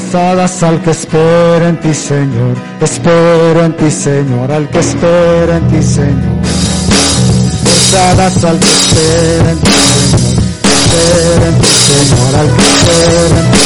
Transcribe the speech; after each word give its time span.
Versadas 0.00 0.62
al 0.62 0.80
que 0.80 0.92
espera 0.92 1.70
en 1.70 1.80
ti, 1.80 1.92
Señor. 1.92 2.56
Espero 2.80 3.64
en 3.64 3.76
ti, 3.76 3.90
Señor, 3.90 4.52
al 4.52 4.68
que 4.68 4.78
espera 4.78 5.56
en 5.56 5.66
ti, 5.66 5.82
Señor. 5.82 6.38
Versadas 7.64 8.44
al 8.44 8.60
que 8.60 8.68
espera 8.68 9.50
en 9.50 9.58
ti, 9.58 9.70
Señor. 9.72 10.38
Espera 10.62 11.46
en 11.48 11.58
ti, 11.58 11.72
Señor, 11.88 12.34
al 12.36 12.48
que 12.54 12.62
espera 12.62 13.38
en 13.40 13.46
ti. 13.50 13.58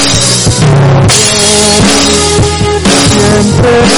Siempre 3.12 3.92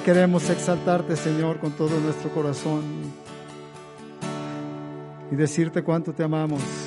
queremos 0.00 0.50
exaltarte, 0.50 1.14
Señor, 1.14 1.60
con 1.60 1.70
todo 1.76 2.00
nuestro 2.00 2.28
corazón 2.30 2.82
y 5.30 5.36
decirte 5.36 5.84
cuánto 5.84 6.12
te 6.12 6.24
amamos. 6.24 6.83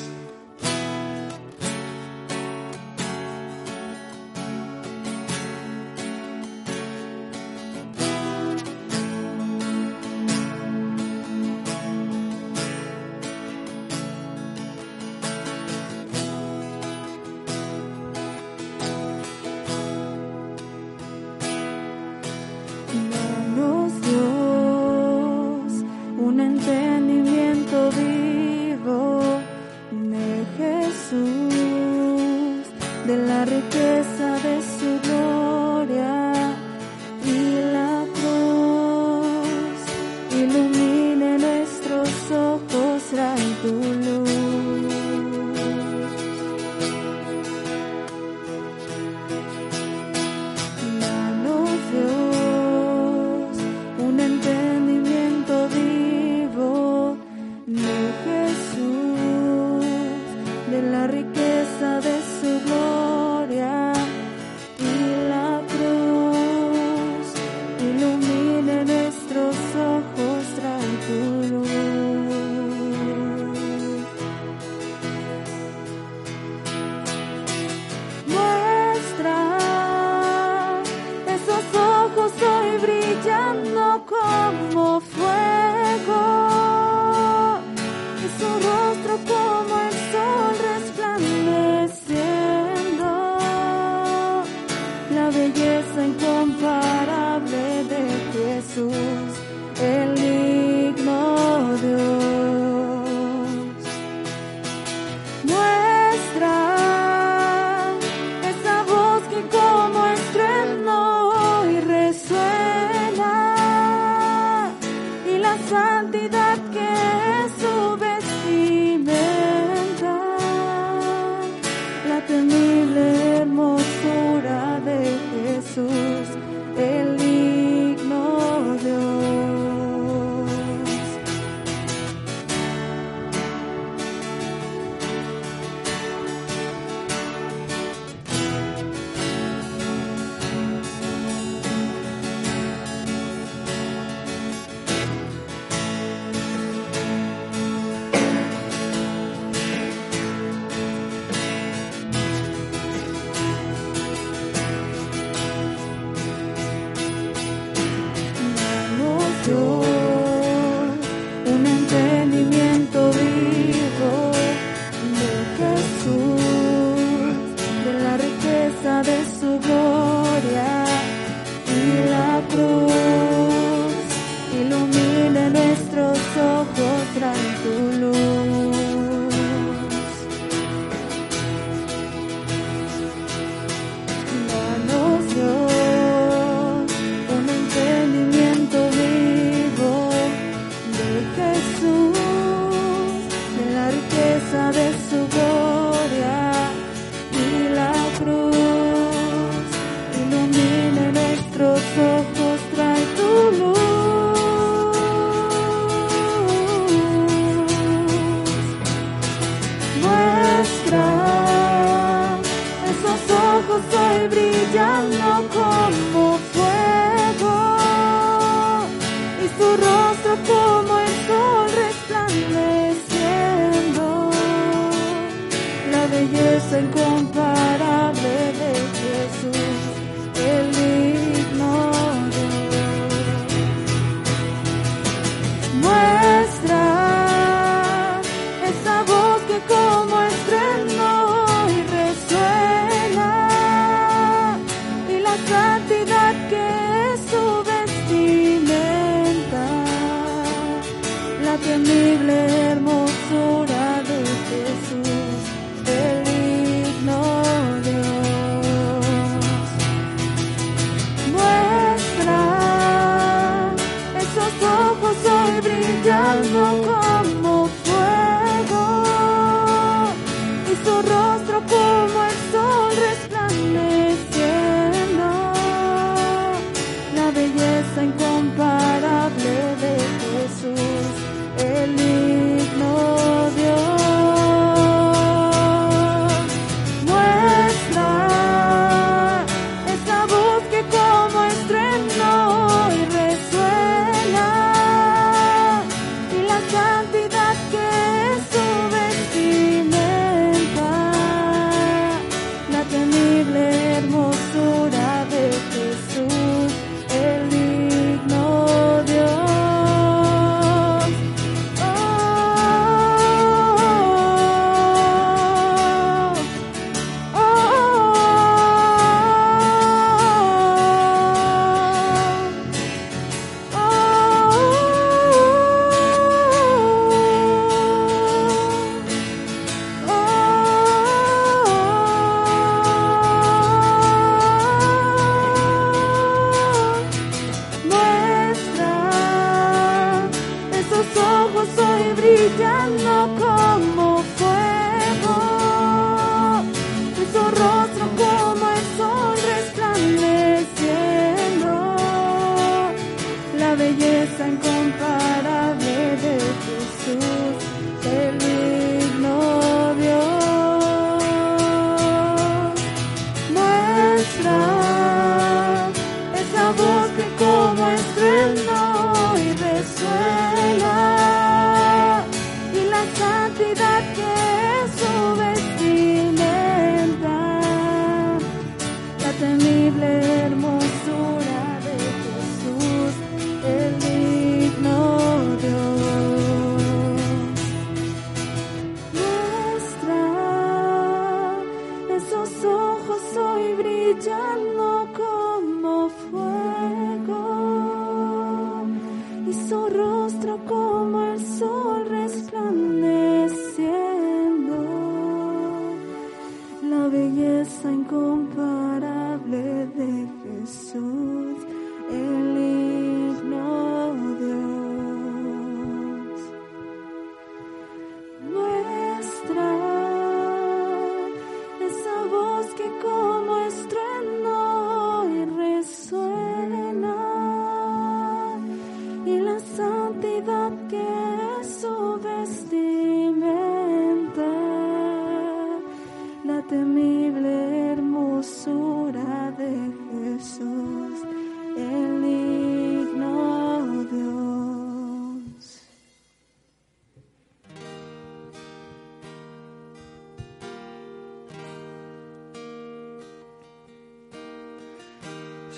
Temible 122.28 123.06
hermosura 123.40 123.77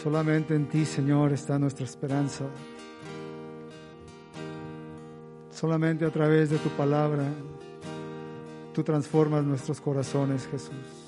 Solamente 0.09 0.55
en 0.55 0.67
ti, 0.67 0.85
Señor, 0.85 1.33
está 1.33 1.59
nuestra 1.59 1.85
esperanza. 1.85 2.43
Solamente 5.51 6.03
a 6.03 6.09
través 6.09 6.49
de 6.49 6.57
tu 6.57 6.69
palabra, 6.69 7.25
tú 8.73 8.83
transformas 8.83 9.43
nuestros 9.43 9.79
corazones, 9.79 10.47
Jesús. 10.47 10.98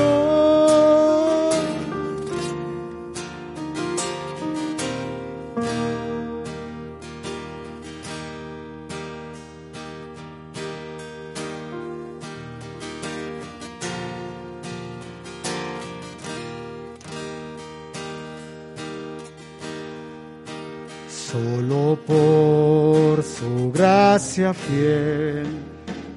Gracia 24.32 24.54
fiel 24.54 25.46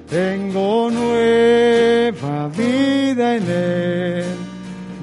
tengo 0.09 0.89
nueva 0.89 2.47
vida 2.47 3.35
en 3.35 3.43
él. 3.49 4.25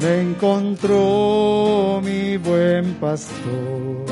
Me 0.00 0.21
encontró 0.23 2.00
mi 2.02 2.38
buen 2.38 2.95
pastor 2.95 4.07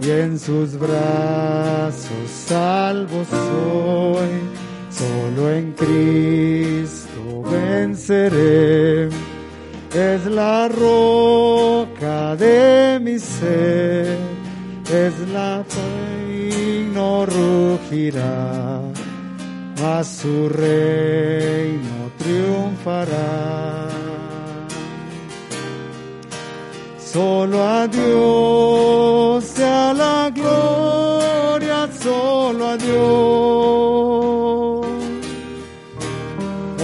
y 0.00 0.10
en 0.10 0.38
sus 0.38 0.78
brazos 0.78 2.30
salvo 2.46 3.24
soy. 3.24 4.30
Solo 4.90 5.50
en 5.50 5.72
Cristo 5.72 7.42
venceré. 7.50 9.10
Es 9.92 10.24
la 10.24 10.68
roca 10.68 12.36
de 12.36 13.00
mi 13.02 13.18
ser 13.18 14.16
es 14.90 15.18
la 15.32 15.64
fe 15.66 16.86
no 16.94 17.26
rugirá, 17.94 18.80
mas 19.80 20.06
su 20.06 20.48
reino 20.48 22.10
triunfará. 22.18 23.88
Solo 26.98 27.62
a 27.62 27.86
Dios 27.86 29.44
sea 29.44 29.94
la 29.94 30.30
gloria, 30.34 31.88
solo 32.02 32.68
a 32.68 32.76
Dios. 32.76 32.94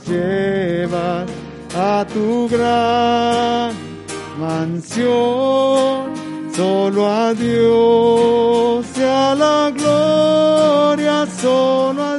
nos 0.00 0.08
llevas 0.08 1.28
a 1.76 2.06
tu 2.12 2.48
gran 2.48 3.72
mansión. 4.38 6.10
Solo 6.54 7.08
a 7.08 7.32
Dios 7.34 8.86
sea 8.94 9.34
la 9.34 9.70
gloria, 9.70 11.26
solo 11.40 12.04
a 12.04 12.09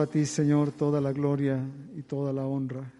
A 0.00 0.06
ti, 0.06 0.24
Señor, 0.24 0.72
toda 0.72 0.98
la 0.98 1.12
gloria 1.12 1.60
y 1.94 2.02
toda 2.02 2.32
la 2.32 2.46
honra. 2.46 2.90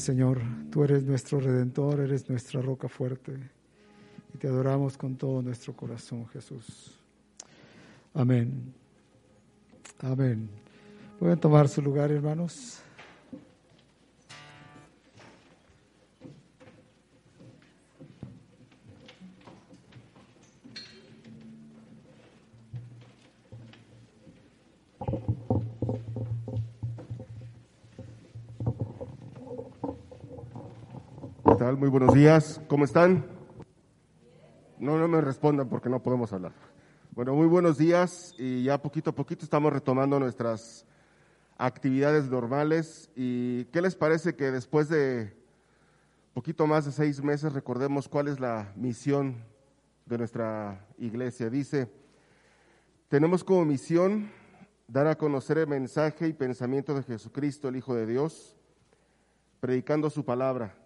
Señor, 0.00 0.40
tú 0.70 0.82
eres 0.82 1.04
nuestro 1.04 1.40
redentor, 1.40 2.00
eres 2.00 2.28
nuestra 2.30 2.62
roca 2.62 2.88
fuerte 2.88 3.38
y 4.34 4.38
te 4.38 4.48
adoramos 4.48 4.96
con 4.96 5.16
todo 5.16 5.42
nuestro 5.42 5.74
corazón, 5.74 6.26
Jesús. 6.28 6.98
Amén. 8.14 8.72
Amén. 9.98 10.48
Pueden 11.18 11.38
tomar 11.38 11.68
su 11.68 11.82
lugar, 11.82 12.10
hermanos. 12.10 12.80
Muy 31.60 31.90
buenos 31.90 32.14
días. 32.14 32.58
¿Cómo 32.68 32.86
están? 32.86 33.26
No, 34.78 34.96
no 34.96 35.06
me 35.08 35.20
respondan 35.20 35.68
porque 35.68 35.90
no 35.90 36.02
podemos 36.02 36.32
hablar. 36.32 36.54
Bueno, 37.10 37.34
muy 37.34 37.46
buenos 37.48 37.76
días 37.76 38.34
y 38.38 38.62
ya 38.62 38.80
poquito 38.80 39.10
a 39.10 39.14
poquito 39.14 39.44
estamos 39.44 39.70
retomando 39.70 40.18
nuestras 40.18 40.86
actividades 41.58 42.30
normales. 42.30 43.10
¿Y 43.14 43.66
qué 43.66 43.82
les 43.82 43.94
parece 43.94 44.36
que 44.36 44.50
después 44.50 44.88
de 44.88 45.36
poquito 46.32 46.66
más 46.66 46.86
de 46.86 46.92
seis 46.92 47.22
meses 47.22 47.52
recordemos 47.52 48.08
cuál 48.08 48.28
es 48.28 48.40
la 48.40 48.72
misión 48.74 49.44
de 50.06 50.16
nuestra 50.16 50.86
iglesia? 50.96 51.50
Dice, 51.50 51.92
tenemos 53.08 53.44
como 53.44 53.66
misión 53.66 54.30
dar 54.88 55.06
a 55.08 55.18
conocer 55.18 55.58
el 55.58 55.66
mensaje 55.66 56.26
y 56.26 56.32
pensamiento 56.32 56.94
de 56.94 57.02
Jesucristo, 57.02 57.68
el 57.68 57.76
Hijo 57.76 57.94
de 57.94 58.06
Dios, 58.06 58.56
predicando 59.60 60.08
su 60.08 60.24
palabra 60.24 60.79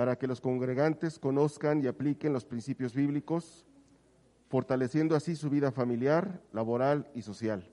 para 0.00 0.16
que 0.16 0.26
los 0.26 0.40
congregantes 0.40 1.18
conozcan 1.18 1.84
y 1.84 1.86
apliquen 1.86 2.32
los 2.32 2.46
principios 2.46 2.94
bíblicos, 2.94 3.66
fortaleciendo 4.48 5.14
así 5.14 5.36
su 5.36 5.50
vida 5.50 5.72
familiar, 5.72 6.40
laboral 6.54 7.10
y 7.14 7.20
social, 7.20 7.68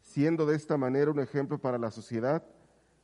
siendo 0.00 0.46
de 0.46 0.56
esta 0.56 0.78
manera 0.78 1.10
un 1.10 1.20
ejemplo 1.20 1.58
para 1.58 1.76
la 1.76 1.90
sociedad 1.90 2.42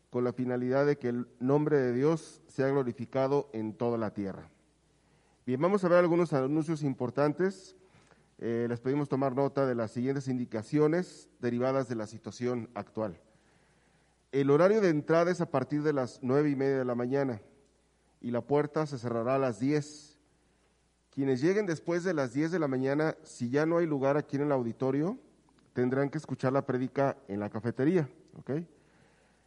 con 0.09 0.25
la 0.25 0.33
finalidad 0.33 0.87
de 0.87 0.97
que 0.97 1.11
el 1.11 1.29
nombre 1.41 1.77
de 1.77 1.93
Dios 1.93 2.41
sea 2.47 2.69
glorificado 2.69 3.51
en 3.53 3.75
toda 3.75 3.99
la 3.99 4.15
tierra. 4.15 4.49
Bien, 5.45 5.61
vamos 5.61 5.85
a 5.85 5.89
ver 5.89 5.99
algunos 5.99 6.33
anuncios 6.33 6.83
importantes. 6.83 7.77
Eh, 8.39 8.65
les 8.67 8.81
pedimos 8.81 9.11
tomar 9.11 9.37
nota 9.37 9.67
de 9.67 9.75
las 9.75 9.91
siguientes 9.91 10.27
indicaciones 10.27 11.29
derivadas 11.39 11.87
de 11.91 11.97
la 11.97 12.07
situación 12.07 12.71
actual. 12.73 13.21
El 14.33 14.51
horario 14.51 14.81
de 14.81 14.89
entrada 14.89 15.31
es 15.31 15.43
a 15.43 15.51
partir 15.51 15.83
de 15.83 15.93
las 15.93 16.21
nueve 16.23 16.49
y 16.49 16.57
media 16.57 16.79
de 16.79 16.87
la 16.87 16.95
mañana 16.95 17.43
y 18.21 18.31
la 18.31 18.41
puerta 18.41 18.87
se 18.87 18.99
cerrará 18.99 19.37
a 19.37 19.39
las 19.39 19.59
10. 19.59 20.19
Quienes 21.11 21.41
lleguen 21.41 21.67
después 21.67 22.05
de 22.05 22.15
las 22.15 22.33
10 22.33 22.53
de 22.53 22.59
la 22.59 22.69
mañana, 22.69 23.17
si 23.23 23.51
ya 23.51 23.67
no 23.67 23.79
hay 23.79 23.87
lugar 23.87 24.17
aquí 24.17 24.37
en 24.37 24.43
el 24.43 24.53
auditorio, 24.53 25.19
tendrán 25.73 26.11
que 26.11 26.19
escuchar 26.19 26.53
la 26.53 26.67
prédica 26.67 27.17
en 27.29 27.41
la 27.41 27.51
cafetería. 27.51 28.09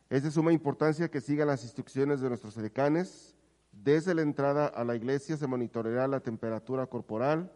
Es 0.09 0.23
de 0.23 0.31
suma 0.31 0.51
importancia 0.51 1.09
que 1.09 1.21
sigan 1.21 1.47
las 1.47 1.63
instrucciones 1.63 2.21
de 2.21 2.29
nuestros 2.29 2.55
decanes. 2.55 3.35
Desde 3.71 4.13
la 4.13 4.21
entrada 4.21 4.67
a 4.67 4.83
la 4.83 4.95
iglesia 4.95 5.37
se 5.37 5.47
monitoreará 5.47 6.07
la 6.07 6.19
temperatura 6.19 6.87
corporal 6.87 7.51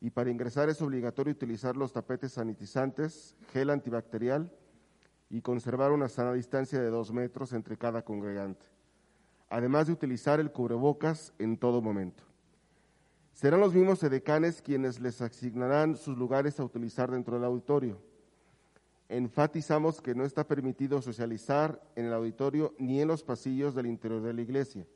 y 0.00 0.10
para 0.10 0.30
ingresar 0.30 0.68
es 0.68 0.82
obligatorio 0.82 1.32
utilizar 1.32 1.76
los 1.76 1.92
tapetes 1.92 2.32
sanitizantes, 2.32 3.36
gel 3.52 3.70
antibacterial 3.70 4.52
y 5.30 5.40
conservar 5.40 5.92
una 5.92 6.08
sana 6.08 6.32
distancia 6.32 6.80
de 6.80 6.90
dos 6.90 7.12
metros 7.12 7.52
entre 7.52 7.76
cada 7.76 8.02
congregante 8.02 8.75
además 9.48 9.86
de 9.86 9.92
utilizar 9.92 10.40
el 10.40 10.52
cubrebocas 10.52 11.32
en 11.38 11.56
todo 11.56 11.80
momento. 11.80 12.24
Serán 13.32 13.60
los 13.60 13.74
mismos 13.74 14.02
edecanes 14.02 14.62
quienes 14.62 14.98
les 15.00 15.20
asignarán 15.20 15.96
sus 15.96 16.16
lugares 16.16 16.58
a 16.58 16.64
utilizar 16.64 17.10
dentro 17.10 17.34
del 17.34 17.44
auditorio. 17.44 18.00
Enfatizamos 19.08 20.00
que 20.00 20.14
no 20.14 20.24
está 20.24 20.44
permitido 20.44 21.00
socializar 21.02 21.80
en 21.94 22.06
el 22.06 22.14
auditorio 22.14 22.74
ni 22.78 23.00
en 23.00 23.08
los 23.08 23.22
pasillos 23.22 23.74
del 23.74 23.86
interior 23.86 24.22
de 24.22 24.32
la 24.32 24.40
iglesia. 24.40 24.86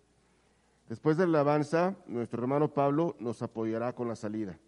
Después 0.88 1.16
de 1.16 1.26
la 1.26 1.40
alabanza, 1.40 1.94
nuestro 2.06 2.42
hermano 2.42 2.72
Pablo 2.72 3.14
nos 3.20 3.42
apoyará 3.42 3.92
con 3.94 4.08
la 4.08 4.16
salida. 4.16 4.58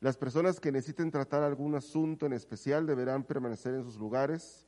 Las 0.00 0.16
personas 0.16 0.58
que 0.58 0.72
necesiten 0.72 1.10
tratar 1.10 1.42
algún 1.42 1.74
asunto 1.74 2.26
en 2.26 2.32
especial 2.32 2.86
deberán 2.86 3.24
permanecer 3.24 3.74
en 3.74 3.84
sus 3.84 3.98
lugares, 3.98 4.66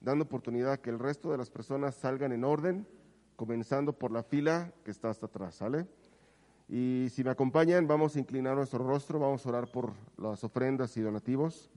dando 0.00 0.24
oportunidad 0.24 0.72
a 0.72 0.82
que 0.82 0.90
el 0.90 0.98
resto 0.98 1.30
de 1.30 1.38
las 1.38 1.48
personas 1.48 1.94
salgan 1.94 2.32
en 2.32 2.44
orden 2.44 2.86
comenzando 3.36 3.92
por 3.92 4.10
la 4.10 4.22
fila 4.22 4.72
que 4.84 4.90
está 4.90 5.10
hasta 5.10 5.26
atrás, 5.26 5.56
¿sale? 5.56 5.86
Y 6.68 7.06
si 7.10 7.22
me 7.22 7.30
acompañan, 7.30 7.86
vamos 7.86 8.16
a 8.16 8.18
inclinar 8.18 8.56
nuestro 8.56 8.84
rostro, 8.84 9.20
vamos 9.20 9.46
a 9.46 9.48
orar 9.50 9.70
por 9.70 9.92
las 10.16 10.42
ofrendas 10.42 10.96
y 10.96 11.00
donativos. 11.00 11.70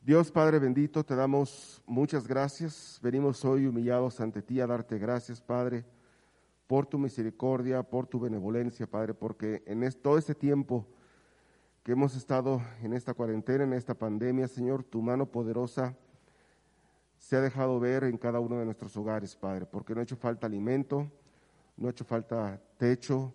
Dios 0.00 0.32
Padre 0.32 0.58
bendito, 0.58 1.04
te 1.04 1.14
damos 1.14 1.82
muchas 1.86 2.26
gracias. 2.26 2.98
Venimos 3.02 3.44
hoy 3.44 3.66
humillados 3.66 4.20
ante 4.20 4.42
ti 4.42 4.60
a 4.60 4.66
darte 4.66 4.98
gracias, 4.98 5.40
Padre, 5.40 5.84
por 6.66 6.86
tu 6.86 6.98
misericordia, 6.98 7.82
por 7.82 8.06
tu 8.06 8.18
benevolencia, 8.18 8.86
Padre, 8.86 9.14
porque 9.14 9.62
en 9.66 9.88
todo 9.92 10.18
este 10.18 10.34
tiempo 10.34 10.86
que 11.84 11.92
hemos 11.92 12.16
estado 12.16 12.60
en 12.82 12.94
esta 12.94 13.14
cuarentena, 13.14 13.64
en 13.64 13.74
esta 13.74 13.94
pandemia, 13.94 14.48
Señor, 14.48 14.82
tu 14.82 15.02
mano 15.02 15.26
poderosa 15.26 15.94
se 17.18 17.36
ha 17.36 17.40
dejado 17.40 17.78
ver 17.80 18.04
en 18.04 18.16
cada 18.16 18.40
uno 18.40 18.58
de 18.58 18.64
nuestros 18.64 18.96
hogares, 18.96 19.34
Padre, 19.36 19.66
porque 19.66 19.94
no 19.94 20.00
ha 20.00 20.04
hecho 20.04 20.16
falta 20.16 20.46
alimento, 20.46 21.10
no 21.76 21.88
ha 21.88 21.90
hecho 21.90 22.04
falta 22.04 22.60
techo, 22.78 23.34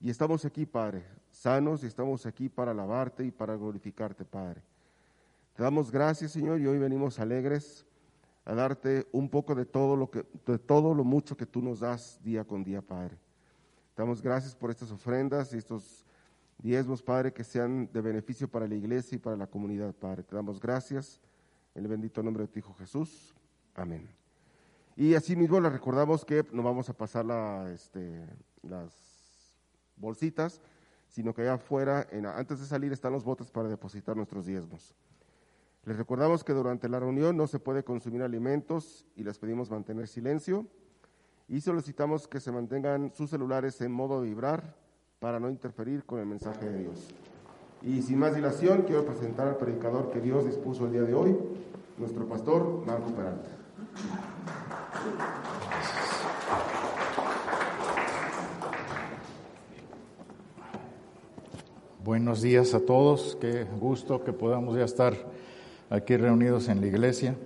y 0.00 0.10
estamos 0.10 0.44
aquí, 0.44 0.64
Padre, 0.64 1.04
sanos 1.30 1.82
y 1.82 1.86
estamos 1.86 2.24
aquí 2.26 2.48
para 2.48 2.70
alabarte 2.70 3.24
y 3.24 3.30
para 3.30 3.56
glorificarte, 3.56 4.24
Padre. 4.24 4.62
Te 5.54 5.62
damos 5.62 5.90
gracias, 5.90 6.32
Señor, 6.32 6.60
y 6.60 6.66
hoy 6.66 6.78
venimos 6.78 7.18
alegres 7.18 7.84
a 8.44 8.54
darte 8.54 9.06
un 9.12 9.28
poco 9.28 9.54
de 9.54 9.66
todo 9.66 9.96
lo 9.96 10.10
que, 10.10 10.24
de 10.46 10.58
todo 10.58 10.94
lo 10.94 11.04
mucho 11.04 11.36
que 11.36 11.46
tú 11.46 11.60
nos 11.60 11.80
das 11.80 12.20
día 12.22 12.44
con 12.44 12.64
día, 12.64 12.80
Padre. 12.80 13.18
Damos 13.96 14.22
gracias 14.22 14.54
por 14.54 14.70
estas 14.70 14.90
ofrendas 14.92 15.52
y 15.52 15.58
estos 15.58 16.06
diezmos, 16.58 17.02
Padre, 17.02 17.32
que 17.32 17.42
sean 17.42 17.90
de 17.92 18.00
beneficio 18.00 18.48
para 18.48 18.68
la 18.68 18.76
iglesia 18.76 19.16
y 19.16 19.18
para 19.18 19.36
la 19.36 19.48
comunidad, 19.48 19.92
Padre. 19.94 20.22
Te 20.22 20.36
damos 20.36 20.60
gracias 20.60 21.20
el 21.78 21.88
bendito 21.88 22.22
nombre 22.22 22.44
de 22.44 22.48
tu 22.48 22.58
Hijo 22.58 22.74
Jesús. 22.74 23.34
Amén. 23.74 24.08
Y 24.96 25.14
asimismo 25.14 25.60
les 25.60 25.72
recordamos 25.72 26.24
que 26.24 26.44
no 26.52 26.62
vamos 26.62 26.88
a 26.88 26.92
pasar 26.92 27.24
este, 27.72 28.26
las 28.62 28.92
bolsitas, 29.96 30.60
sino 31.08 31.32
que 31.32 31.42
allá 31.42 31.54
afuera, 31.54 32.06
antes 32.34 32.60
de 32.60 32.66
salir, 32.66 32.92
están 32.92 33.12
los 33.12 33.24
botes 33.24 33.50
para 33.50 33.68
depositar 33.68 34.16
nuestros 34.16 34.46
diezmos. 34.46 34.94
Les 35.84 35.96
recordamos 35.96 36.44
que 36.44 36.52
durante 36.52 36.88
la 36.88 37.00
reunión 37.00 37.36
no 37.36 37.46
se 37.46 37.58
puede 37.58 37.84
consumir 37.84 38.22
alimentos 38.22 39.06
y 39.14 39.24
les 39.24 39.38
pedimos 39.38 39.70
mantener 39.70 40.08
silencio 40.08 40.66
y 41.48 41.60
solicitamos 41.60 42.28
que 42.28 42.40
se 42.40 42.52
mantengan 42.52 43.12
sus 43.14 43.30
celulares 43.30 43.80
en 43.80 43.92
modo 43.92 44.20
vibrar 44.20 44.76
para 45.18 45.40
no 45.40 45.48
interferir 45.48 46.04
con 46.04 46.20
el 46.20 46.26
mensaje 46.26 46.68
de 46.68 46.78
Dios. 46.80 47.08
Y 47.82 48.02
sin 48.02 48.18
más 48.18 48.34
dilación, 48.34 48.82
quiero 48.82 49.04
presentar 49.04 49.46
al 49.46 49.56
predicador 49.56 50.10
que 50.10 50.20
Dios 50.20 50.44
dispuso 50.44 50.86
el 50.86 50.92
día 50.92 51.02
de 51.02 51.14
hoy, 51.14 51.38
nuestro 51.96 52.26
pastor 52.26 52.82
Marco 52.84 53.12
Peralta. 53.12 53.48
Buenos 62.04 62.42
días 62.42 62.74
a 62.74 62.80
todos, 62.80 63.36
qué 63.40 63.64
gusto 63.78 64.24
que 64.24 64.32
podamos 64.32 64.76
ya 64.76 64.84
estar 64.84 65.14
aquí 65.88 66.16
reunidos 66.16 66.68
en 66.68 66.80
la 66.80 66.86
iglesia. 66.88 67.36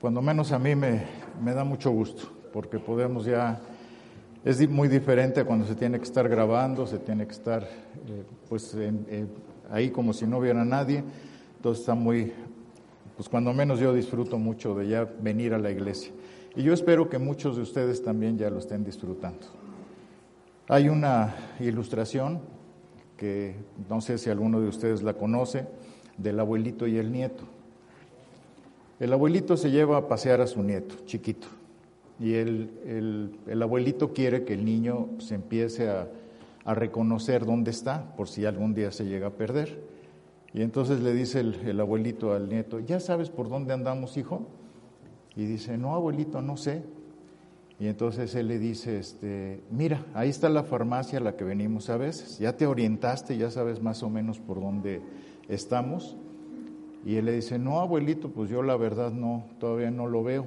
Cuando 0.00 0.22
menos 0.22 0.52
a 0.52 0.58
mí 0.58 0.76
me, 0.76 1.04
me 1.42 1.52
da 1.52 1.64
mucho 1.64 1.90
gusto, 1.90 2.28
porque 2.52 2.78
podemos 2.78 3.24
ya, 3.24 3.58
es 4.46 4.70
muy 4.70 4.86
diferente 4.86 5.44
cuando 5.44 5.66
se 5.66 5.74
tiene 5.74 5.98
que 5.98 6.04
estar 6.04 6.28
grabando, 6.28 6.86
se 6.86 7.00
tiene 7.00 7.26
que 7.26 7.32
estar 7.32 7.64
eh, 7.64 8.22
pues 8.48 8.76
eh, 8.76 9.26
ahí 9.68 9.90
como 9.90 10.12
si 10.12 10.24
no 10.24 10.38
hubiera 10.38 10.64
nadie, 10.64 11.02
entonces 11.56 11.80
está 11.80 11.96
muy, 11.96 12.32
pues 13.16 13.28
cuando 13.28 13.52
menos 13.52 13.80
yo 13.80 13.92
disfruto 13.92 14.38
mucho 14.38 14.76
de 14.76 14.86
ya 14.86 15.04
venir 15.04 15.52
a 15.52 15.58
la 15.58 15.72
iglesia. 15.72 16.12
Y 16.54 16.62
yo 16.62 16.72
espero 16.72 17.10
que 17.10 17.18
muchos 17.18 17.56
de 17.56 17.62
ustedes 17.62 18.04
también 18.04 18.38
ya 18.38 18.48
lo 18.48 18.60
estén 18.60 18.84
disfrutando. 18.84 19.48
Hay 20.68 20.88
una 20.88 21.34
ilustración 21.58 22.40
que 23.16 23.56
no 23.88 24.00
sé 24.00 24.16
si 24.16 24.30
alguno 24.30 24.60
de 24.60 24.68
ustedes 24.68 25.02
la 25.02 25.14
conoce, 25.14 25.66
del 26.18 26.38
abuelito 26.38 26.86
y 26.86 26.98
el 26.98 27.10
nieto. 27.10 27.42
El 29.00 29.12
abuelito 29.12 29.56
se 29.56 29.72
lleva 29.72 29.96
a 29.96 30.06
pasear 30.06 30.40
a 30.40 30.46
su 30.46 30.62
nieto, 30.62 30.94
chiquito, 31.04 31.48
y 32.18 32.34
el, 32.34 32.70
el, 33.46 33.62
abuelito 33.62 34.12
quiere 34.12 34.44
que 34.44 34.54
el 34.54 34.64
niño 34.64 35.08
se 35.18 35.34
empiece 35.34 35.88
a, 35.88 36.08
a, 36.64 36.74
reconocer 36.74 37.44
dónde 37.44 37.70
está, 37.70 38.14
por 38.16 38.28
si 38.28 38.46
algún 38.46 38.74
día 38.74 38.90
se 38.90 39.04
llega 39.04 39.28
a 39.28 39.30
perder. 39.30 39.78
Y 40.54 40.62
entonces 40.62 41.00
le 41.00 41.12
dice 41.12 41.40
el, 41.40 41.54
el 41.66 41.78
abuelito 41.78 42.32
al 42.32 42.48
nieto, 42.48 42.80
¿ya 42.80 43.00
sabes 43.00 43.28
por 43.28 43.50
dónde 43.50 43.74
andamos, 43.74 44.16
hijo? 44.16 44.46
Y 45.36 45.44
dice, 45.44 45.76
no, 45.76 45.94
abuelito, 45.94 46.40
no 46.40 46.56
sé. 46.56 46.82
Y 47.78 47.88
entonces 47.88 48.34
él 48.34 48.48
le 48.48 48.58
dice, 48.58 48.98
este, 48.98 49.60
mira, 49.70 50.06
ahí 50.14 50.30
está 50.30 50.48
la 50.48 50.62
farmacia 50.62 51.18
a 51.18 51.22
la 51.22 51.36
que 51.36 51.44
venimos 51.44 51.90
a 51.90 51.98
veces, 51.98 52.38
ya 52.38 52.56
te 52.56 52.66
orientaste, 52.66 53.36
ya 53.36 53.50
sabes 53.50 53.82
más 53.82 54.02
o 54.02 54.08
menos 54.08 54.38
por 54.38 54.60
dónde 54.60 55.02
estamos. 55.48 56.16
Y 57.04 57.16
él 57.16 57.26
le 57.26 57.32
dice, 57.32 57.58
no, 57.58 57.78
abuelito, 57.80 58.30
pues 58.30 58.48
yo 58.48 58.62
la 58.62 58.76
verdad 58.76 59.12
no, 59.12 59.44
todavía 59.60 59.90
no 59.90 60.06
lo 60.06 60.22
veo, 60.24 60.46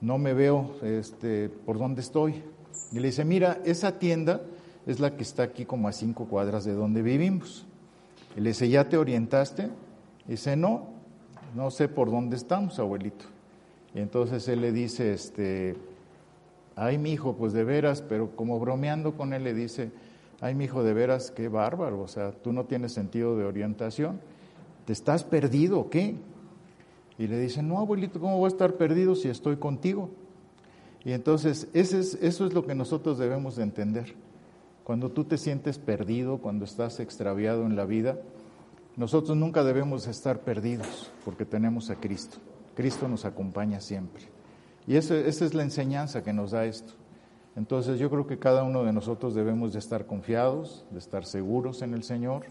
no 0.00 0.18
me 0.18 0.34
veo 0.34 0.76
este, 0.82 1.48
por 1.48 1.78
dónde 1.78 2.00
estoy. 2.00 2.42
Y 2.92 3.00
le 3.00 3.08
dice, 3.08 3.24
mira, 3.24 3.60
esa 3.64 3.98
tienda 3.98 4.40
es 4.86 5.00
la 5.00 5.16
que 5.16 5.22
está 5.22 5.42
aquí 5.42 5.64
como 5.64 5.88
a 5.88 5.92
cinco 5.92 6.26
cuadras 6.26 6.64
de 6.64 6.74
donde 6.74 7.02
vivimos. 7.02 7.66
Y 8.36 8.40
le 8.40 8.50
dice, 8.50 8.68
¿ya 8.68 8.88
te 8.88 8.96
orientaste? 8.96 9.68
Y 10.26 10.32
dice, 10.32 10.56
no, 10.56 10.86
no 11.54 11.70
sé 11.70 11.88
por 11.88 12.10
dónde 12.10 12.36
estamos, 12.36 12.78
abuelito. 12.78 13.24
Y 13.94 14.00
entonces 14.00 14.46
él 14.48 14.60
le 14.60 14.72
dice, 14.72 15.12
este, 15.12 15.76
ay, 16.76 16.98
mi 16.98 17.12
hijo, 17.12 17.34
pues 17.34 17.52
de 17.52 17.64
veras, 17.64 18.02
pero 18.02 18.36
como 18.36 18.60
bromeando 18.60 19.16
con 19.16 19.32
él 19.32 19.44
le 19.44 19.54
dice, 19.54 19.90
ay, 20.40 20.54
mi 20.54 20.64
hijo, 20.64 20.82
de 20.82 20.92
veras, 20.92 21.30
qué 21.30 21.48
bárbaro, 21.48 22.00
o 22.00 22.08
sea, 22.08 22.32
tú 22.32 22.52
no 22.52 22.64
tienes 22.64 22.92
sentido 22.92 23.36
de 23.36 23.44
orientación, 23.44 24.20
¿te 24.86 24.92
estás 24.92 25.24
perdido 25.24 25.90
qué? 25.90 26.14
Y 27.18 27.26
le 27.26 27.38
dice, 27.38 27.62
no, 27.62 27.78
abuelito, 27.78 28.20
¿cómo 28.20 28.38
voy 28.38 28.46
a 28.46 28.48
estar 28.48 28.74
perdido 28.74 29.14
si 29.16 29.28
estoy 29.28 29.56
contigo? 29.56 30.08
Y 31.04 31.12
entonces, 31.12 31.68
eso 31.72 31.98
es 32.46 32.52
lo 32.52 32.64
que 32.64 32.74
nosotros 32.74 33.18
debemos 33.18 33.56
de 33.56 33.64
entender. 33.64 34.14
Cuando 34.84 35.10
tú 35.10 35.24
te 35.24 35.36
sientes 35.36 35.78
perdido, 35.78 36.38
cuando 36.38 36.64
estás 36.64 37.00
extraviado 37.00 37.66
en 37.66 37.76
la 37.76 37.84
vida, 37.84 38.18
nosotros 38.96 39.36
nunca 39.36 39.62
debemos 39.62 40.06
estar 40.06 40.40
perdidos 40.40 41.10
porque 41.24 41.44
tenemos 41.44 41.90
a 41.90 41.96
Cristo. 41.96 42.38
Cristo 42.74 43.08
nos 43.08 43.24
acompaña 43.24 43.80
siempre. 43.80 44.24
Y 44.86 44.96
esa, 44.96 45.16
es 45.16 45.54
la 45.54 45.62
enseñanza 45.62 46.22
que 46.22 46.32
nos 46.32 46.52
da 46.52 46.64
esto. 46.64 46.94
Entonces 47.54 47.98
yo 47.98 48.08
creo 48.08 48.26
que 48.26 48.38
cada 48.38 48.62
uno 48.62 48.84
de 48.84 48.92
nosotros 48.92 49.34
debemos 49.34 49.72
de 49.72 49.80
estar 49.80 50.06
confiados, 50.06 50.86
de 50.90 50.98
estar 50.98 51.26
seguros 51.26 51.82
en 51.82 51.92
el 51.92 52.02
Señor 52.04 52.46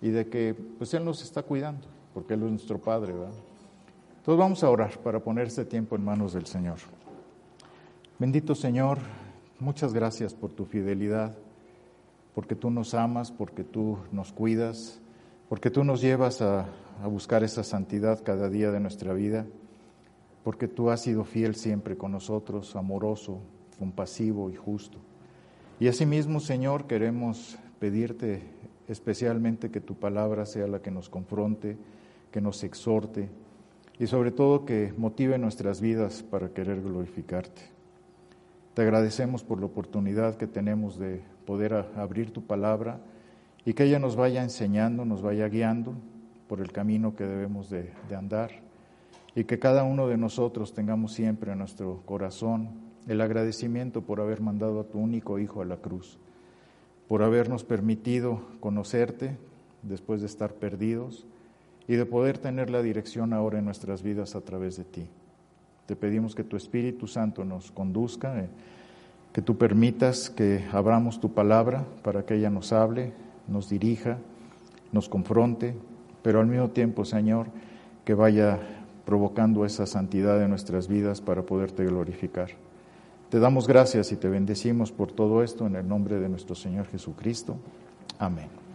y 0.00 0.10
de 0.10 0.28
que 0.28 0.54
pues 0.54 0.94
Él 0.94 1.04
nos 1.04 1.22
está 1.22 1.42
cuidando, 1.42 1.86
porque 2.14 2.34
Él 2.34 2.44
es 2.44 2.50
nuestro 2.50 2.78
Padre. 2.78 3.12
¿verdad? 3.12 3.32
Entonces 4.30 4.44
vamos 4.44 4.62
a 4.62 4.70
orar 4.70 4.96
para 4.98 5.18
poner 5.18 5.48
este 5.48 5.64
tiempo 5.64 5.96
en 5.96 6.04
manos 6.04 6.34
del 6.34 6.46
Señor. 6.46 6.76
Bendito 8.16 8.54
Señor, 8.54 8.98
muchas 9.58 9.92
gracias 9.92 10.34
por 10.34 10.52
tu 10.52 10.66
fidelidad, 10.66 11.34
porque 12.32 12.54
tú 12.54 12.70
nos 12.70 12.94
amas, 12.94 13.32
porque 13.32 13.64
tú 13.64 13.98
nos 14.12 14.30
cuidas, 14.32 15.00
porque 15.48 15.68
tú 15.68 15.82
nos 15.82 16.00
llevas 16.00 16.42
a, 16.42 16.66
a 17.02 17.08
buscar 17.08 17.42
esa 17.42 17.64
santidad 17.64 18.22
cada 18.22 18.48
día 18.48 18.70
de 18.70 18.78
nuestra 18.78 19.14
vida 19.14 19.46
porque 20.44 20.68
tú 20.68 20.90
has 20.90 21.00
sido 21.00 21.24
fiel 21.24 21.56
siempre 21.56 21.96
con 21.96 22.12
nosotros, 22.12 22.76
amoroso, 22.76 23.40
compasivo 23.80 24.48
y 24.48 24.54
justo. 24.54 24.98
Y 25.80 25.88
asimismo, 25.88 26.38
Señor, 26.38 26.86
queremos 26.86 27.58
pedirte 27.80 28.44
especialmente 28.86 29.72
que 29.72 29.80
tu 29.80 29.96
palabra 29.96 30.46
sea 30.46 30.68
la 30.68 30.80
que 30.80 30.92
nos 30.92 31.08
confronte, 31.08 31.76
que 32.30 32.40
nos 32.40 32.62
exhorte 32.62 33.28
y 34.00 34.06
sobre 34.06 34.32
todo 34.32 34.64
que 34.64 34.94
motive 34.96 35.36
nuestras 35.36 35.82
vidas 35.82 36.22
para 36.22 36.48
querer 36.48 36.80
glorificarte. 36.80 37.60
Te 38.72 38.80
agradecemos 38.80 39.44
por 39.44 39.60
la 39.60 39.66
oportunidad 39.66 40.36
que 40.36 40.46
tenemos 40.46 40.98
de 40.98 41.20
poder 41.44 41.74
abrir 41.74 42.32
tu 42.32 42.42
palabra 42.46 42.98
y 43.66 43.74
que 43.74 43.84
ella 43.84 43.98
nos 43.98 44.16
vaya 44.16 44.42
enseñando, 44.42 45.04
nos 45.04 45.20
vaya 45.20 45.46
guiando 45.48 45.92
por 46.48 46.62
el 46.62 46.72
camino 46.72 47.14
que 47.14 47.24
debemos 47.24 47.68
de, 47.68 47.92
de 48.08 48.16
andar 48.16 48.50
y 49.34 49.44
que 49.44 49.58
cada 49.58 49.84
uno 49.84 50.08
de 50.08 50.16
nosotros 50.16 50.72
tengamos 50.72 51.12
siempre 51.12 51.52
en 51.52 51.58
nuestro 51.58 52.00
corazón 52.06 52.70
el 53.06 53.20
agradecimiento 53.20 54.00
por 54.00 54.22
haber 54.22 54.40
mandado 54.40 54.80
a 54.80 54.84
tu 54.84 54.98
único 54.98 55.38
Hijo 55.38 55.60
a 55.60 55.66
la 55.66 55.76
cruz, 55.76 56.18
por 57.06 57.22
habernos 57.22 57.64
permitido 57.64 58.46
conocerte 58.60 59.36
después 59.82 60.22
de 60.22 60.26
estar 60.26 60.54
perdidos 60.54 61.26
y 61.88 61.96
de 61.96 62.06
poder 62.06 62.38
tener 62.38 62.70
la 62.70 62.82
dirección 62.82 63.32
ahora 63.32 63.58
en 63.58 63.64
nuestras 63.64 64.02
vidas 64.02 64.36
a 64.36 64.40
través 64.40 64.76
de 64.76 64.84
ti. 64.84 65.06
Te 65.86 65.96
pedimos 65.96 66.34
que 66.34 66.44
tu 66.44 66.56
Espíritu 66.56 67.06
Santo 67.06 67.44
nos 67.44 67.72
conduzca, 67.72 68.40
eh, 68.40 68.48
que 69.32 69.42
tú 69.42 69.56
permitas 69.56 70.30
que 70.30 70.64
abramos 70.72 71.20
tu 71.20 71.32
palabra 71.32 71.84
para 72.02 72.24
que 72.24 72.34
ella 72.34 72.50
nos 72.50 72.72
hable, 72.72 73.12
nos 73.48 73.68
dirija, 73.68 74.18
nos 74.92 75.08
confronte, 75.08 75.74
pero 76.22 76.40
al 76.40 76.46
mismo 76.46 76.70
tiempo, 76.70 77.04
Señor, 77.04 77.46
que 78.04 78.14
vaya 78.14 78.58
provocando 79.04 79.64
esa 79.64 79.86
santidad 79.86 80.42
en 80.42 80.50
nuestras 80.50 80.88
vidas 80.88 81.20
para 81.20 81.42
poderte 81.42 81.84
glorificar. 81.84 82.50
Te 83.30 83.38
damos 83.38 83.66
gracias 83.66 84.12
y 84.12 84.16
te 84.16 84.28
bendecimos 84.28 84.92
por 84.92 85.12
todo 85.12 85.42
esto 85.42 85.66
en 85.66 85.76
el 85.76 85.86
nombre 85.86 86.18
de 86.18 86.28
nuestro 86.28 86.54
Señor 86.54 86.86
Jesucristo. 86.86 87.56
Amén. 88.18 88.69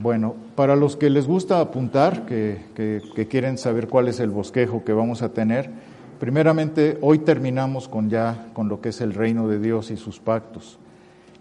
Bueno, 0.00 0.34
para 0.56 0.76
los 0.76 0.96
que 0.96 1.10
les 1.10 1.26
gusta 1.26 1.60
apuntar, 1.60 2.24
que, 2.24 3.28
quieren 3.28 3.58
saber 3.58 3.88
cuál 3.88 4.08
es 4.08 4.18
el 4.18 4.30
bosquejo 4.30 4.82
que 4.82 4.92
vamos 4.92 5.22
a 5.22 5.32
tener, 5.34 5.70
primeramente 6.18 6.98
hoy 7.02 7.18
terminamos 7.18 7.86
con 7.86 8.08
ya 8.08 8.48
con 8.54 8.68
lo 8.68 8.80
que 8.80 8.88
es 8.88 9.00
el 9.00 9.12
reino 9.12 9.46
de 9.46 9.58
Dios 9.58 9.90
y 9.90 9.96
sus 9.96 10.18
pactos. 10.18 10.78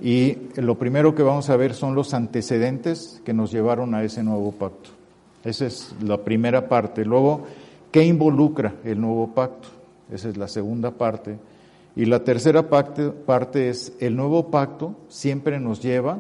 Y 0.02 0.38
lo 0.56 0.78
primero 0.78 1.15
que 1.15 1.24
vamos 1.24 1.50
a 1.50 1.58
ver 1.58 1.74
son 1.74 1.95
los 1.95 2.13
antecedentes 2.13 3.22
que 3.24 3.34
nos 3.34 3.52
llevaron 3.52 3.95
a 3.95 4.04
ese 4.04 4.24
nuevo 4.24 4.52
pacto. 4.52 4.89
Esa 5.43 5.65
es 5.65 5.95
la 6.02 6.17
primera 6.17 6.67
parte. 6.67 7.06
Luego 7.06 7.45
¿Qué 7.91 8.06
involucra 8.06 8.76
el 8.84 9.02
nuevo 9.02 9.34
pacto? 9.34 9.67
Esa 10.12 10.30
es 10.30 10.38
la 10.38 10.48
segunda 10.48 10.91
parte. 10.91 11.39
Y 11.95 12.06
la 12.06 12.24
tercera 12.24 12.69
parte, 12.69 13.10
parte 13.10 13.69
es, 13.69 13.93
el 14.00 14.15
nuevo 14.15 14.52
pacto 14.52 14.95
siempre 15.08 15.60
nos 15.60 15.82
lleva 15.82 16.19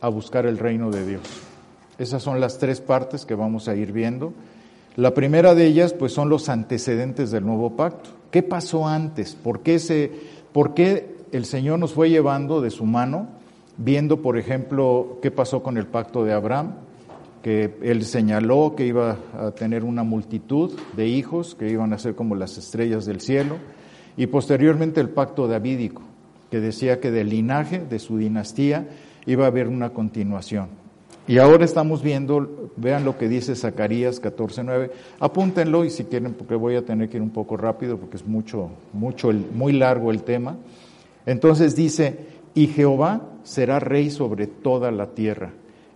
a 0.00 0.08
buscar 0.08 0.46
el 0.46 0.58
reino 0.58 0.90
de 0.90 1.06
Dios. 1.06 1.47
Esas 1.98 2.22
son 2.22 2.40
las 2.40 2.58
tres 2.58 2.80
partes 2.80 3.26
que 3.26 3.34
vamos 3.34 3.68
a 3.68 3.74
ir 3.74 3.92
viendo. 3.92 4.32
La 4.96 5.14
primera 5.14 5.54
de 5.54 5.66
ellas, 5.66 5.92
pues, 5.92 6.12
son 6.12 6.28
los 6.28 6.48
antecedentes 6.48 7.30
del 7.30 7.44
nuevo 7.44 7.76
pacto. 7.76 8.10
¿Qué 8.30 8.42
pasó 8.42 8.86
antes? 8.86 9.34
¿Por 9.34 9.60
qué, 9.60 9.78
se, 9.78 10.10
¿Por 10.52 10.74
qué 10.74 11.16
el 11.32 11.44
Señor 11.44 11.78
nos 11.78 11.92
fue 11.92 12.10
llevando 12.10 12.60
de 12.60 12.70
su 12.70 12.84
mano, 12.84 13.28
viendo, 13.76 14.22
por 14.22 14.38
ejemplo, 14.38 15.18
qué 15.22 15.30
pasó 15.30 15.62
con 15.62 15.76
el 15.76 15.86
pacto 15.86 16.24
de 16.24 16.32
Abraham? 16.32 16.74
que 17.42 17.76
él 17.82 18.04
señaló 18.04 18.74
que 18.76 18.86
iba 18.86 19.16
a 19.38 19.52
tener 19.52 19.84
una 19.84 20.02
multitud 20.02 20.72
de 20.96 21.06
hijos 21.06 21.54
que 21.54 21.70
iban 21.70 21.92
a 21.92 21.98
ser 21.98 22.14
como 22.14 22.34
las 22.34 22.58
estrellas 22.58 23.06
del 23.06 23.20
cielo, 23.20 23.56
y 24.16 24.26
posteriormente 24.26 25.00
el 25.00 25.10
pacto 25.10 25.46
davídico, 25.46 26.02
que 26.50 26.60
decía 26.60 27.00
que 27.00 27.10
del 27.10 27.30
linaje, 27.30 27.78
de 27.78 27.98
su 28.00 28.18
dinastía, 28.18 28.88
iba 29.26 29.44
a 29.44 29.48
haber 29.48 29.68
una 29.68 29.90
continuación. 29.90 30.68
Y 31.28 31.36
ahora 31.36 31.66
estamos 31.66 32.02
viendo, 32.02 32.70
vean 32.76 33.04
lo 33.04 33.18
que 33.18 33.28
dice 33.28 33.54
Zacarías 33.54 34.22
14:9. 34.22 34.90
Apúntenlo 35.20 35.84
y 35.84 35.90
si 35.90 36.04
quieren, 36.04 36.32
porque 36.32 36.54
voy 36.54 36.74
a 36.74 36.86
tener 36.86 37.10
que 37.10 37.18
ir 37.18 37.22
un 37.22 37.30
poco 37.30 37.58
rápido 37.58 37.98
porque 37.98 38.16
es 38.16 38.26
mucho, 38.26 38.70
mucho, 38.94 39.30
muy 39.54 39.74
largo 39.74 40.10
el 40.10 40.22
tema. 40.22 40.56
Entonces 41.26 41.76
dice, 41.76 42.18
y 42.54 42.68
Jehová 42.68 43.20
será 43.42 43.78
rey 43.78 44.10
sobre 44.10 44.46
toda 44.46 44.90
la 44.90 45.08
tierra. 45.08 45.50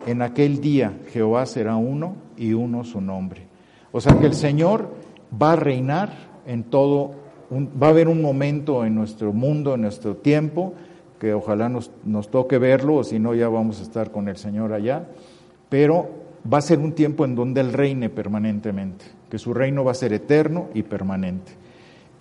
En 0.07 0.21
aquel 0.21 0.61
día 0.61 0.99
Jehová 1.13 1.47
será 1.47 1.77
uno 1.77 2.15
y 2.37 2.53
uno 2.53 2.85
su 2.85 3.01
nombre. 3.01 3.47
O 3.91 4.03
sea 4.03 4.19
que 4.19 4.27
el 4.27 4.35
Señor 4.35 4.91
va 5.41 5.53
a 5.53 5.57
reinar 5.57 6.11
en 6.47 6.65
todo, 6.65 7.13
va 7.51 7.87
a 7.87 7.91
haber 7.91 8.09
un 8.09 8.21
momento 8.21 8.85
en 8.85 8.95
nuestro 8.95 9.33
mundo, 9.33 9.77
en 9.77 9.81
nuestro 9.81 10.15
tiempo, 10.17 10.75
que 11.23 11.35
ojalá 11.35 11.69
nos, 11.69 11.93
nos 12.05 12.33
toque 12.33 12.59
verlo, 12.59 12.97
o 12.97 13.05
si 13.05 13.21
no 13.21 13.33
ya 13.33 13.49
vamos 13.49 13.79
a 13.79 13.85
estar 13.85 14.11
con 14.11 14.27
el 14.27 14.37
Señor 14.37 14.73
allá, 14.73 15.07
pero 15.69 16.11
va 16.53 16.59
a 16.59 16.63
ser 16.63 16.81
un 16.81 16.95
tiempo 16.95 17.25
en 17.25 17.37
donde 17.37 17.61
Él 17.61 17.73
reine 17.73 18.11
permanentemente, 18.11 19.05
que 19.31 19.39
su 19.39 19.55
reino 19.55 19.85
va 19.85 19.93
a 19.93 19.95
ser 19.95 20.13
eterno 20.13 20.67
y 20.75 20.83
permanente. 20.83 21.53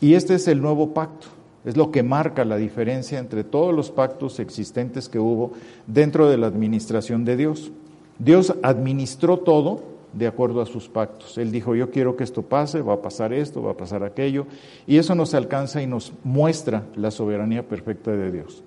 Y 0.02 0.14
este 0.14 0.36
es 0.36 0.48
el 0.48 0.62
nuevo 0.62 0.94
pacto, 0.94 1.30
es 1.66 1.78
lo 1.78 1.90
que 1.90 2.04
marca 2.04 2.46
la 2.46 2.58
diferencia 2.58 3.18
entre 3.18 3.44
todos 3.44 3.74
los 3.74 3.90
pactos 3.90 4.40
existentes 4.40 5.10
que 5.10 5.18
hubo 5.18 5.54
dentro 5.88 6.30
de 6.30 6.38
la 6.38 6.46
administración 6.46 7.26
de 7.26 7.38
Dios. 7.38 7.72
Dios 8.20 8.54
administró 8.62 9.38
todo 9.38 9.82
de 10.14 10.28
acuerdo 10.28 10.62
a 10.62 10.68
sus 10.68 10.90
pactos. 10.90 11.40
Él 11.40 11.52
dijo, 11.52 11.74
yo 11.74 11.90
quiero 11.90 12.16
que 12.16 12.24
esto 12.24 12.44
pase, 12.44 12.84
va 12.84 12.94
a 12.94 13.02
pasar 13.02 13.34
esto, 13.34 13.64
va 13.64 13.72
a 13.72 13.78
pasar 13.78 14.04
aquello, 14.04 14.46
y 14.86 14.98
eso 14.98 15.16
nos 15.16 15.34
alcanza 15.34 15.82
y 15.82 15.88
nos 15.88 16.14
muestra 16.24 16.84
la 16.96 17.10
soberanía 17.10 17.68
perfecta 17.68 18.12
de 18.12 18.32
Dios, 18.32 18.64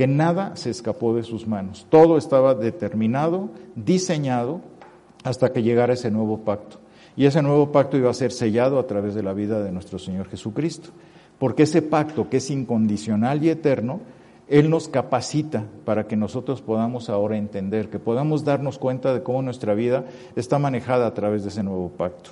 que 0.00 0.06
nada 0.06 0.56
se 0.56 0.70
escapó 0.70 1.14
de 1.14 1.24
sus 1.24 1.46
manos, 1.46 1.84
todo 1.90 2.16
estaba 2.16 2.54
determinado, 2.54 3.50
diseñado, 3.76 4.62
hasta 5.24 5.52
que 5.52 5.62
llegara 5.62 5.92
ese 5.92 6.10
nuevo 6.10 6.38
pacto. 6.38 6.78
Y 7.16 7.26
ese 7.26 7.42
nuevo 7.42 7.70
pacto 7.70 7.98
iba 7.98 8.08
a 8.08 8.14
ser 8.14 8.32
sellado 8.32 8.78
a 8.78 8.86
través 8.86 9.14
de 9.14 9.22
la 9.22 9.34
vida 9.34 9.62
de 9.62 9.70
nuestro 9.70 9.98
Señor 9.98 10.26
Jesucristo 10.30 10.88
porque 11.40 11.64
ese 11.64 11.82
pacto 11.82 12.28
que 12.28 12.36
es 12.36 12.50
incondicional 12.50 13.42
y 13.42 13.48
eterno, 13.48 14.00
Él 14.46 14.68
nos 14.68 14.88
capacita 14.88 15.64
para 15.84 16.06
que 16.06 16.14
nosotros 16.14 16.60
podamos 16.60 17.08
ahora 17.08 17.38
entender, 17.38 17.88
que 17.88 17.98
podamos 17.98 18.44
darnos 18.44 18.78
cuenta 18.78 19.14
de 19.14 19.22
cómo 19.22 19.42
nuestra 19.42 19.74
vida 19.74 20.04
está 20.36 20.58
manejada 20.58 21.06
a 21.06 21.14
través 21.14 21.42
de 21.42 21.48
ese 21.48 21.62
nuevo 21.62 21.88
pacto. 21.88 22.30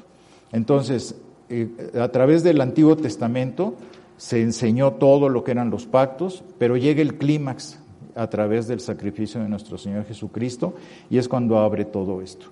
Entonces, 0.52 1.16
eh, 1.48 1.70
a 1.98 2.09
través 2.09 2.42
del 2.44 2.61
Antiguo 2.61 2.96
Testamento 2.96 3.76
se 4.18 4.42
enseñó 4.42 4.94
todo 4.94 5.31
lo 5.31 5.44
que 5.44 5.52
eran 5.52 5.70
los 5.70 5.87
pactos, 5.87 6.44
pero 6.59 6.76
llega 6.76 7.00
el 7.00 7.16
clímax 7.16 7.78
a 8.14 8.28
través 8.28 8.66
del 8.66 8.81
sacrificio 8.81 9.40
de 9.40 9.48
nuestro 9.48 9.78
Señor 9.78 10.04
Jesucristo 10.04 10.74
y 11.09 11.18
es 11.18 11.28
cuando 11.28 11.59
abre 11.59 11.85
todo 11.85 12.20
esto. 12.20 12.46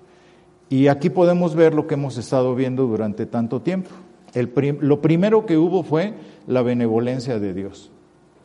Y 0.71 0.87
aquí 0.87 1.11
podemos 1.11 1.55
ver 1.55 1.75
lo 1.75 1.87
que 1.87 1.95
hemos 1.95 2.17
estado 2.17 2.55
viendo 2.55 2.87
durante 2.87 3.27
tanto 3.27 3.61
tiempo. 3.61 3.91
lo 4.81 5.01
primero 5.03 5.45
que 5.45 5.59
hubo 5.59 5.83
fue 5.83 6.15
la 6.47 6.63
benevolencia 6.63 7.39
de 7.39 7.53
Dios. 7.53 7.91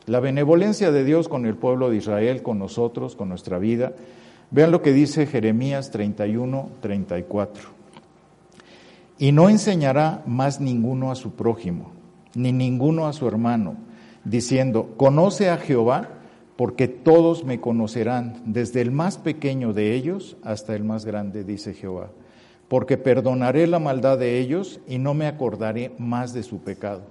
La 0.06 0.18
benevolencia 0.18 0.90
de 0.90 1.04
Dios 1.04 1.28
con 1.28 1.46
el 1.46 1.54
pueblo 1.54 1.90
de 1.90 1.96
Israel, 1.96 2.42
con 2.42 2.58
nosotros, 2.58 3.14
con 3.14 3.28
nuestra 3.28 3.58
vida. 3.58 3.92
Vean 4.50 4.72
lo 4.72 4.82
que 4.82 4.92
dice 4.92 5.26
Jeremías 5.26 5.92
31, 5.92 6.70
34. 6.80 7.68
Y 9.18 9.30
no 9.30 9.48
enseñará 9.48 10.22
más 10.26 10.60
ninguno 10.60 11.12
a 11.12 11.14
su 11.14 11.32
prójimo, 11.32 11.92
ni 12.34 12.52
ninguno 12.52 13.06
a 13.06 13.12
su 13.12 13.26
hermano, 13.26 13.76
diciendo, 14.24 14.94
conoce 14.96 15.50
a 15.50 15.58
Jehová, 15.58 16.08
porque 16.56 16.86
todos 16.86 17.44
me 17.44 17.60
conocerán, 17.60 18.42
desde 18.46 18.80
el 18.80 18.90
más 18.90 19.18
pequeño 19.18 19.72
de 19.72 19.94
ellos 19.94 20.36
hasta 20.42 20.74
el 20.74 20.84
más 20.84 21.04
grande, 21.04 21.44
dice 21.44 21.74
Jehová. 21.74 22.10
Porque 22.68 22.96
perdonaré 22.96 23.66
la 23.66 23.78
maldad 23.78 24.18
de 24.18 24.38
ellos 24.38 24.80
y 24.86 24.98
no 24.98 25.14
me 25.14 25.26
acordaré 25.26 25.92
más 25.98 26.32
de 26.32 26.42
su 26.42 26.60
pecado. 26.60 27.02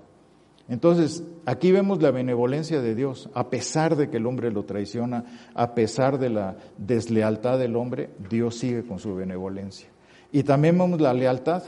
Entonces, 0.70 1.24
aquí 1.46 1.72
vemos 1.72 2.02
la 2.02 2.12
benevolencia 2.12 2.82
de 2.82 2.96
Dios, 2.96 3.30
a 3.34 3.50
pesar 3.50 3.98
de 3.98 4.10
que 4.10 4.18
el 4.18 4.26
hombre 4.26 4.52
lo 4.52 4.64
traiciona, 4.64 5.26
a 5.54 5.76
pesar 5.76 6.18
de 6.18 6.30
la 6.30 6.56
deslealtad 6.78 7.60
del 7.60 7.76
hombre, 7.76 8.10
Dios 8.30 8.56
sigue 8.56 8.84
con 8.84 9.00
su 9.00 9.14
benevolencia. 9.14 9.90
Y 10.32 10.44
también 10.44 10.78
vemos 10.78 11.02
la 11.02 11.14
lealtad, 11.14 11.64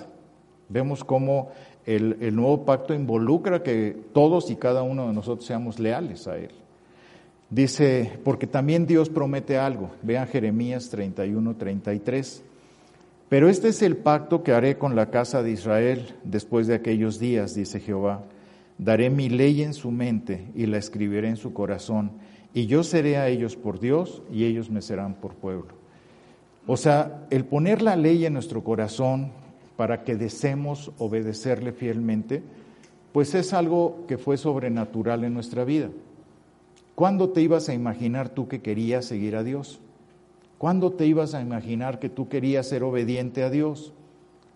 vemos 0.70 1.04
cómo 1.04 1.50
el, 1.86 2.18
el 2.22 2.36
nuevo 2.36 2.66
pacto 2.66 2.94
involucra 2.94 3.64
que 3.64 3.96
todos 4.14 4.50
y 4.52 4.56
cada 4.56 4.84
uno 4.84 5.08
de 5.08 5.14
nosotros 5.14 5.46
seamos 5.46 5.80
leales 5.80 6.28
a 6.28 6.38
Él. 6.38 6.52
Dice, 7.50 8.20
porque 8.24 8.48
también 8.48 8.88
Dios 8.88 9.10
promete 9.10 9.58
algo, 9.58 9.92
vean 10.02 10.28
Jeremías 10.28 10.90
31, 10.90 11.56
33. 11.56 12.44
Pero 13.30 13.50
este 13.50 13.70
es 13.70 13.82
el 13.82 13.98
pacto 13.98 14.44
que 14.44 14.54
haré 14.54 14.78
con 14.78 14.96
la 14.96 15.10
casa 15.10 15.44
de 15.44 15.52
Israel 15.52 16.16
después 16.24 16.68
de 16.68 16.76
aquellos 16.76 17.20
días, 17.20 17.54
dice 17.56 17.80
Jehová 17.80 18.24
Daré 18.78 19.10
mi 19.10 19.30
ley 19.30 19.62
en 19.62 19.74
su 19.74 19.92
mente 19.92 20.48
y 20.56 20.66
la 20.66 20.78
escribiré 20.78 21.30
en 21.30 21.38
su 21.38 21.54
corazón, 21.54 22.12
y 22.54 22.66
yo 22.66 22.84
seré 22.84 23.18
a 23.18 23.28
ellos 23.28 23.56
por 23.56 23.80
Dios 23.80 24.24
y 24.32 24.46
ellos 24.46 24.70
me 24.70 24.82
serán 24.82 25.16
por 25.16 25.36
pueblo. 25.36 25.74
O 26.66 26.78
sea, 26.78 27.26
el 27.30 27.46
poner 27.46 27.82
la 27.82 27.96
ley 27.96 28.26
en 28.26 28.34
nuestro 28.34 28.64
corazón 28.64 29.32
para 29.76 30.04
que 30.04 30.16
deseemos 30.16 30.92
obedecerle 30.98 31.72
fielmente, 31.72 32.44
pues 33.12 33.36
es 33.36 33.54
algo 33.54 34.06
que 34.08 34.18
fue 34.18 34.38
sobrenatural 34.38 35.24
en 35.24 35.34
nuestra 35.34 35.64
vida. 35.64 35.90
¿Cuándo 36.96 37.30
te 37.30 37.42
ibas 37.42 37.70
a 37.70 37.74
imaginar 37.74 38.30
tú 38.30 38.48
que 38.48 38.62
querías 38.62 39.06
seguir 39.06 39.36
a 39.36 39.44
Dios? 39.44 39.80
¿Cuándo 40.58 40.94
te 40.94 41.06
ibas 41.06 41.34
a 41.34 41.42
imaginar 41.42 42.00
que 42.00 42.10
tú 42.10 42.30
querías 42.30 42.68
ser 42.68 42.84
obediente 42.84 43.44
a 43.44 43.50
Dios? 43.50 43.94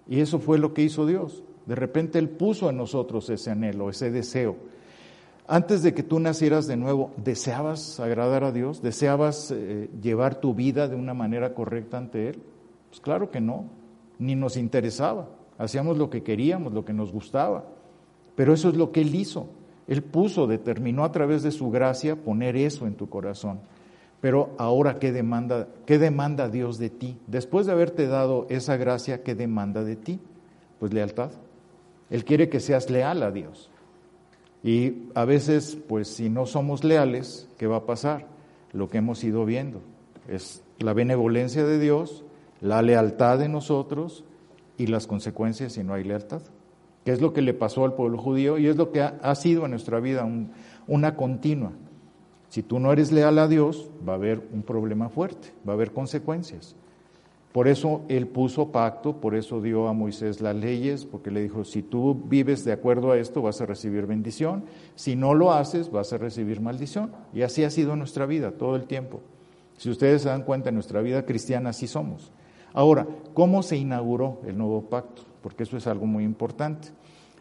Y 0.08 0.22
eso 0.22 0.40
fue 0.40 0.58
lo 0.58 0.74
que 0.74 0.84
hizo 0.84 1.06
Dios. 1.06 1.44
De 1.66 1.76
repente 1.76 2.20
Él 2.20 2.30
puso 2.30 2.70
en 2.70 2.78
nosotros 2.78 3.30
ese 3.30 3.52
anhelo, 3.52 3.90
ese 3.90 4.12
deseo. 4.12 4.56
Antes 5.48 5.82
de 5.82 5.94
que 5.94 6.04
tú 6.04 6.20
nacieras 6.20 6.68
de 6.68 6.78
nuevo, 6.78 7.12
¿deseabas 7.18 8.00
agradar 8.00 8.44
a 8.44 8.52
Dios? 8.52 8.82
¿Deseabas 8.82 9.52
eh, 9.52 9.90
llevar 10.02 10.42
tu 10.42 10.54
vida 10.54 10.88
de 10.88 10.96
una 10.96 11.14
manera 11.14 11.54
correcta 11.54 11.98
ante 11.98 12.30
Él? 12.30 12.42
Pues 12.90 13.00
claro 13.00 13.32
que 13.32 13.42
no, 13.42 13.66
ni 14.20 14.36
nos 14.36 14.58
interesaba. 14.58 15.28
Hacíamos 15.58 15.98
lo 15.98 16.10
que 16.10 16.24
queríamos, 16.24 16.74
lo 16.74 16.86
que 16.86 16.94
nos 16.94 17.12
gustaba. 17.12 17.66
Pero 18.36 18.54
eso 18.54 18.70
es 18.70 18.76
lo 18.76 18.92
que 18.92 19.02
Él 19.02 19.16
hizo. 19.16 19.48
Él 19.88 20.04
puso, 20.04 20.48
determinó 20.48 21.04
a 21.04 21.12
través 21.12 21.44
de 21.44 21.52
su 21.52 21.72
gracia 21.72 22.16
poner 22.16 22.56
eso 22.56 22.86
en 22.88 22.96
tu 22.96 23.10
corazón. 23.10 23.60
Pero 24.20 24.56
ahora, 24.58 25.00
¿qué 25.00 25.12
demanda, 25.12 25.68
¿qué 25.86 25.98
demanda 25.98 26.50
Dios 26.50 26.78
de 26.78 26.90
ti? 26.90 27.18
Después 27.28 27.66
de 27.66 27.72
haberte 27.72 28.08
dado 28.08 28.48
esa 28.50 28.76
gracia, 28.76 29.24
¿qué 29.24 29.36
demanda 29.36 29.84
de 29.84 29.96
ti? 29.96 30.20
Pues 30.80 30.94
lealtad. 30.94 31.32
Él 32.10 32.26
quiere 32.26 32.50
que 32.50 32.60
seas 32.60 32.90
leal 32.90 33.24
a 33.24 33.32
Dios. 33.32 33.70
Y 34.64 35.04
a 35.14 35.26
veces, 35.26 35.78
pues 35.88 36.08
si 36.08 36.30
no 36.30 36.46
somos 36.46 36.84
leales, 36.84 37.48
¿qué 37.58 37.68
va 37.68 37.78
a 37.78 37.86
pasar? 37.86 38.28
Lo 38.74 38.90
que 38.90 38.98
hemos 38.98 39.24
ido 39.24 39.46
viendo 39.46 39.82
es 40.28 40.64
la 40.80 40.94
benevolencia 40.94 41.64
de 41.64 41.80
Dios, 41.80 42.24
la 42.62 42.82
lealtad 42.82 43.40
de 43.40 43.50
nosotros 43.50 44.24
y 44.78 44.88
las 44.88 45.08
consecuencias 45.08 45.74
si 45.74 45.84
no 45.84 45.94
hay 45.94 46.04
lealtad. 46.04 46.42
¿Qué 47.06 47.12
es 47.12 47.22
lo 47.22 47.34
que 47.34 47.42
le 47.42 47.54
pasó 47.54 47.86
al 47.86 47.94
pueblo 47.94 48.18
judío? 48.18 48.58
Y 48.58 48.68
es 48.68 48.76
lo 48.76 48.92
que 48.92 49.02
ha, 49.02 49.36
sido 49.36 49.66
en 49.66 49.72
nuestra 49.72 50.00
vida 50.00 50.28
una 50.88 51.16
continua. 51.16 51.72
Si 52.50 52.64
tú 52.64 52.80
no 52.80 52.92
eres 52.92 53.12
leal 53.12 53.40
a 53.40 53.48
Dios, 53.48 53.90
va 54.08 54.14
a 54.14 54.16
haber 54.18 54.46
un 54.52 54.62
problema 54.62 55.10
fuerte, 55.10 55.54
va 55.68 55.74
a 55.74 55.76
haber 55.76 55.92
consecuencias. 55.92 56.76
Por 57.52 57.68
eso 57.68 58.02
él 58.08 58.28
puso 58.28 58.72
pacto, 58.72 59.22
por 59.22 59.36
eso 59.36 59.62
dio 59.62 59.88
a 59.88 59.94
Moisés 59.94 60.42
las 60.42 60.56
leyes, 60.56 61.06
porque 61.06 61.32
le 61.32 61.42
dijo, 61.42 61.64
si 61.64 61.82
tú 61.82 62.14
vives 62.14 62.64
de 62.66 62.74
acuerdo 62.74 63.12
a 63.12 63.18
esto 63.18 63.42
vas 63.42 63.62
a 63.62 63.66
recibir 63.66 64.06
bendición, 64.06 64.66
si 64.96 65.16
no 65.16 65.34
lo 65.34 65.54
haces 65.54 65.90
vas 65.90 66.14
a 66.14 66.18
recibir 66.18 66.62
maldición. 66.62 67.12
Y 67.34 67.42
así 67.42 67.64
ha 67.64 67.70
sido 67.70 67.96
nuestra 67.96 68.26
vida 68.26 68.52
todo 68.52 68.76
el 68.76 68.86
tiempo. 68.86 69.22
Si 69.78 69.90
ustedes 69.90 70.24
se 70.24 70.30
dan 70.30 70.44
cuenta, 70.44 70.70
en 70.70 70.76
nuestra 70.76 71.02
vida 71.02 71.26
cristiana 71.26 71.70
así 71.70 71.88
somos. 71.88 72.32
Ahora, 72.78 73.08
¿cómo 73.34 73.64
se 73.64 73.76
inauguró 73.76 74.40
el 74.46 74.56
nuevo 74.56 74.84
pacto? 74.84 75.24
Porque 75.42 75.64
eso 75.64 75.78
es 75.78 75.88
algo 75.88 76.06
muy 76.06 76.24
importante. 76.24 76.90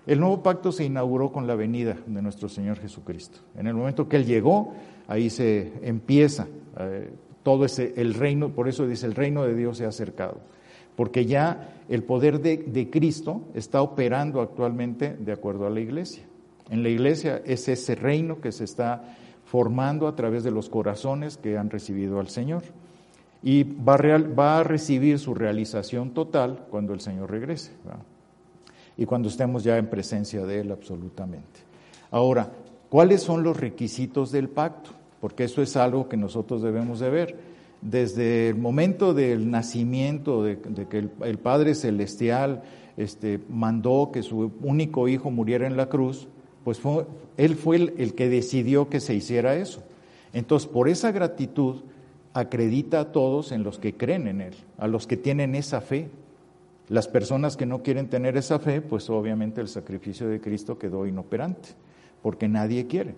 El 0.06 0.18
nuevo 0.18 0.42
pacto 0.42 0.72
se 0.72 0.84
inauguró 0.84 1.30
con 1.30 1.46
la 1.46 1.54
venida 1.54 1.94
de 2.06 2.22
nuestro 2.22 2.48
Señor 2.48 2.78
Jesucristo. 2.78 3.40
En 3.54 3.66
el 3.66 3.74
momento 3.74 4.08
que 4.08 4.16
Él 4.16 4.24
llegó, 4.24 4.72
ahí 5.06 5.28
se 5.28 5.74
empieza. 5.82 6.46
Eh, 6.78 7.10
todo 7.42 7.66
ese, 7.66 7.92
el 7.98 8.14
reino, 8.14 8.48
por 8.48 8.66
eso 8.66 8.86
dice, 8.86 9.04
el 9.04 9.14
reino 9.14 9.44
de 9.44 9.54
Dios 9.54 9.76
se 9.76 9.84
ha 9.84 9.88
acercado. 9.88 10.40
porque 10.96 11.26
ya 11.26 11.82
el 11.90 12.02
poder 12.02 12.40
de, 12.40 12.56
de 12.56 12.88
Cristo 12.88 13.42
está 13.52 13.82
operando 13.82 14.40
actualmente 14.40 15.18
de 15.20 15.32
acuerdo 15.32 15.66
a 15.66 15.70
la 15.70 15.80
iglesia. 15.80 16.24
En 16.70 16.82
la 16.82 16.88
iglesia 16.88 17.42
es 17.44 17.68
ese 17.68 17.94
reino 17.94 18.40
que 18.40 18.52
se 18.52 18.64
está 18.64 19.14
formando 19.44 20.08
a 20.08 20.16
través 20.16 20.44
de 20.44 20.50
los 20.50 20.70
corazones 20.70 21.36
que 21.36 21.58
han 21.58 21.68
recibido 21.68 22.20
al 22.20 22.28
Señor. 22.28 22.62
Y 23.46 23.62
va 23.62 23.94
a, 24.58 24.64
recibir 24.64 25.20
su 25.20 25.32
realización 25.32 26.10
total 26.10 26.66
cuando 26.68 26.92
el 26.92 27.00
Señor 27.00 27.30
regrese. 27.30 27.70
Y 28.96 29.06
cuando 29.06 29.28
estemos 29.28 29.62
ya 29.62 29.78
en 29.78 29.86
presencia 29.86 30.44
de 30.44 30.62
Él 30.62 30.72
absolutamente. 30.72 31.60
Ahora, 32.10 32.50
¿cuáles 32.88 33.22
son 33.22 33.44
los 33.44 33.56
requisitos 33.56 34.32
del 34.32 34.48
pacto? 34.48 34.90
Porque 35.20 35.44
eso 35.44 35.62
es 35.62 35.76
algo 35.76 36.08
que 36.08 36.16
nosotros 36.16 36.60
debemos 36.60 36.98
de 36.98 37.08
ver. 37.08 37.36
Desde 37.82 38.48
el 38.48 38.56
momento 38.56 39.14
del 39.14 39.48
nacimiento, 39.48 40.42
de, 40.42 40.58
que 40.58 40.98
el, 40.98 41.12
el 41.22 41.38
Padre 41.38 41.76
Celestial 41.76 42.64
este, 42.96 43.38
mandó 43.48 44.10
que 44.12 44.24
su 44.24 44.50
único 44.60 45.06
hijo 45.06 45.30
muriera 45.30 45.68
en 45.68 45.76
la 45.76 45.88
cruz, 45.88 46.26
pues 46.64 46.80
fue, 46.80 47.06
Él 47.36 47.54
fue 47.54 47.76
el, 47.76 47.94
el 47.96 48.14
que 48.16 48.28
decidió 48.28 48.88
que 48.88 48.98
se 48.98 49.14
hiciera 49.14 49.54
eso. 49.54 49.84
Entonces, 50.32 50.68
por 50.68 50.88
esa 50.88 51.12
gratitud, 51.12 51.82
acredita 52.36 53.00
a 53.00 53.12
todos 53.12 53.50
en 53.50 53.62
los 53.62 53.78
que 53.78 53.94
creen 53.94 54.28
en 54.28 54.42
Él, 54.42 54.54
a 54.76 54.86
los 54.86 55.06
que 55.06 55.16
tienen 55.16 55.54
esa 55.54 55.80
fe. 55.80 56.10
Las 56.88 57.08
personas 57.08 57.56
que 57.56 57.64
no 57.64 57.82
quieren 57.82 58.10
tener 58.10 58.36
esa 58.36 58.58
fe, 58.58 58.82
pues 58.82 59.08
obviamente 59.08 59.62
el 59.62 59.68
sacrificio 59.68 60.28
de 60.28 60.38
Cristo 60.38 60.78
quedó 60.78 61.06
inoperante, 61.06 61.70
porque 62.20 62.46
nadie 62.46 62.86
quiere. 62.86 63.14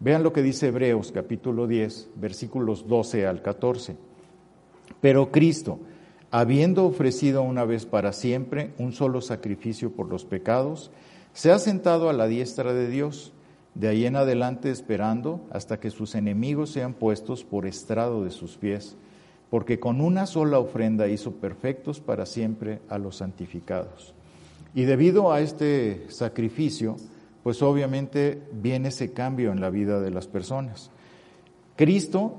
Vean 0.00 0.22
lo 0.22 0.34
que 0.34 0.42
dice 0.42 0.68
Hebreos 0.68 1.12
capítulo 1.12 1.66
10, 1.66 2.10
versículos 2.16 2.86
12 2.86 3.26
al 3.26 3.40
14. 3.40 3.96
Pero 5.00 5.32
Cristo, 5.32 5.80
habiendo 6.30 6.84
ofrecido 6.84 7.40
una 7.40 7.64
vez 7.64 7.86
para 7.86 8.12
siempre 8.12 8.74
un 8.76 8.92
solo 8.92 9.22
sacrificio 9.22 9.92
por 9.92 10.10
los 10.10 10.26
pecados, 10.26 10.90
se 11.32 11.50
ha 11.52 11.58
sentado 11.58 12.10
a 12.10 12.12
la 12.12 12.26
diestra 12.26 12.74
de 12.74 12.88
Dios, 12.88 13.32
de 13.78 13.86
ahí 13.86 14.06
en 14.06 14.16
adelante 14.16 14.72
esperando 14.72 15.40
hasta 15.50 15.78
que 15.78 15.90
sus 15.90 16.16
enemigos 16.16 16.70
sean 16.70 16.94
puestos 16.94 17.44
por 17.44 17.64
estrado 17.64 18.24
de 18.24 18.32
sus 18.32 18.56
pies, 18.56 18.96
porque 19.50 19.78
con 19.78 20.00
una 20.00 20.26
sola 20.26 20.58
ofrenda 20.58 21.06
hizo 21.06 21.32
perfectos 21.36 22.00
para 22.00 22.26
siempre 22.26 22.80
a 22.88 22.98
los 22.98 23.16
santificados. 23.16 24.14
Y 24.74 24.82
debido 24.82 25.32
a 25.32 25.40
este 25.40 26.06
sacrificio, 26.08 26.96
pues 27.44 27.62
obviamente 27.62 28.42
viene 28.52 28.88
ese 28.88 29.12
cambio 29.12 29.52
en 29.52 29.60
la 29.60 29.70
vida 29.70 30.00
de 30.00 30.10
las 30.10 30.26
personas. 30.26 30.90
Cristo, 31.76 32.34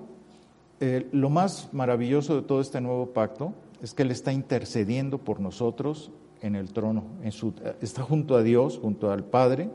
eh, 0.82 1.08
lo 1.14 1.30
más 1.30 1.70
maravilloso 1.72 2.36
de 2.36 2.42
todo 2.42 2.60
este 2.60 2.82
nuevo 2.82 3.08
pacto 3.08 3.54
es 3.82 3.94
que 3.94 4.04
Él 4.04 4.12
está 4.12 4.34
intercediendo 4.34 5.20
por 5.20 5.40
nosotros 5.40 6.12
en 6.42 6.58
el 6.58 6.74
trono, 6.74 7.06
en 7.24 7.32
su, 7.32 7.54
está 7.82 8.04
junto 8.04 8.36
a 8.36 8.44
Dios, 8.44 8.78
junto 8.78 9.10
al 9.10 9.24
Padre, 9.24 9.70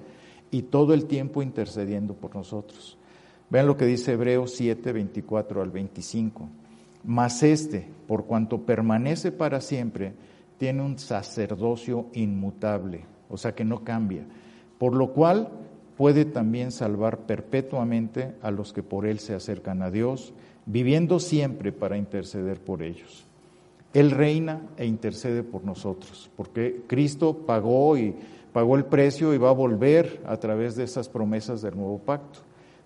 y 0.55 0.63
todo 0.63 0.95
el 0.95 1.07
tiempo 1.07 1.43
intercediendo 1.43 2.15
por 2.15 2.37
nosotros. 2.37 2.97
Vean 3.51 3.67
lo 3.67 3.77
que 3.77 3.87
dice 3.87 4.13
Hebreos 4.13 4.53
7, 4.55 4.93
24 4.93 5.61
al 5.61 5.73
25. 5.73 6.49
Mas 7.03 7.43
este, 7.43 7.89
por 8.07 8.27
cuanto 8.27 8.61
permanece 8.61 9.33
para 9.33 9.61
siempre, 9.61 10.13
tiene 10.57 10.81
un 10.83 10.97
sacerdocio 10.97 12.07
inmutable, 12.13 13.05
o 13.29 13.37
sea 13.37 13.53
que 13.57 13.65
no 13.65 13.83
cambia, 13.83 14.27
por 14.79 14.95
lo 14.95 15.13
cual 15.13 15.49
puede 15.97 16.25
también 16.25 16.71
salvar 16.71 17.27
perpetuamente 17.27 18.37
a 18.41 18.53
los 18.53 18.73
que 18.73 18.85
por 18.85 19.07
él 19.07 19.19
se 19.19 19.35
acercan 19.35 19.83
a 19.83 19.91
Dios, 19.91 20.35
viviendo 20.67 21.19
siempre 21.19 21.73
para 21.73 21.99
interceder 21.99 22.61
por 22.61 22.81
ellos. 22.85 23.27
Él 23.93 24.13
reina 24.13 24.63
e 24.77 24.87
intercede 24.87 25.43
por 25.43 25.65
nosotros, 25.65 26.31
porque 26.37 26.85
Cristo 26.87 27.39
pagó 27.45 27.99
y 27.99 28.15
pagó 28.55 28.77
el 28.77 28.85
precio 28.85 29.35
y 29.35 29.39
va 29.39 29.51
a 29.51 29.53
volver 29.53 30.23
a 30.25 30.37
través 30.37 30.77
de 30.77 30.85
esas 30.85 31.09
promesas 31.09 31.61
del 31.61 31.75
nuevo 31.75 31.99
pacto. 31.99 32.39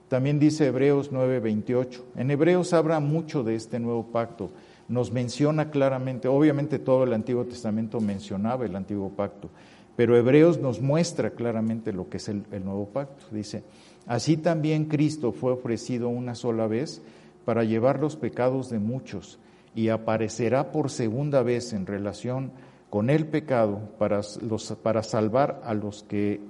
También 0.09 0.39
dice 0.39 0.67
Hebreos 0.67 1.13
9:28. 1.13 2.05
En 2.17 2.31
Hebreos 2.31 2.73
habla 2.73 3.01
mucho 3.01 3.45
de 3.45 3.55
este 3.55 3.79
nuevo 3.79 4.05
pacto. 4.05 4.51
Nos 4.89 5.13
menciona 5.13 5.71
claramente, 5.71 6.27
obviamente 6.27 6.79
todo 6.79 7.05
el 7.05 7.13
Antiguo 7.13 7.45
Testamento 7.45 8.01
mencionaba 8.01 8.65
el 8.65 8.75
antiguo 8.75 9.11
pacto, 9.11 9.51
pero 9.95 10.17
Hebreos 10.17 10.59
nos 10.59 10.81
muestra 10.81 11.33
claramente 11.33 11.93
lo 11.93 12.09
que 12.09 12.17
es 12.17 12.31
el, 12.31 12.45
el 12.51 12.65
nuevo 12.65 12.87
pacto. 12.87 13.27
Dice, 13.31 13.63
así 14.07 14.39
también 14.39 14.87
Cristo 14.87 15.33
fue 15.33 15.53
ofrecido 15.53 16.09
una 16.09 16.35
sola 16.35 16.67
vez 16.67 17.03
para 17.45 17.65
llevar 17.65 18.01
los 18.01 18.17
pecados 18.17 18.71
de 18.71 18.79
muchos 18.79 19.39
y 19.75 19.91
aparecerá 19.91 20.73
por 20.73 20.89
segunda 20.89 21.43
vez 21.43 21.75
en 21.75 21.85
relación 21.85 22.53
con 22.91 23.11
el 23.11 23.27
pecado 23.27 23.81
para, 23.99 24.21
los, 24.41 24.73
para 24.83 25.03
salvar 25.03 25.61
a 25.65 25.75
los 25.75 26.03
que 26.05 26.41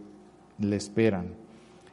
le 0.59 0.76
esperan. 0.76 1.34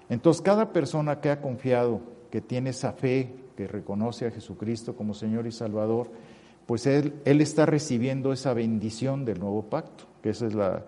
Entonces, 0.09 0.41
cada 0.41 0.71
persona 0.71 1.19
que 1.19 1.29
ha 1.29 1.41
confiado, 1.41 2.01
que 2.29 2.41
tiene 2.41 2.71
esa 2.71 2.93
fe, 2.93 3.33
que 3.57 3.67
reconoce 3.67 4.27
a 4.27 4.31
Jesucristo 4.31 4.95
como 4.95 5.13
Señor 5.13 5.47
y 5.47 5.51
Salvador, 5.51 6.11
pues 6.65 6.85
él, 6.85 7.13
él 7.25 7.41
está 7.41 7.65
recibiendo 7.65 8.33
esa 8.33 8.53
bendición 8.53 9.25
del 9.25 9.39
nuevo 9.39 9.63
pacto, 9.63 10.05
que 10.21 10.29
es 10.29 10.41
la... 10.41 10.83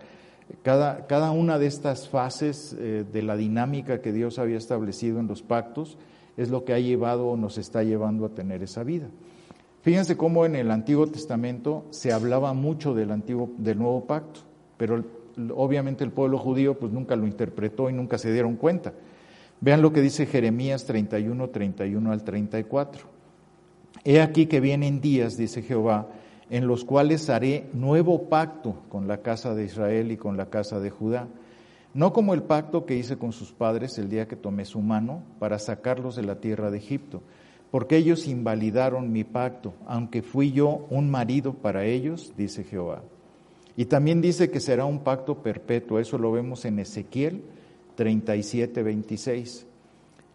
Cada, 0.64 1.08
cada 1.08 1.32
una 1.32 1.60
de 1.60 1.68
estas 1.68 2.08
fases 2.08 2.74
eh, 2.80 3.04
de 3.12 3.22
la 3.22 3.36
dinámica 3.36 4.00
que 4.02 4.14
Dios 4.14 4.40
había 4.40 4.58
establecido 4.58 5.20
en 5.20 5.28
los 5.28 5.42
pactos 5.42 5.98
es 6.38 6.50
lo 6.50 6.64
que 6.64 6.74
ha 6.74 6.80
llevado 6.80 7.28
o 7.28 7.36
nos 7.36 7.58
está 7.58 7.84
llevando 7.84 8.26
a 8.26 8.30
tener 8.30 8.64
esa 8.64 8.84
vida. 8.84 9.10
Fíjense 9.88 10.18
cómo 10.18 10.46
en 10.46 10.58
el 10.58 10.70
Antiguo 10.70 11.08
Testamento 11.08 11.86
se 11.92 12.12
hablaba 12.12 12.52
mucho 12.52 12.94
del, 12.94 13.10
antiguo, 13.10 13.52
del 13.58 13.78
nuevo 13.78 14.04
pacto, 14.06 14.42
pero 14.76 15.02
obviamente 15.56 16.04
el 16.04 16.12
pueblo 16.12 16.38
judío 16.38 16.78
pues 16.78 16.92
nunca 16.92 17.16
lo 17.16 17.26
interpretó 17.26 17.90
y 17.90 17.94
nunca 17.94 18.18
se 18.18 18.34
dieron 18.34 18.58
cuenta. 18.58 18.92
Vean 19.62 19.82
lo 19.82 19.94
que 19.94 20.02
dice 20.02 20.26
Jeremías 20.26 20.84
31, 20.84 21.52
31 21.52 22.12
al 22.12 22.22
34. 22.26 23.08
He 24.04 24.20
aquí 24.20 24.48
que 24.48 24.60
vienen 24.60 25.00
días, 25.00 25.38
dice 25.38 25.62
Jehová, 25.62 26.10
en 26.50 26.68
los 26.68 26.84
cuales 26.84 27.30
haré 27.30 27.70
nuevo 27.72 28.24
pacto 28.28 28.82
con 28.90 29.08
la 29.08 29.22
casa 29.22 29.56
de 29.56 29.64
Israel 29.64 30.12
y 30.12 30.18
con 30.18 30.36
la 30.36 30.50
casa 30.50 30.82
de 30.82 30.90
Judá, 30.90 31.30
no 31.94 32.12
como 32.12 32.34
el 32.34 32.44
pacto 32.44 32.86
que 32.86 32.98
hice 32.98 33.18
con 33.18 33.32
sus 33.32 33.54
padres 33.54 33.98
el 33.98 34.10
día 34.10 34.28
que 34.28 34.36
tomé 34.36 34.66
su 34.66 34.82
mano 34.82 35.24
para 35.40 35.58
sacarlos 35.60 36.18
de 36.18 36.24
la 36.24 36.42
tierra 36.42 36.72
de 36.72 36.78
Egipto, 36.80 37.24
porque 37.72 37.98
ellos 37.98 38.28
invalidaron 38.28 39.12
mi 39.12 39.24
pacto, 39.24 39.74
aunque 39.86 40.22
fui 40.22 40.52
yo 40.52 40.86
un 40.90 41.10
marido 41.10 41.54
para 41.54 41.86
ellos, 41.86 42.34
dice 42.38 42.64
Jehová. 42.64 43.02
Y 43.76 43.86
también 43.86 44.22
dice 44.22 44.50
que 44.50 44.60
será 44.60 44.86
un 44.86 45.00
pacto 45.00 45.44
perpetuo, 45.44 46.00
eso 46.00 46.18
lo 46.18 46.32
vemos 46.32 46.66
en 46.66 46.80
Ezequiel 46.80 47.44
37, 47.98 48.84
26. 48.84 49.66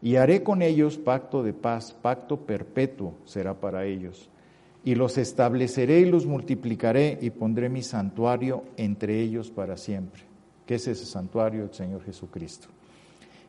Y 0.02 0.16
haré 0.16 0.42
con 0.42 0.62
ellos 0.62 0.98
pacto 0.98 1.42
de 1.42 1.54
paz, 1.54 1.92
pacto 1.92 2.40
perpetuo 2.40 3.14
será 3.24 3.54
para 3.54 3.86
ellos. 3.86 4.28
Y 4.84 4.96
los 4.96 5.16
estableceré 5.16 6.00
y 6.00 6.06
los 6.06 6.26
multiplicaré 6.26 7.18
y 7.22 7.30
pondré 7.30 7.68
mi 7.68 7.82
santuario 7.82 8.64
entre 8.76 9.20
ellos 9.20 9.50
para 9.50 9.76
siempre. 9.76 10.22
¿Qué 10.66 10.74
es 10.74 10.88
ese 10.88 11.06
santuario? 11.06 11.62
El 11.62 11.72
Señor 11.72 12.02
Jesucristo. 12.04 12.68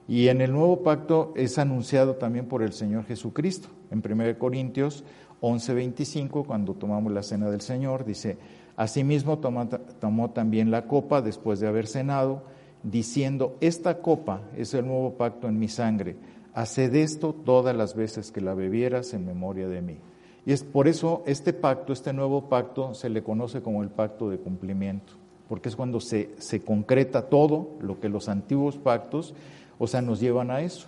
Y 0.08 0.28
en 0.28 0.41
el 0.41 0.51
nuevo 0.51 0.84
pacto 0.84 1.34
es 1.36 1.58
anunciado 1.58 2.16
también 2.16 2.47
por 2.47 2.62
el 2.62 2.74
Señor 2.74 3.06
Jesucristo. 3.06 3.70
En 3.89 4.04
1 4.06 4.38
Corintios 4.38 5.04
11, 5.39 5.74
25, 5.74 6.43
cuando 6.43 6.74
tomamos 6.74 7.12
la 7.12 7.24
cena 7.24 7.49
del 7.49 7.62
Señor, 7.62 8.06
dice, 8.06 8.38
Asimismo 8.76 9.38
tomó, 9.38 9.68
tomó 9.99 10.32
también 10.32 10.72
la 10.72 10.88
copa 10.88 11.22
después 11.22 11.60
de 11.60 11.68
haber 11.68 11.88
cenado, 11.88 12.43
diciendo, 12.82 13.56
esta 13.62 13.99
copa 13.99 14.41
es 14.58 14.74
el 14.74 14.88
nuevo 14.88 15.14
pacto 15.14 15.47
en 15.47 15.60
mi 15.60 15.68
sangre, 15.68 16.16
haced 16.54 16.95
esto 16.95 17.34
todas 17.34 17.76
las 17.76 17.95
veces 17.95 18.32
que 18.32 18.41
la 18.41 18.56
bebieras 18.56 19.14
en 19.14 19.26
memoria 19.26 19.68
de 19.68 19.82
mí. 19.82 19.97
Y 20.45 20.51
es 20.51 20.64
por 20.64 20.88
eso 20.88 21.24
este 21.26 21.54
pacto, 21.54 21.93
este 21.93 22.14
nuevo 22.14 22.49
pacto, 22.49 22.93
se 22.93 23.10
le 23.10 23.24
conoce 23.24 23.62
como 23.62 23.84
el 23.84 23.89
pacto 23.89 24.30
de 24.30 24.39
cumplimiento, 24.39 25.14
porque 25.47 25.70
es 25.70 25.76
cuando 25.76 25.99
se, 25.99 26.32
se 26.39 26.62
concreta 26.62 27.30
todo 27.30 27.70
lo 27.80 27.99
que 27.99 28.10
los 28.10 28.28
antiguos 28.28 28.78
pactos, 28.78 29.36
o 29.80 29.88
sea, 29.88 30.01
nos 30.01 30.19
llevan 30.19 30.51
a 30.51 30.61
eso. 30.61 30.88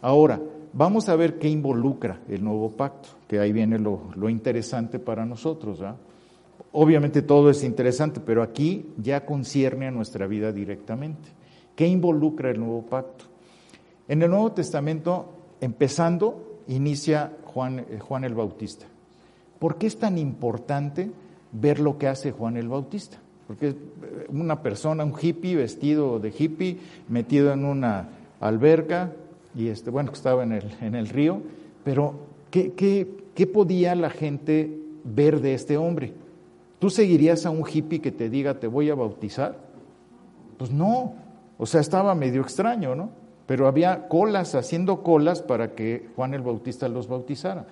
Ahora, 0.00 0.40
vamos 0.72 1.08
a 1.08 1.16
ver 1.16 1.38
qué 1.38 1.48
involucra 1.48 2.20
el 2.28 2.44
nuevo 2.44 2.70
pacto, 2.70 3.08
que 3.28 3.38
ahí 3.38 3.52
viene 3.52 3.78
lo, 3.78 4.10
lo 4.16 4.28
interesante 4.28 4.98
para 4.98 5.24
nosotros. 5.24 5.80
¿verdad? 5.80 5.96
Obviamente 6.72 7.22
todo 7.22 7.50
es 7.50 7.62
interesante, 7.64 8.20
pero 8.20 8.42
aquí 8.42 8.86
ya 8.98 9.24
concierne 9.24 9.86
a 9.86 9.90
nuestra 9.90 10.26
vida 10.26 10.52
directamente. 10.52 11.28
¿Qué 11.76 11.86
involucra 11.86 12.50
el 12.50 12.60
nuevo 12.60 12.82
pacto? 12.82 13.24
En 14.08 14.22
el 14.22 14.30
Nuevo 14.30 14.52
Testamento, 14.52 15.32
empezando, 15.60 16.60
inicia 16.68 17.32
Juan, 17.46 17.86
Juan 18.00 18.24
el 18.24 18.34
Bautista. 18.34 18.86
¿Por 19.58 19.78
qué 19.78 19.86
es 19.86 19.98
tan 19.98 20.18
importante 20.18 21.10
ver 21.52 21.80
lo 21.80 21.96
que 21.96 22.08
hace 22.08 22.32
Juan 22.32 22.56
el 22.56 22.68
Bautista? 22.68 23.18
Porque 23.46 23.74
una 24.28 24.62
persona, 24.62 25.04
un 25.04 25.14
hippie 25.20 25.56
vestido 25.56 26.18
de 26.18 26.34
hippie, 26.36 26.78
metido 27.08 27.52
en 27.52 27.64
una 27.64 28.08
alberca, 28.44 29.10
y 29.54 29.68
este, 29.68 29.88
bueno, 29.88 30.10
que 30.10 30.16
estaba 30.16 30.42
en 30.42 30.52
el, 30.52 30.64
en 30.82 30.94
el 30.94 31.08
río, 31.08 31.40
pero 31.82 32.14
¿qué, 32.50 32.72
qué, 32.72 33.08
¿qué 33.34 33.46
podía 33.46 33.94
la 33.94 34.10
gente 34.10 34.78
ver 35.02 35.40
de 35.40 35.54
este 35.54 35.78
hombre? 35.78 36.12
¿Tú 36.78 36.90
seguirías 36.90 37.46
a 37.46 37.50
un 37.50 37.64
hippie 37.66 38.02
que 38.02 38.12
te 38.12 38.28
diga 38.28 38.60
te 38.60 38.66
voy 38.66 38.90
a 38.90 38.94
bautizar? 38.94 39.56
Pues 40.58 40.70
no, 40.70 41.14
o 41.56 41.64
sea, 41.64 41.80
estaba 41.80 42.14
medio 42.14 42.42
extraño, 42.42 42.94
¿no? 42.94 43.08
Pero 43.46 43.66
había 43.66 44.08
colas, 44.08 44.54
haciendo 44.54 45.02
colas 45.02 45.40
para 45.40 45.74
que 45.74 46.08
Juan 46.14 46.34
el 46.34 46.42
Bautista 46.42 46.86
los 46.88 47.08
bautizara. 47.08 47.66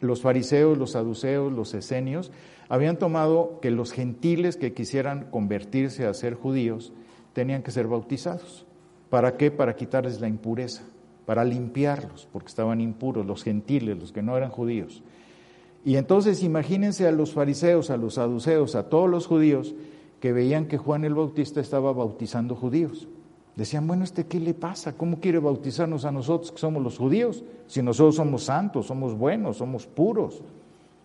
los 0.00 0.20
fariseos, 0.20 0.76
los 0.76 0.90
saduceos, 0.90 1.50
los 1.50 1.72
esenios, 1.72 2.32
habían 2.68 2.98
tomado 2.98 3.60
que 3.62 3.70
los 3.70 3.92
gentiles 3.92 4.58
que 4.58 4.74
quisieran 4.74 5.30
convertirse 5.30 6.04
a 6.04 6.12
ser 6.12 6.34
judíos 6.34 6.92
tenían 7.32 7.62
que 7.62 7.70
ser 7.70 7.86
bautizados. 7.86 8.66
¿Para 9.08 9.38
qué? 9.38 9.50
Para 9.50 9.74
quitarles 9.74 10.20
la 10.20 10.28
impureza, 10.28 10.82
para 11.24 11.44
limpiarlos, 11.44 12.28
porque 12.30 12.48
estaban 12.48 12.82
impuros, 12.82 13.24
los 13.24 13.42
gentiles, 13.42 13.98
los 13.98 14.12
que 14.12 14.20
no 14.20 14.36
eran 14.36 14.50
judíos. 14.50 15.02
Y 15.84 15.96
entonces 15.96 16.42
imagínense 16.42 17.06
a 17.06 17.12
los 17.12 17.32
fariseos, 17.32 17.90
a 17.90 17.96
los 17.96 18.14
saduceos, 18.14 18.74
a 18.74 18.88
todos 18.88 19.08
los 19.08 19.26
judíos 19.26 19.74
que 20.20 20.32
veían 20.32 20.66
que 20.66 20.78
Juan 20.78 21.04
el 21.04 21.14
Bautista 21.14 21.60
estaba 21.60 21.92
bautizando 21.92 22.56
judíos. 22.56 23.06
Decían, 23.56 23.86
bueno, 23.86 24.02
¿este 24.02 24.26
qué 24.26 24.40
le 24.40 24.54
pasa? 24.54 24.94
¿Cómo 24.94 25.20
quiere 25.20 25.38
bautizarnos 25.38 26.06
a 26.06 26.10
nosotros 26.10 26.50
que 26.50 26.58
somos 26.58 26.82
los 26.82 26.96
judíos? 26.98 27.44
Si 27.66 27.82
nosotros 27.82 28.16
somos 28.16 28.44
santos, 28.44 28.86
somos 28.86 29.16
buenos, 29.16 29.58
somos 29.58 29.86
puros. 29.86 30.40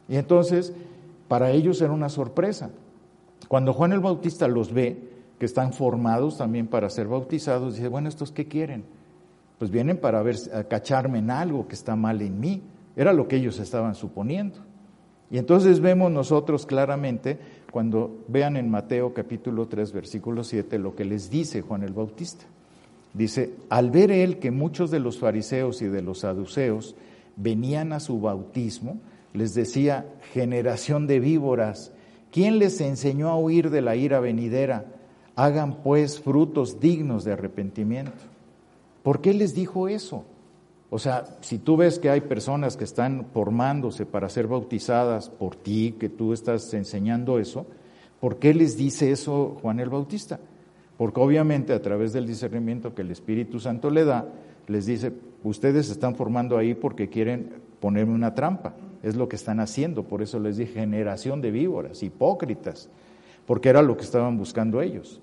Y 0.08 0.16
entonces, 0.16 0.74
para 1.28 1.52
ellos 1.52 1.82
era 1.82 1.92
una 1.92 2.10
sorpresa. 2.10 2.72
Cuando 3.50 3.74
Juan 3.74 3.92
el 3.92 4.00
Bautista 4.00 4.48
los 4.48 4.74
ve, 4.74 5.10
que 5.38 5.46
están 5.46 5.74
formados 5.74 6.38
también 6.38 6.68
para 6.68 6.90
ser 6.90 7.08
bautizados, 7.08 7.76
dice, 7.76 7.88
bueno, 7.88 8.10
¿estos 8.10 8.32
qué 8.32 8.48
quieren? 8.48 8.84
Pues 9.58 9.72
vienen 9.72 9.98
para 9.98 10.22
ver, 10.24 10.38
a 10.54 10.64
cacharme 10.64 11.20
en 11.20 11.32
algo 11.32 11.68
que 11.68 11.76
está 11.76 11.96
mal 11.96 12.22
en 12.22 12.40
mí. 12.40 12.64
Era 12.96 13.14
lo 13.14 13.28
que 13.28 13.36
ellos 13.36 13.60
estaban 13.60 13.96
suponiendo. 13.96 14.69
Y 15.32 15.38
entonces 15.38 15.80
vemos 15.80 16.12
nosotros 16.12 16.66
claramente, 16.66 17.38
cuando 17.72 18.24
vean 18.28 18.58
en 18.58 18.70
Mateo 18.70 19.14
capítulo 19.14 19.68
3, 19.68 19.92
versículo 19.94 20.44
7, 20.44 20.80
lo 20.80 20.96
que 20.96 21.06
les 21.06 21.30
dice 21.30 21.62
Juan 21.62 21.84
el 21.84 21.94
Bautista. 21.94 22.46
Dice, 23.14 23.54
al 23.70 23.92
ver 23.92 24.12
él 24.12 24.40
que 24.40 24.52
muchos 24.52 24.92
de 24.92 25.00
los 25.00 25.20
fariseos 25.20 25.82
y 25.82 25.88
de 25.88 26.02
los 26.02 26.20
saduceos 26.20 26.96
venían 27.36 27.94
a 27.94 28.00
su 28.00 28.20
bautismo, 28.20 29.00
les 29.34 29.54
decía, 29.54 30.06
generación 30.34 31.06
de 31.06 31.20
víboras, 31.20 31.92
¿quién 32.32 32.58
les 32.58 32.82
enseñó 32.82 33.30
a 33.30 33.38
huir 33.38 33.70
de 33.70 33.82
la 33.82 33.96
ira 33.96 34.20
venidera? 34.20 34.86
Hagan 35.36 35.84
pues 35.84 36.20
frutos 36.20 36.80
dignos 36.80 37.24
de 37.24 37.34
arrepentimiento. 37.34 38.24
¿Por 39.04 39.22
qué 39.22 39.34
les 39.34 39.54
dijo 39.54 39.88
eso? 39.88 40.26
O 40.92 40.98
sea, 40.98 41.26
si 41.42 41.60
tú 41.60 41.78
ves 41.78 42.00
que 42.00 42.10
hay 42.10 42.22
personas 42.22 42.76
que 42.76 42.84
están 42.84 43.28
formándose 43.32 44.06
para 44.06 44.28
ser 44.28 44.48
bautizadas 44.48 45.30
por 45.30 45.56
ti, 45.56 45.96
que 46.00 46.10
tú 46.10 46.34
estás 46.34 46.74
enseñando 46.74 47.38
eso, 47.38 47.68
¿por 48.20 48.38
qué 48.38 48.54
les 48.54 48.76
dice 48.76 49.12
eso 49.12 49.58
Juan 49.62 49.80
el 49.80 49.90
Bautista? 49.90 50.40
Porque 50.98 51.20
obviamente 51.20 51.74
a 51.74 51.82
través 51.82 52.12
del 52.12 52.26
discernimiento 52.26 52.96
que 52.96 53.04
el 53.04 53.12
Espíritu 53.12 53.60
Santo 53.60 53.92
le 53.92 54.04
da, 54.04 54.26
les 54.68 54.88
dice, 54.88 55.14
ustedes 55.44 55.86
se 55.86 55.94
están 55.94 56.16
formando 56.16 56.58
ahí 56.58 56.74
porque 56.74 57.08
quieren 57.08 57.54
ponerme 57.80 58.14
una 58.14 58.34
trampa. 58.34 58.74
Es 59.04 59.16
lo 59.16 59.30
que 59.30 59.38
están 59.38 59.60
haciendo, 59.60 60.04
por 60.04 60.22
eso 60.22 60.40
les 60.40 60.58
dije 60.58 60.74
generación 60.74 61.40
de 61.40 61.52
víboras, 61.52 62.04
hipócritas, 62.04 62.90
porque 63.46 63.70
era 63.70 63.82
lo 63.82 63.96
que 63.96 64.04
estaban 64.04 64.38
buscando 64.38 64.82
ellos. 64.82 65.22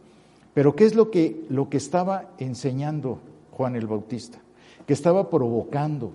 Pero 0.54 0.74
¿qué 0.74 0.84
es 0.84 0.94
lo 0.94 1.10
que, 1.10 1.44
lo 1.50 1.68
que 1.68 1.76
estaba 1.76 2.30
enseñando 2.38 3.18
Juan 3.50 3.76
el 3.76 3.86
Bautista? 3.86 4.38
Que 4.86 4.92
estaba 4.92 5.30
provocando, 5.30 6.12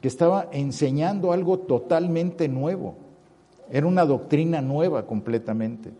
que 0.00 0.08
estaba 0.08 0.48
enseñando 0.52 1.32
algo 1.32 1.58
totalmente 1.60 2.48
nuevo. 2.48 2.96
Era 3.70 3.86
una 3.86 4.06
doctrina 4.06 4.62
nueva 4.62 5.06
completamente. 5.06 5.90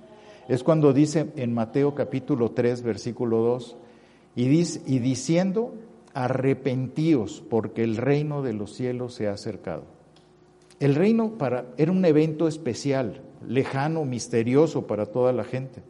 Es 0.49 0.65
cuando 0.65 0.93
dice 0.95 1.31
en 1.37 1.53
Mateo 1.53 1.95
capítulo 1.95 2.53
3, 2.53 2.83
versículo 2.83 3.39
2, 3.39 3.77
y, 4.37 4.49
dice, 4.49 4.81
y 4.87 4.99
diciendo, 5.01 5.75
arrepentíos 6.15 7.43
porque 7.51 7.85
el 7.85 7.97
reino 7.97 8.43
de 8.43 8.55
los 8.55 8.73
cielos 8.73 9.15
se 9.15 9.29
ha 9.29 9.33
acercado. 9.33 9.83
El 10.81 10.95
reino 10.95 11.33
para, 11.33 11.67
era 11.77 11.93
un 11.93 12.05
evento 12.05 12.49
especial, 12.49 13.21
lejano, 13.47 14.05
misterioso 14.05 14.87
para 14.87 15.07
toda 15.07 15.33
la 15.33 15.45
gente. 15.45 15.83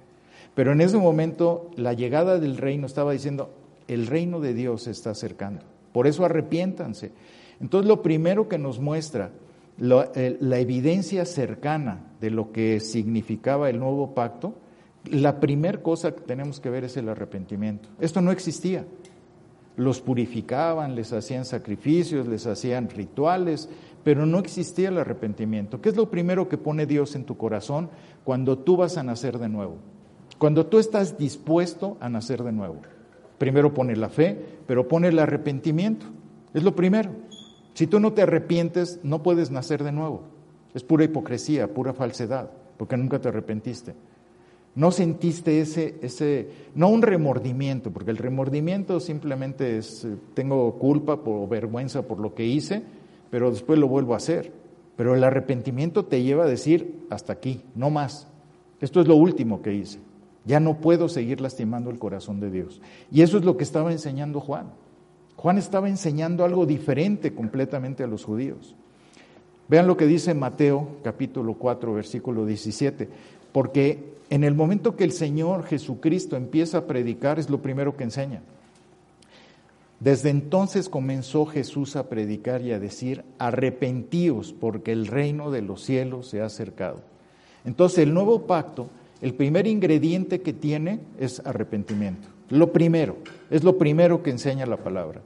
Pero 0.55 0.73
en 0.73 0.81
ese 0.81 0.97
momento 0.97 1.71
la 1.77 1.93
llegada 1.93 2.41
del 2.41 2.57
reino 2.57 2.87
estaba 2.87 3.13
diciendo, 3.13 3.51
el 3.87 4.09
reino 4.09 4.41
de 4.41 4.55
Dios 4.55 4.83
se 4.83 4.91
está 4.91 5.11
acercando. 5.11 5.63
Por 5.99 6.07
eso 6.07 6.25
arrepiéntanse. 6.25 7.11
Entonces 7.59 7.89
lo 7.89 8.03
primero 8.03 8.49
que 8.49 8.57
nos 8.57 8.79
muestra 8.79 9.33
eh, 9.81 10.37
la, 10.39 10.59
evidencia 10.61 11.25
cercana 11.25 12.13
de 12.21 12.31
lo 12.31 12.53
que 12.53 12.79
significaba 12.79 13.69
el 13.69 13.81
nuevo 13.81 14.15
pacto, 14.15 14.55
la 15.11 15.41
primera 15.41 15.83
cosa 15.83 16.15
que 16.15 16.21
tenemos 16.21 16.61
que 16.61 16.71
ver 16.71 16.85
es 16.85 16.97
el 16.97 17.09
arrepentimiento. 17.09 17.89
Esto 17.99 18.21
no 18.21 18.31
existía. 18.31 18.85
Los 19.77 20.01
purificaban, 20.01 20.95
les 20.95 21.13
hacían 21.13 21.45
sacrificios, 21.45 22.29
les 22.29 22.47
hacían 22.47 22.89
rituales, 22.89 23.69
pero 24.05 24.25
no 24.25 24.39
existía 24.39 24.91
el 24.91 24.99
arrepentimiento. 24.99 25.81
¿Qué 25.81 25.89
es 25.89 25.97
lo 25.97 26.13
primero 26.13 26.49
que 26.49 26.59
pone 26.59 26.87
Dios 26.87 27.17
en 27.17 27.25
tu 27.25 27.37
corazón 27.37 27.91
cuando 28.23 28.57
tú 28.57 28.77
vas 28.77 28.97
a 28.99 29.03
nacer 29.03 29.37
de 29.37 29.49
nuevo? 29.49 29.79
Cuando 30.39 30.65
tú 30.65 30.79
estás 30.79 31.19
dispuesto 31.19 31.97
a 31.99 32.09
nacer 32.09 32.45
de 32.45 32.53
nuevo. 32.53 32.83
Primero 33.39 33.73
pone 33.73 33.97
la 33.97 34.09
fe, 34.09 34.37
pero 34.67 34.89
pone 34.89 35.09
el 35.09 35.19
arrepentimiento. 35.19 36.07
Es 36.53 36.63
lo 36.63 36.75
primero. 36.75 37.11
Si 37.75 37.87
tú 37.87 38.01
no 38.01 38.13
te 38.13 38.23
arrepientes, 38.23 39.01
no 39.05 39.23
puedes 39.23 39.51
nacer 39.51 39.85
de 39.85 39.93
nuevo. 39.93 40.23
Es 40.75 40.83
pura 40.83 41.05
hipocresía, 41.05 41.73
pura 41.73 41.93
falsedad, 41.93 42.51
porque 42.77 42.97
nunca 42.97 43.21
te 43.21 43.29
arrepentiste. 43.29 43.95
No 44.75 44.91
sentiste 44.91 45.61
ese, 45.61 45.97
ese, 46.03 46.49
no 46.75 46.89
un 46.89 47.03
remordimiento, 47.03 47.91
porque 47.91 48.11
el 48.11 48.17
remordimiento 48.17 49.01
simplemente 49.01 49.79
es, 49.79 50.05
eh, 50.05 50.17
tengo 50.35 50.79
culpa 50.79 51.19
o 51.25 51.49
vergüenza 51.49 52.03
por 52.03 52.21
lo 52.21 52.35
que 52.35 52.45
hice, 52.45 52.83
pero 53.31 53.51
después 53.51 53.79
lo 53.79 53.89
vuelvo 53.89 54.15
a 54.15 54.19
hacer. 54.19 54.53
Pero 54.97 55.15
el 55.15 55.23
arrepentimiento 55.23 56.05
te 56.05 56.23
lleva 56.23 56.45
a 56.45 56.49
decir, 56.49 57.07
hasta 57.11 57.33
aquí, 57.33 57.63
no 57.75 57.91
más. 57.91 58.29
Esto 58.81 59.01
es 59.01 59.07
lo 59.07 59.17
último 59.17 59.63
que 59.63 59.75
hice. 59.75 60.01
Ya 60.49 60.61
no 60.61 60.79
puedo 60.79 61.11
seguir 61.11 61.43
lastimando 61.43 61.91
el 61.91 61.99
corazón 61.99 62.41
de 62.41 62.51
Dios. 62.51 62.81
Y 63.13 63.21
eso 63.21 63.37
es 63.37 63.45
lo 63.45 63.59
que 63.59 63.65
estaba 63.65 63.93
enseñando 63.93 64.41
Juan. 64.41 64.71
Juan 65.37 65.59
estaba 65.59 65.91
enseñando 65.91 66.43
algo 66.43 66.65
diferente 66.65 67.35
completamente 67.35 68.03
a 68.03 68.07
los 68.07 68.25
judíos. 68.25 68.75
Vean 69.69 69.87
lo 69.87 69.99
que 69.99 70.07
dice 70.07 70.33
Mateo 70.33 70.89
capítulo 71.05 71.53
4 71.53 71.93
versículo 71.93 72.47
17, 72.47 73.11
porque 73.53 74.15
en 74.31 74.43
el 74.43 74.55
momento 74.55 74.97
que 74.97 75.05
el 75.05 75.13
Señor 75.13 75.65
Jesucristo 75.65 76.35
empieza 76.35 76.79
a 76.79 76.87
predicar 76.87 77.39
es 77.39 77.51
lo 77.51 77.61
primero 77.61 77.95
que 77.95 78.05
enseña. 78.05 78.41
Desde 80.01 80.31
entonces 80.31 80.89
comenzó 80.89 81.45
Jesús 81.45 81.95
a 81.95 82.09
predicar 82.09 82.63
y 82.63 82.73
a 82.73 82.81
decir, 82.81 83.23
arrepentíos 83.39 84.55
porque 84.55 84.93
el 84.93 85.09
reino 85.09 85.51
de 85.51 85.61
los 85.61 85.83
cielos 85.83 86.29
se 86.29 86.41
ha 86.41 86.47
acercado. 86.47 87.03
Entonces 87.67 87.99
el 87.99 88.15
nuevo 88.15 88.47
pacto 88.47 88.89
el 89.21 89.35
primer 89.35 89.67
ingrediente 89.67 90.41
que 90.41 90.53
tiene 90.53 91.01
es 91.19 91.41
arrepentimiento. 91.45 92.29
Lo 92.51 92.73
primero, 92.73 93.17
es 93.51 93.65
lo 93.65 93.77
primero 93.77 94.23
que 94.23 94.31
enseña 94.31 94.65
la 94.67 94.77
palabra. 94.77 95.23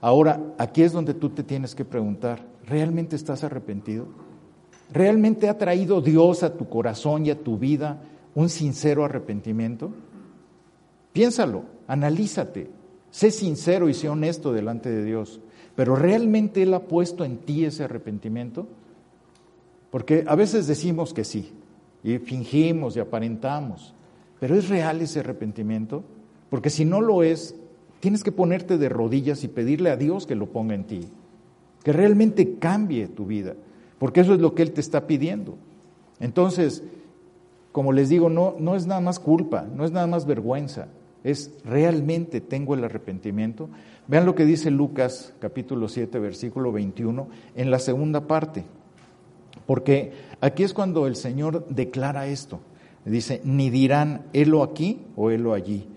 Ahora, 0.00 0.40
aquí 0.58 0.82
es 0.82 0.92
donde 0.92 1.14
tú 1.14 1.30
te 1.30 1.44
tienes 1.44 1.74
que 1.74 1.84
preguntar, 1.84 2.44
¿realmente 2.66 3.16
estás 3.16 3.44
arrepentido? 3.44 4.06
¿Realmente 4.92 5.48
ha 5.48 5.56
traído 5.56 6.00
Dios 6.00 6.42
a 6.42 6.54
tu 6.54 6.68
corazón 6.68 7.24
y 7.24 7.30
a 7.30 7.38
tu 7.38 7.58
vida 7.58 8.02
un 8.34 8.48
sincero 8.48 9.04
arrepentimiento? 9.04 9.92
Piénsalo, 11.12 11.64
analízate, 11.86 12.68
sé 13.10 13.30
sincero 13.30 13.88
y 13.88 13.94
sé 13.94 14.08
honesto 14.08 14.52
delante 14.52 14.90
de 14.90 15.04
Dios. 15.04 15.40
Pero 15.76 15.96
¿realmente 15.96 16.62
Él 16.62 16.74
ha 16.74 16.80
puesto 16.80 17.24
en 17.24 17.38
ti 17.38 17.64
ese 17.64 17.84
arrepentimiento? 17.84 18.66
Porque 19.90 20.24
a 20.26 20.34
veces 20.34 20.66
decimos 20.66 21.14
que 21.14 21.24
sí, 21.24 21.52
y 22.02 22.18
fingimos 22.18 22.96
y 22.96 23.00
aparentamos. 23.00 23.94
Pero 24.40 24.56
¿es 24.56 24.68
real 24.68 25.00
ese 25.00 25.20
arrepentimiento? 25.20 26.02
Porque 26.50 26.70
si 26.70 26.84
no 26.84 27.00
lo 27.00 27.22
es, 27.22 27.54
tienes 28.00 28.24
que 28.24 28.32
ponerte 28.32 28.78
de 28.78 28.88
rodillas 28.88 29.44
y 29.44 29.48
pedirle 29.48 29.90
a 29.90 29.96
Dios 29.96 30.26
que 30.26 30.34
lo 30.34 30.46
ponga 30.46 30.74
en 30.74 30.84
ti, 30.84 31.08
que 31.84 31.92
realmente 31.92 32.56
cambie 32.58 33.06
tu 33.06 33.26
vida, 33.26 33.54
porque 33.98 34.20
eso 34.20 34.34
es 34.34 34.40
lo 34.40 34.54
que 34.54 34.62
Él 34.62 34.72
te 34.72 34.80
está 34.80 35.06
pidiendo. 35.06 35.56
Entonces, 36.18 36.82
como 37.70 37.92
les 37.92 38.08
digo, 38.08 38.28
no, 38.28 38.56
no 38.58 38.74
es 38.74 38.86
nada 38.86 39.00
más 39.00 39.18
culpa, 39.18 39.66
no 39.74 39.84
es 39.84 39.92
nada 39.92 40.06
más 40.06 40.26
vergüenza, 40.26 40.88
es 41.24 41.52
realmente 41.64 42.40
tengo 42.40 42.74
el 42.74 42.84
arrepentimiento. 42.84 43.68
Vean 44.08 44.26
lo 44.26 44.34
que 44.34 44.44
dice 44.44 44.70
Lucas 44.70 45.34
capítulo 45.38 45.88
7, 45.88 46.18
versículo 46.18 46.72
21, 46.72 47.28
en 47.54 47.70
la 47.70 47.78
segunda 47.78 48.26
parte. 48.26 48.64
Porque 49.66 50.12
aquí 50.42 50.62
es 50.62 50.74
cuando 50.74 51.06
el 51.06 51.16
Señor 51.16 51.66
declara 51.70 52.26
esto. 52.26 52.60
Dice, 53.06 53.40
ni 53.44 53.70
dirán, 53.70 54.26
helo 54.34 54.62
aquí 54.62 55.00
o 55.16 55.30
helo 55.30 55.54
allí, 55.54 55.88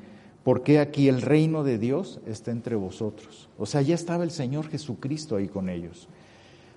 porque 0.43 0.79
aquí 0.79 1.09
el 1.09 1.21
reino 1.21 1.63
de 1.63 1.77
Dios 1.77 2.19
está 2.25 2.51
entre 2.51 2.75
vosotros. 2.75 3.49
O 3.57 3.65
sea, 3.65 3.81
ya 3.81 3.93
estaba 3.93 4.23
el 4.23 4.31
Señor 4.31 4.69
Jesucristo 4.69 5.35
ahí 5.35 5.47
con 5.47 5.69
ellos. 5.69 6.07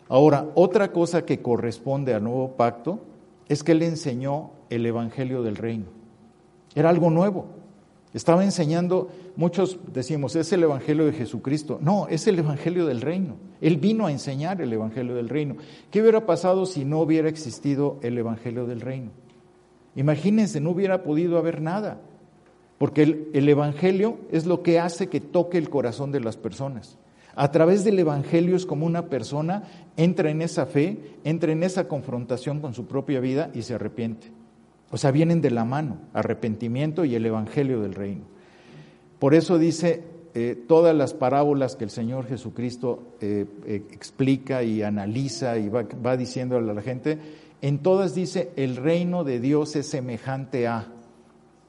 Ahora, 0.08 0.46
otra 0.54 0.92
cosa 0.92 1.24
que 1.24 1.40
corresponde 1.40 2.14
al 2.14 2.24
nuevo 2.24 2.56
pacto 2.56 3.00
es 3.48 3.62
que 3.62 3.72
Él 3.72 3.82
enseñó 3.82 4.50
el 4.70 4.84
Evangelio 4.84 5.42
del 5.42 5.56
reino. 5.56 5.86
Era 6.74 6.90
algo 6.90 7.10
nuevo. 7.10 7.46
Estaba 8.14 8.44
enseñando, 8.44 9.08
muchos 9.38 9.78
decimos, 9.92 10.34
es 10.34 10.52
el 10.52 10.64
Evangelio 10.64 11.06
de 11.06 11.12
Jesucristo. 11.12 11.78
No, 11.80 12.08
es 12.08 12.26
el 12.26 12.40
Evangelio 12.40 12.86
del 12.86 13.00
reino. 13.00 13.36
Él 13.60 13.76
vino 13.76 14.06
a 14.06 14.10
enseñar 14.10 14.60
el 14.60 14.72
Evangelio 14.72 15.14
del 15.14 15.28
reino. 15.28 15.56
¿Qué 15.92 16.02
hubiera 16.02 16.26
pasado 16.26 16.66
si 16.66 16.84
no 16.84 17.00
hubiera 17.00 17.28
existido 17.28 18.00
el 18.02 18.18
Evangelio 18.18 18.66
del 18.66 18.80
reino? 18.80 19.10
Imagínense, 19.94 20.60
no 20.60 20.70
hubiera 20.70 21.04
podido 21.04 21.38
haber 21.38 21.62
nada, 21.62 22.00
porque 22.78 23.04
el, 23.04 23.28
el, 23.32 23.48
Evangelio 23.48 24.18
es 24.32 24.44
lo 24.44 24.62
que 24.64 24.80
hace 24.80 25.08
que 25.08 25.20
toque 25.20 25.56
el 25.56 25.70
corazón 25.70 26.10
de 26.10 26.20
las 26.20 26.36
personas. 26.36 26.98
A 27.36 27.52
través 27.52 27.84
del 27.84 28.00
Evangelio 28.00 28.56
es 28.56 28.66
como 28.66 28.86
una 28.86 29.06
persona 29.06 29.62
entra 29.96 30.30
en 30.30 30.42
esa 30.42 30.66
fe, 30.66 30.98
entra 31.22 31.52
en 31.52 31.62
esa 31.62 31.86
confrontación 31.86 32.60
con 32.60 32.74
su 32.74 32.86
propia 32.86 33.20
vida 33.20 33.50
y 33.54 33.62
se 33.62 33.74
arrepiente. 33.74 34.32
O 34.90 34.96
sea, 34.96 35.12
vienen 35.12 35.40
de 35.40 35.52
la 35.52 35.64
mano, 35.64 35.98
arrepentimiento 36.12 37.04
y 37.04 37.14
el 37.14 37.24
Evangelio 37.24 37.80
del 37.80 37.94
reino. 37.94 38.37
Por 39.18 39.34
eso 39.34 39.58
dice 39.58 40.04
eh, 40.34 40.62
todas 40.68 40.94
las 40.94 41.14
parábolas 41.14 41.74
que 41.74 41.84
el 41.84 41.90
Señor 41.90 42.26
Jesucristo 42.26 43.02
eh, 43.20 43.46
eh, 43.66 43.82
explica 43.90 44.62
y 44.62 44.82
analiza 44.82 45.58
y 45.58 45.68
va, 45.68 46.16
diciendo 46.16 46.56
a 46.56 46.60
la 46.60 46.82
gente, 46.82 47.18
en 47.60 47.78
todas 47.78 48.14
dice, 48.14 48.50
el 48.56 48.76
reino 48.76 49.24
de 49.24 49.40
Dios 49.40 49.74
es 49.74 49.88
semejante 49.88 50.68
a, 50.68 50.92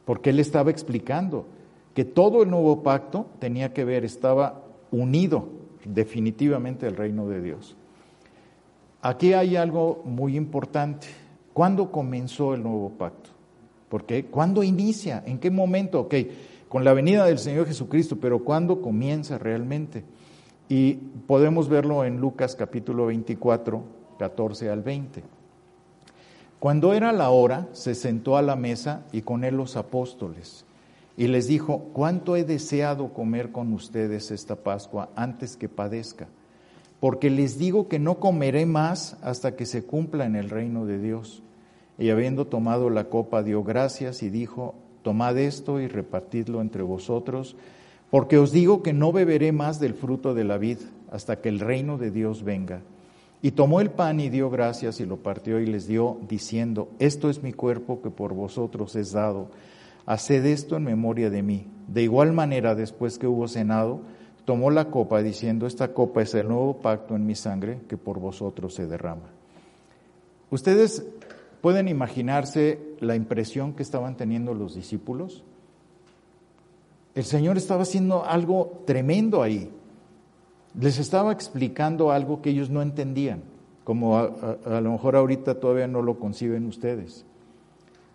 porque 0.05 0.29
Él 0.29 0.39
estaba 0.39 0.69
explicando 0.69 1.47
que 1.95 2.05
todo 2.05 2.43
el 2.43 2.51
nuevo 2.51 2.83
pacto 2.83 3.25
tenía 3.39 3.73
que 3.73 3.85
ver, 3.85 4.05
estaba 4.05 4.61
unido 4.91 5.47
definitivamente 5.85 6.85
al 6.85 6.95
reino 6.95 7.27
de 7.27 7.41
Dios. 7.41 7.75
Aquí 9.01 9.33
hay 9.33 9.55
algo 9.55 10.03
muy 10.05 10.35
importante. 10.35 11.07
¿Cuándo 11.53 11.91
comenzó 11.91 12.53
el 12.53 12.61
nuevo 12.61 12.89
pacto? 12.89 13.29
¿Por 13.87 14.05
qué? 14.05 14.25
¿Cuándo 14.25 14.61
inicia? 14.61 15.23
¿En 15.25 15.39
qué 15.39 15.49
momento? 15.49 16.01
Ok, 16.01 16.13
con 16.69 16.83
la 16.83 16.93
venida 16.93 17.25
del 17.25 17.39
Señor 17.39 17.65
Jesucristo, 17.65 18.17
pero 18.21 18.43
¿cuándo 18.43 18.81
comienza 18.81 19.39
realmente? 19.39 20.03
Y 20.69 20.93
podemos 21.25 21.67
verlo 21.67 22.05
en 22.05 22.17
Lucas 22.21 22.55
capítulo 22.55 23.07
24, 23.07 23.83
14 24.19 24.69
al 24.69 24.83
20. 24.83 25.23
Cuando 26.59 26.93
era 26.93 27.11
la 27.11 27.31
hora, 27.31 27.67
se 27.71 27.95
sentó 27.95 28.37
a 28.37 28.43
la 28.43 28.55
mesa 28.55 29.03
y 29.11 29.23
con 29.23 29.43
él 29.43 29.55
los 29.55 29.77
apóstoles. 29.77 30.65
Y 31.17 31.27
les 31.27 31.47
dijo, 31.47 31.89
¿cuánto 31.91 32.35
he 32.35 32.43
deseado 32.43 33.13
comer 33.13 33.51
con 33.51 33.73
ustedes 33.73 34.29
esta 34.29 34.55
Pascua 34.55 35.09
antes 35.15 35.57
que 35.57 35.69
padezca? 35.69 36.27
Porque 36.99 37.31
les 37.31 37.57
digo 37.57 37.87
que 37.87 37.97
no 37.97 38.19
comeré 38.19 38.67
más 38.67 39.17
hasta 39.23 39.55
que 39.55 39.65
se 39.65 39.85
cumpla 39.85 40.25
en 40.25 40.35
el 40.35 40.49
reino 40.51 40.85
de 40.85 40.99
Dios. 40.99 41.41
Y 41.97 42.11
habiendo 42.11 42.45
tomado 42.45 42.89
la 42.89 43.05
copa, 43.05 43.41
dio 43.41 43.63
gracias 43.63 44.21
y 44.21 44.29
dijo, 44.29 44.75
tomad 45.01 45.37
esto 45.37 45.79
y 45.79 45.87
repartidlo 45.87 46.61
entre 46.61 46.83
vosotros, 46.83 47.55
porque 48.09 48.37
os 48.37 48.51
digo 48.51 48.81
que 48.81 48.93
no 48.93 49.11
beberé 49.11 49.51
más 49.51 49.79
del 49.79 49.93
fruto 49.93 50.33
de 50.33 50.43
la 50.43 50.57
vid 50.57 50.79
hasta 51.11 51.41
que 51.41 51.49
el 51.49 51.59
reino 51.59 51.97
de 51.97 52.11
Dios 52.11 52.43
venga. 52.43 52.81
Y 53.41 53.51
tomó 53.51 53.79
el 53.79 53.89
pan 53.89 54.19
y 54.19 54.29
dio 54.29 54.49
gracias 54.49 54.99
y 54.99 55.05
lo 55.05 55.17
partió 55.17 55.59
y 55.59 55.65
les 55.65 55.87
dio, 55.87 56.17
diciendo, 56.27 56.89
esto 56.99 57.29
es 57.29 57.41
mi 57.41 57.53
cuerpo 57.53 58.01
que 58.01 58.09
por 58.09 58.33
vosotros 58.33 58.95
es 58.95 59.13
dado, 59.13 59.47
haced 60.05 60.45
esto 60.45 60.75
en 60.75 60.83
memoria 60.83 61.29
de 61.29 61.41
mí. 61.41 61.67
De 61.87 62.03
igual 62.03 62.33
manera, 62.33 62.75
después 62.75 63.17
que 63.17 63.27
hubo 63.27 63.47
cenado, 63.47 64.01
tomó 64.43 64.71
la 64.71 64.89
copa 64.89 65.21
diciendo, 65.21 65.67
esta 65.67 65.93
copa 65.93 66.21
es 66.21 66.33
el 66.33 66.47
nuevo 66.47 66.79
pacto 66.79 67.15
en 67.15 67.25
mi 67.25 67.35
sangre 67.35 67.79
que 67.87 67.95
por 67.95 68.19
vosotros 68.19 68.73
se 68.73 68.87
derrama. 68.87 69.29
Ustedes 70.51 71.05
pueden 71.61 71.87
imaginarse 71.87 72.79
la 72.99 73.15
impresión 73.15 73.73
que 73.73 73.83
estaban 73.83 74.15
teniendo 74.17 74.53
los 74.53 74.75
discípulos. 74.75 75.43
El 77.15 77.23
Señor 77.23 77.57
estaba 77.57 77.83
haciendo 77.83 78.25
algo 78.25 78.83
tremendo 78.85 79.41
ahí 79.41 79.71
les 80.77 80.99
estaba 80.99 81.31
explicando 81.31 82.11
algo 82.11 82.41
que 82.41 82.51
ellos 82.51 82.69
no 82.69 82.81
entendían, 82.81 83.41
como 83.83 84.17
a, 84.17 84.81
lo 84.81 84.91
mejor 84.91 85.15
ahorita 85.15 85.59
todavía 85.59 85.87
no 85.87 86.01
lo 86.01 86.19
conciben 86.19 86.67
ustedes. 86.67 87.25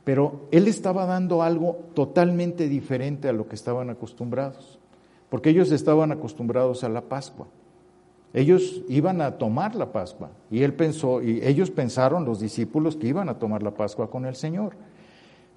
Pero 0.04 0.46
él 0.50 0.68
estaba 0.68 1.06
dando 1.06 1.42
algo 1.42 1.78
totalmente 1.94 2.68
diferente 2.68 3.28
a 3.28 3.32
lo 3.32 3.48
que 3.48 3.54
estaban 3.54 3.90
acostumbrados, 3.90 4.78
porque 5.30 5.50
ellos 5.50 5.72
estaban 5.72 6.12
acostumbrados 6.12 6.84
a 6.84 6.88
la 6.88 7.02
Pascua. 7.02 7.46
Ellos 8.34 8.82
iban 8.88 9.22
a 9.22 9.38
tomar 9.38 9.74
la 9.74 9.92
Pascua 9.92 10.30
y 10.50 10.62
él 10.62 10.74
pensó 10.74 11.22
y 11.22 11.40
ellos 11.42 11.70
pensaron 11.70 12.26
los 12.26 12.40
discípulos 12.40 12.96
que 12.96 13.06
iban 13.06 13.30
a 13.30 13.38
tomar 13.38 13.62
la 13.62 13.70
Pascua 13.70 14.10
con 14.10 14.26
el 14.26 14.34
Señor. 14.34 14.74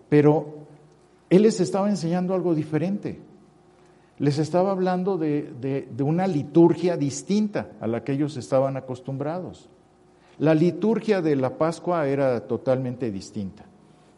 Pero 0.08 0.60
él 1.30 1.42
les 1.42 1.60
estaba 1.60 1.90
enseñando 1.90 2.34
algo 2.34 2.56
diferente 2.56 3.20
les 4.20 4.40
estaba 4.40 4.72
hablando 4.72 5.18
de, 5.18 5.88
una 6.00 6.28
liturgia 6.28 6.98
distinta 6.98 7.70
a 7.80 7.88
la 7.88 8.04
que 8.04 8.14
ellos 8.14 8.36
estaban 8.38 8.76
acostumbrados. 8.76 9.70
La 10.40 10.56
liturgia 10.56 11.22
de 11.22 11.36
la 11.36 11.58
Pascua 11.58 12.08
era 12.08 12.48
totalmente 12.48 13.12
distinta. 13.12 13.66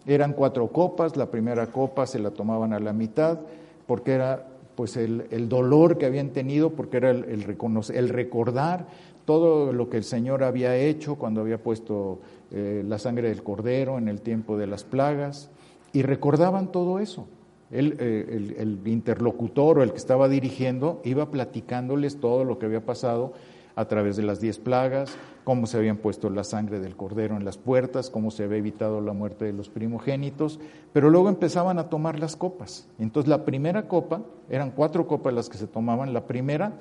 Eran 0.06 0.34
cuatro 0.34 0.68
copas, 0.68 1.18
la 1.18 1.30
primera 1.30 1.68
copa 1.68 2.08
se 2.08 2.20
la 2.20 2.32
tomaban 2.32 2.74
a 2.74 2.80
la 2.80 2.94
mitad 2.94 3.40
porque 3.88 4.14
era 4.14 4.48
pues 4.80 4.96
el, 4.96 5.50
dolor 5.50 5.98
que 5.98 6.06
habían 6.06 6.30
tenido, 6.30 6.70
porque 6.70 6.96
era 6.96 7.10
el, 7.10 7.26
el, 7.26 8.08
recordar 8.08 8.88
todo 9.26 9.74
lo 9.74 9.90
que 9.90 9.98
el 9.98 10.06
Señor 10.06 10.42
había 10.42 10.74
hecho 10.78 11.16
cuando 11.16 11.42
había 11.42 11.62
puesto 11.62 12.22
eh, 12.50 12.82
la 12.88 12.98
sangre 12.98 13.28
del 13.28 13.44
cordero 13.44 13.98
en 13.98 14.08
el 14.08 14.22
tiempo 14.22 14.58
de 14.58 14.68
las 14.68 14.86
plagas, 14.86 15.50
y 15.92 16.04
recordaban 16.04 16.72
todo 16.72 17.00
eso. 17.00 17.28
Eh, 17.72 18.54
el, 18.58 18.80
interlocutor 18.88 19.80
o 19.80 19.84
el 19.84 19.92
que 19.92 19.98
estaba 19.98 20.30
dirigiendo 20.30 21.02
iba 21.04 21.30
platicándoles 21.30 22.22
todo 22.22 22.46
lo 22.46 22.58
que 22.58 22.68
había 22.68 22.86
pasado 22.86 23.34
a 23.80 23.88
través 23.88 24.18
de 24.18 24.24
las 24.24 24.42
diez 24.42 24.58
plagas, 24.58 25.16
cómo 25.46 25.66
se 25.66 25.78
habían 25.78 25.96
puesto 25.96 26.30
la 26.30 26.44
sangre 26.44 26.82
del 26.82 26.98
cordero 26.98 27.38
en 27.38 27.46
las 27.46 27.58
puertas, 27.58 28.10
cómo 28.10 28.30
se 28.30 28.44
había 28.44 28.58
evitado 28.58 29.00
la 29.00 29.14
muerte 29.14 29.46
de 29.46 29.54
los 29.54 29.70
primogénitos, 29.70 30.60
pero 30.92 31.10
luego 31.10 31.30
empezaban 31.30 31.80
a 31.80 31.88
tomar 31.88 32.20
las 32.20 32.36
copas. 32.36 32.90
Entonces 33.00 33.30
la 33.30 33.46
primera 33.46 33.88
copa, 33.88 34.22
eran 34.50 34.72
cuatro 34.72 35.08
copas 35.08 35.34
las 35.34 35.48
que 35.48 35.58
se 35.58 35.66
tomaban, 35.66 36.14
la 36.14 36.28
primera 36.28 36.74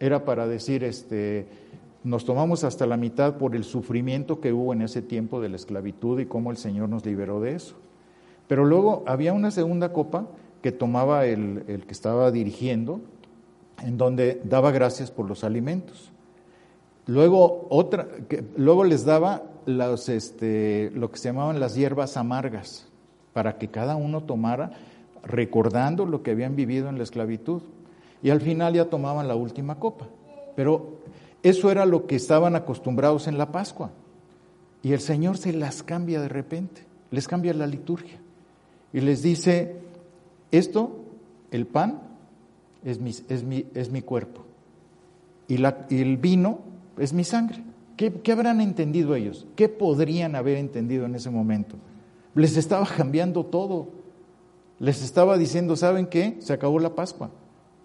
era 0.00 0.24
para 0.24 0.46
decir, 0.46 0.82
este, 0.82 1.46
nos 2.04 2.24
tomamos 2.24 2.64
hasta 2.64 2.86
la 2.86 2.96
mitad 2.96 3.36
por 3.36 3.54
el 3.54 3.64
sufrimiento 3.64 4.40
que 4.40 4.54
hubo 4.54 4.72
en 4.72 4.80
ese 4.80 5.02
tiempo 5.02 5.42
de 5.42 5.50
la 5.50 5.56
esclavitud 5.56 6.18
y 6.20 6.24
cómo 6.24 6.50
el 6.50 6.56
Señor 6.56 6.88
nos 6.88 7.04
liberó 7.04 7.42
de 7.42 7.54
eso. 7.54 7.76
Pero 8.48 8.64
luego 8.64 9.04
había 9.06 9.34
una 9.34 9.50
segunda 9.50 9.92
copa 9.92 10.26
que 10.62 10.72
tomaba 10.72 11.26
el, 11.26 11.64
que 11.66 11.92
estaba 11.92 12.30
dirigiendo, 12.30 13.02
en 13.84 13.98
donde 13.98 14.40
daba 14.42 14.70
gracias 14.70 15.10
por 15.10 15.28
los 15.28 15.44
alimentos. 15.44 16.12
Luego, 17.06 17.66
otra, 17.70 18.08
luego 18.56 18.84
les 18.84 19.04
daba 19.04 19.42
los, 19.64 20.08
este, 20.08 20.90
lo 20.94 21.10
que 21.10 21.18
se 21.18 21.28
llamaban 21.28 21.60
las 21.60 21.74
hierbas 21.74 22.16
amargas, 22.16 22.88
para 23.32 23.58
que 23.58 23.68
cada 23.68 23.96
uno 23.96 24.22
tomara 24.22 24.72
recordando 25.22 26.06
lo 26.06 26.22
que 26.22 26.32
habían 26.32 26.56
vivido 26.56 26.88
en 26.88 26.98
la 26.98 27.04
esclavitud. 27.04 27.62
Y 28.22 28.30
al 28.30 28.40
final 28.40 28.74
ya 28.74 28.86
tomaban 28.86 29.28
la 29.28 29.36
última 29.36 29.78
copa. 29.78 30.08
Pero 30.56 30.98
eso 31.42 31.70
era 31.70 31.84
lo 31.84 32.06
que 32.06 32.16
estaban 32.16 32.56
acostumbrados 32.56 33.28
en 33.28 33.38
la 33.38 33.52
Pascua. 33.52 33.90
Y 34.82 34.92
el 34.92 35.00
Señor 35.00 35.36
se 35.36 35.52
las 35.52 35.82
cambia 35.82 36.20
de 36.20 36.28
repente, 36.28 36.84
les 37.10 37.28
cambia 37.28 37.52
la 37.54 37.66
liturgia 37.66 38.18
y 38.92 39.00
les 39.00 39.22
dice, 39.22 39.76
esto, 40.50 40.96
el 41.50 41.66
pan, 41.66 42.00
es 42.84 43.00
mi, 43.00 43.10
es 43.10 43.42
mi, 43.42 43.66
es 43.74 43.90
mi 43.90 44.00
cuerpo 44.00 44.46
y, 45.48 45.58
la, 45.58 45.86
el 45.90 46.16
vino 46.16 46.60
es 46.98 47.12
mi 47.12 47.24
sangre. 47.24 47.62
¿Qué, 47.96 48.12
¿Qué 48.12 48.32
habrán 48.32 48.60
entendido 48.60 49.14
ellos? 49.14 49.46
¿Qué 49.56 49.68
podrían 49.68 50.36
haber 50.36 50.58
entendido 50.58 51.06
en 51.06 51.14
ese 51.14 51.30
momento? 51.30 51.76
Les 52.34 52.56
estaba 52.56 52.86
cambiando 52.96 53.44
todo. 53.44 53.88
Les 54.78 55.02
estaba 55.02 55.38
diciendo, 55.38 55.76
¿saben 55.76 56.06
qué? 56.06 56.36
Se 56.40 56.52
acabó 56.52 56.78
la 56.78 56.94
Pascua. 56.94 57.30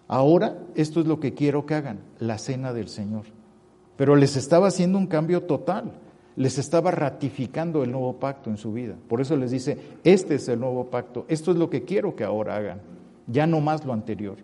Ahora 0.08 0.58
esto 0.74 1.00
es 1.00 1.06
lo 1.06 1.20
que 1.20 1.32
quiero 1.32 1.64
que 1.64 1.74
hagan, 1.74 2.00
la 2.18 2.38
cena 2.38 2.72
del 2.72 2.88
Señor. 2.88 3.24
Pero 3.96 4.16
les 4.16 4.36
estaba 4.36 4.68
haciendo 4.68 4.98
un 4.98 5.06
cambio 5.06 5.42
total 5.44 5.92
les 6.36 6.58
estaba 6.58 6.90
ratificando 6.90 7.82
el 7.82 7.90
nuevo 7.90 8.18
pacto 8.18 8.50
en 8.50 8.56
su 8.56 8.72
vida. 8.72 8.94
Por 9.08 9.20
eso 9.20 9.36
les 9.36 9.50
dice, 9.50 9.78
este 10.04 10.36
es 10.36 10.48
el 10.48 10.60
nuevo 10.60 10.86
pacto, 10.86 11.24
esto 11.28 11.50
es 11.50 11.56
lo 11.56 11.68
que 11.68 11.84
quiero 11.84 12.16
que 12.16 12.24
ahora 12.24 12.56
hagan, 12.56 12.80
ya 13.26 13.46
no 13.46 13.60
más 13.60 13.84
lo 13.84 13.92
anterior. 13.92 14.36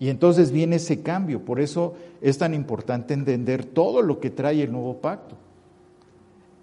Y 0.00 0.10
entonces 0.10 0.52
viene 0.52 0.76
ese 0.76 1.02
cambio, 1.02 1.44
por 1.44 1.60
eso 1.60 1.94
es 2.20 2.38
tan 2.38 2.54
importante 2.54 3.14
entender 3.14 3.64
todo 3.64 4.00
lo 4.02 4.20
que 4.20 4.30
trae 4.30 4.62
el 4.62 4.72
nuevo 4.72 4.98
pacto. 4.98 5.36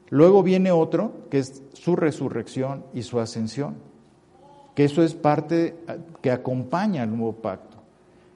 Luego 0.10 0.44
viene 0.44 0.72
otro, 0.72 1.12
que 1.30 1.40
es 1.40 1.64
su 1.74 1.96
resurrección 1.96 2.86
y 2.94 3.04
su 3.04 3.20
ascensión, 3.20 3.76
que 4.74 4.86
eso 4.86 5.04
es 5.04 5.16
parte 5.16 5.76
que 6.22 6.32
acompaña 6.32 7.04
al 7.04 7.10
nuevo 7.10 7.34
pacto. 7.34 7.78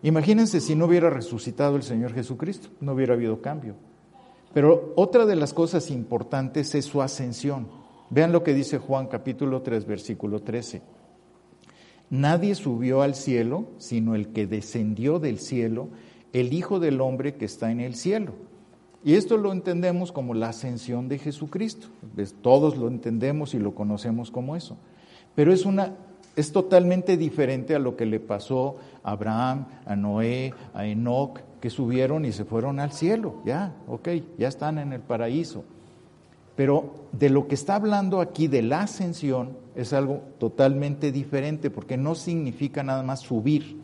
Imagínense 0.02 0.62
si 0.62 0.76
no 0.76 0.86
hubiera 0.86 1.10
resucitado 1.10 1.76
el 1.76 1.84
Señor 1.84 2.14
Jesucristo, 2.14 2.70
no 2.80 2.94
hubiera 2.94 3.14
habido 3.14 3.42
cambio. 3.42 3.76
Pero 4.54 4.94
otra 4.96 5.26
de 5.26 5.36
las 5.36 5.54
cosas 5.54 5.92
importantes 5.92 6.74
es 6.76 6.86
su 6.86 7.02
ascensión. 7.02 7.68
Vean 8.10 8.32
lo 8.32 8.44
que 8.44 8.54
dice 8.54 8.80
Juan 8.80 9.08
capítulo 9.08 9.62
3, 9.62 9.86
versículo 9.86 10.42
13. 10.42 10.82
Nadie 12.10 12.56
subió 12.56 13.02
al 13.02 13.16
cielo, 13.16 13.68
sino 13.78 14.16
el 14.16 14.30
que 14.30 14.48
descendió 14.48 15.20
del 15.20 15.40
cielo, 15.40 15.90
el 16.34 16.54
Hijo 16.54 16.80
del 16.80 17.02
Hombre 17.02 17.36
que 17.36 17.46
está 17.46 17.72
en 17.72 17.80
el 17.80 17.96
cielo. 17.96 18.34
Y 19.04 19.14
esto 19.14 19.38
lo 19.38 19.52
entendemos 19.52 20.12
como 20.12 20.34
la 20.34 20.50
ascensión 20.50 21.08
de 21.08 21.20
Jesucristo. 21.20 21.88
Todos 22.42 22.78
lo 22.78 22.88
entendemos 22.88 23.54
y 23.54 23.60
lo 23.60 23.74
conocemos 23.74 24.30
como 24.32 24.56
eso. 24.56 24.78
Pero 25.36 25.54
es 25.54 25.66
una 25.66 25.96
es 26.36 26.52
totalmente 26.54 27.18
diferente 27.18 27.76
a 27.76 27.80
lo 27.80 27.98
que 27.98 28.06
le 28.06 28.20
pasó 28.20 28.78
a 29.04 29.12
Abraham, 29.12 29.66
a 29.86 29.96
Noé, 29.96 30.54
a 30.74 30.86
Enoch, 30.86 31.40
que 31.60 31.70
subieron 31.70 32.24
y 32.24 32.32
se 32.32 32.46
fueron 32.46 32.80
al 32.80 32.94
cielo. 32.94 33.42
Ya, 33.46 33.76
ok, 33.88 34.08
ya 34.38 34.48
están 34.48 34.78
en 34.78 34.94
el 34.94 35.02
paraíso. 35.02 35.66
Pero 36.60 37.08
de 37.14 37.30
lo 37.30 37.48
que 37.48 37.56
está 37.56 37.76
hablando 37.76 38.20
aquí 38.20 38.50
de 38.50 38.62
la 38.62 38.82
ascensión 38.82 39.56
es 39.78 39.94
algo 39.94 40.24
totalmente 40.40 41.10
diferente, 41.10 41.70
porque 41.70 41.96
no 41.96 42.16
significa 42.16 42.84
nada 42.84 43.02
más 43.02 43.22
subir, 43.22 43.80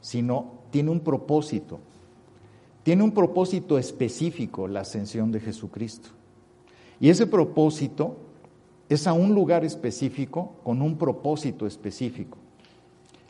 sino 0.00 0.52
tiene 0.70 0.92
un 0.92 1.00
propósito. 1.00 1.80
Tiene 2.84 3.02
un 3.02 3.10
propósito 3.10 3.76
específico 3.76 4.68
la 4.68 4.82
ascensión 4.82 5.32
de 5.32 5.40
Jesucristo. 5.40 6.10
Y 7.00 7.08
ese 7.08 7.26
propósito 7.26 8.18
es 8.88 9.08
a 9.08 9.12
un 9.12 9.34
lugar 9.34 9.64
específico 9.64 10.52
con 10.62 10.82
un 10.82 10.96
propósito 10.96 11.66
específico. 11.66 12.38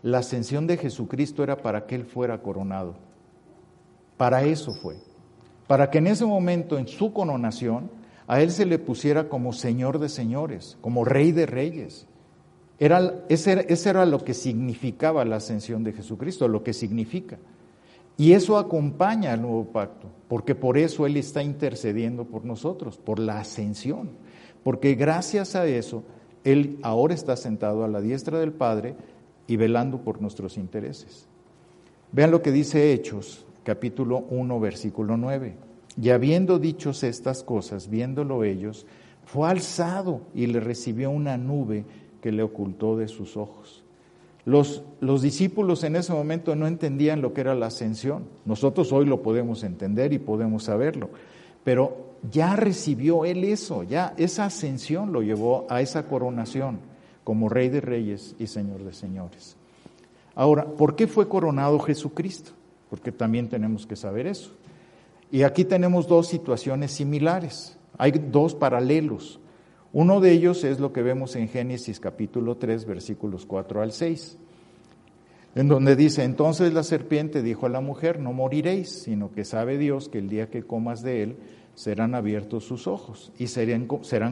La 0.02 0.18
ascensión 0.18 0.66
de 0.66 0.76
Jesucristo 0.76 1.42
era 1.42 1.56
para 1.56 1.86
que 1.86 1.94
Él 1.94 2.04
fuera 2.04 2.42
coronado. 2.42 2.94
Para 4.18 4.44
eso 4.44 4.74
fue. 4.74 4.98
Para 5.66 5.88
que 5.88 5.96
en 5.96 6.08
ese 6.08 6.26
momento, 6.26 6.76
en 6.76 6.88
su 6.88 7.14
coronación, 7.14 7.99
a 8.30 8.40
Él 8.40 8.52
se 8.52 8.64
le 8.64 8.78
pusiera 8.78 9.28
como 9.28 9.52
Señor 9.52 9.98
de 9.98 10.08
señores, 10.08 10.78
como 10.80 11.04
Rey 11.04 11.32
de 11.32 11.46
reyes. 11.46 12.06
Era, 12.78 13.24
ese, 13.28 13.66
ese 13.68 13.90
era 13.90 14.06
lo 14.06 14.22
que 14.22 14.34
significaba 14.34 15.24
la 15.24 15.36
ascensión 15.36 15.82
de 15.82 15.92
Jesucristo, 15.92 16.46
lo 16.46 16.62
que 16.62 16.72
significa. 16.72 17.38
Y 18.16 18.34
eso 18.34 18.56
acompaña 18.56 19.32
al 19.32 19.42
nuevo 19.42 19.64
pacto, 19.72 20.06
porque 20.28 20.54
por 20.54 20.78
eso 20.78 21.06
Él 21.06 21.16
está 21.16 21.42
intercediendo 21.42 22.24
por 22.24 22.44
nosotros, 22.44 22.98
por 22.98 23.18
la 23.18 23.40
ascensión. 23.40 24.10
Porque 24.62 24.94
gracias 24.94 25.56
a 25.56 25.66
eso, 25.66 26.04
Él 26.44 26.78
ahora 26.82 27.14
está 27.14 27.34
sentado 27.34 27.82
a 27.82 27.88
la 27.88 28.00
diestra 28.00 28.38
del 28.38 28.52
Padre 28.52 28.94
y 29.48 29.56
velando 29.56 30.04
por 30.04 30.22
nuestros 30.22 30.56
intereses. 30.56 31.26
Vean 32.12 32.30
lo 32.30 32.42
que 32.42 32.52
dice 32.52 32.92
Hechos, 32.92 33.44
capítulo 33.64 34.18
1, 34.30 34.60
versículo 34.60 35.16
9. 35.16 35.69
Y 36.01 36.11
habiendo 36.11 36.59
dicho 36.59 36.90
estas 36.90 37.42
cosas, 37.42 37.90
viéndolo 37.90 38.44
ellos, 38.44 38.86
fue 39.26 39.48
alzado 39.48 40.22
y 40.34 40.46
le 40.46 40.61
recibió 40.61 41.11
una 41.11 41.36
nube 41.36 41.84
que 42.22 42.32
le 42.32 42.42
ocultó 42.42 42.96
de 42.96 43.07
sus 43.07 43.36
ojos. 43.36 43.84
Los, 44.46 44.82
los, 45.01 45.20
discípulos 45.20 45.84
en 45.84 45.96
ese 45.96 46.14
momento 46.14 46.57
no 46.57 46.66
entendían 46.66 47.20
lo 47.20 47.34
que 47.34 47.42
era 47.42 47.55
la 47.55 47.66
ascensión. 47.66 48.24
Nosotros 48.46 48.92
hoy 48.92 49.05
lo 49.05 49.22
podemos 49.22 49.62
entender 49.62 50.14
y 50.14 50.18
podemos 50.18 50.64
saberlo. 50.64 51.11
Pero 51.62 52.14
ya 52.30 52.57
recibió 52.57 53.26
él 53.26 53.44
eso, 53.44 53.82
ya 53.82 54.14
esa 54.16 54.46
ascensión 54.46 55.12
lo 55.12 55.20
llevó 55.22 55.66
a 55.68 55.82
esa 55.82 56.07
coronación 56.07 56.78
como 57.24 57.51
Rey 57.51 57.68
de 57.68 57.82
Reyes 57.82 58.34
y 58.38 58.46
Señor 58.46 58.84
de 58.84 58.94
Señores. 58.94 59.57
Ahora, 60.34 60.64
¿por 60.64 60.96
qué 60.96 61.07
fue 61.07 61.28
coronado 61.28 61.78
Jesucristo? 61.78 62.53
Porque 62.88 63.12
también 63.12 63.48
tenemos 63.48 63.86
que 63.86 63.96
saber 63.96 64.26
eso. 64.26 64.53
Y 65.30 65.42
aquí 65.42 65.64
tenemos 65.64 66.08
dos 66.08 66.26
situaciones 66.28 66.92
similares, 66.92 67.78
hay 67.98 68.12
dos 68.12 68.54
paralelos. 68.54 69.40
Uno 69.92 70.20
de 70.20 70.32
ellos 70.32 70.64
es 70.64 70.80
lo 70.80 70.92
que 70.92 71.02
vemos 71.02 71.36
en 71.36 71.48
Génesis 71.48 72.00
capítulo 72.00 72.56
3, 72.56 72.84
versículos 72.84 73.46
4 73.46 73.82
al 73.82 73.92
6, 73.92 74.38
en 75.54 75.68
donde 75.68 75.96
dice, 75.96 76.24
entonces 76.24 76.72
la 76.72 76.82
serpiente 76.82 77.42
dijo 77.42 77.66
a 77.66 77.70
la 77.70 77.80
mujer, 77.80 78.20
no 78.20 78.32
moriréis, 78.32 79.02
sino 79.02 79.32
que 79.32 79.44
sabe 79.44 79.78
Dios 79.78 80.08
que 80.08 80.18
el 80.18 80.28
día 80.28 80.48
que 80.48 80.62
comas 80.62 81.02
de 81.02 81.22
él, 81.22 81.36
serán 81.74 82.14
abiertos 82.14 82.64
sus 82.64 82.86
ojos 82.86 83.32
y 83.38 83.46
serán, 83.46 83.86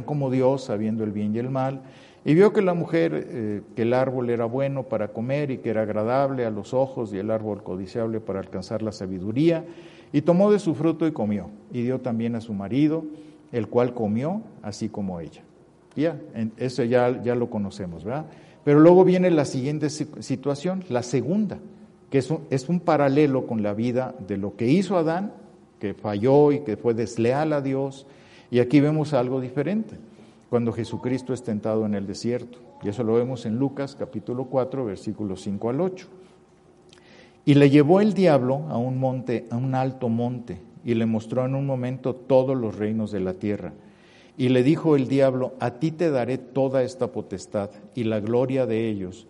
como 0.04 0.30
Dios 0.30 0.64
sabiendo 0.64 1.04
el 1.04 1.12
bien 1.12 1.34
y 1.34 1.38
el 1.38 1.50
mal. 1.50 1.82
Y 2.24 2.34
vio 2.34 2.52
que 2.52 2.60
la 2.60 2.74
mujer, 2.74 3.26
eh, 3.30 3.62
que 3.74 3.82
el 3.82 3.94
árbol 3.94 4.28
era 4.28 4.44
bueno 4.44 4.82
para 4.82 5.08
comer 5.08 5.50
y 5.50 5.58
que 5.58 5.70
era 5.70 5.82
agradable 5.82 6.44
a 6.44 6.50
los 6.50 6.74
ojos 6.74 7.12
y 7.12 7.18
el 7.18 7.30
árbol 7.30 7.62
codiciable 7.62 8.20
para 8.20 8.40
alcanzar 8.40 8.82
la 8.82 8.92
sabiduría, 8.92 9.64
y 10.12 10.22
tomó 10.22 10.50
de 10.50 10.58
su 10.58 10.74
fruto 10.74 11.06
y 11.06 11.12
comió, 11.12 11.50
y 11.72 11.82
dio 11.82 12.00
también 12.00 12.34
a 12.34 12.40
su 12.40 12.52
marido, 12.54 13.04
el 13.52 13.68
cual 13.68 13.94
comió 13.94 14.42
así 14.62 14.88
como 14.88 15.20
ella. 15.20 15.42
Ya, 15.96 16.18
eso 16.56 16.84
ya, 16.84 17.22
ya 17.22 17.34
lo 17.34 17.50
conocemos, 17.50 18.04
¿verdad? 18.04 18.26
Pero 18.64 18.80
luego 18.80 19.04
viene 19.04 19.30
la 19.30 19.44
siguiente 19.44 19.90
situación, 19.90 20.84
la 20.88 21.02
segunda, 21.02 21.58
que 22.10 22.18
es 22.18 22.30
un, 22.30 22.40
es 22.50 22.68
un 22.68 22.80
paralelo 22.80 23.46
con 23.46 23.62
la 23.62 23.74
vida 23.74 24.14
de 24.26 24.36
lo 24.36 24.56
que 24.56 24.68
hizo 24.68 24.96
Adán 24.96 25.32
que 25.78 25.94
falló 25.94 26.52
y 26.52 26.60
que 26.60 26.76
fue 26.76 26.94
desleal 26.94 27.52
a 27.52 27.60
Dios. 27.60 28.06
Y 28.50 28.60
aquí 28.60 28.80
vemos 28.80 29.12
algo 29.12 29.40
diferente, 29.40 29.96
cuando 30.50 30.72
Jesucristo 30.72 31.32
es 31.32 31.42
tentado 31.42 31.86
en 31.86 31.94
el 31.94 32.06
desierto. 32.06 32.58
Y 32.82 32.88
eso 32.88 33.02
lo 33.02 33.14
vemos 33.14 33.46
en 33.46 33.58
Lucas 33.58 33.96
capítulo 33.98 34.44
4, 34.46 34.84
versículos 34.84 35.42
5 35.42 35.70
al 35.70 35.80
8. 35.80 36.06
Y 37.48 37.54
le 37.54 37.70
llevó 37.70 38.02
el 38.02 38.12
diablo 38.12 38.66
a 38.68 38.76
un 38.76 38.98
monte, 38.98 39.46
a 39.48 39.56
un 39.56 39.74
alto 39.74 40.10
monte, 40.10 40.60
y 40.84 40.92
le 40.92 41.06
mostró 41.06 41.46
en 41.46 41.54
un 41.54 41.64
momento 41.64 42.14
todos 42.14 42.54
los 42.54 42.76
reinos 42.76 43.10
de 43.10 43.20
la 43.20 43.32
tierra. 43.32 43.72
Y 44.36 44.50
le 44.50 44.62
dijo 44.62 44.96
el 44.96 45.08
diablo, 45.08 45.54
a 45.58 45.78
ti 45.78 45.90
te 45.90 46.10
daré 46.10 46.36
toda 46.36 46.82
esta 46.82 47.06
potestad 47.06 47.70
y 47.94 48.04
la 48.04 48.20
gloria 48.20 48.66
de 48.66 48.90
ellos, 48.90 49.26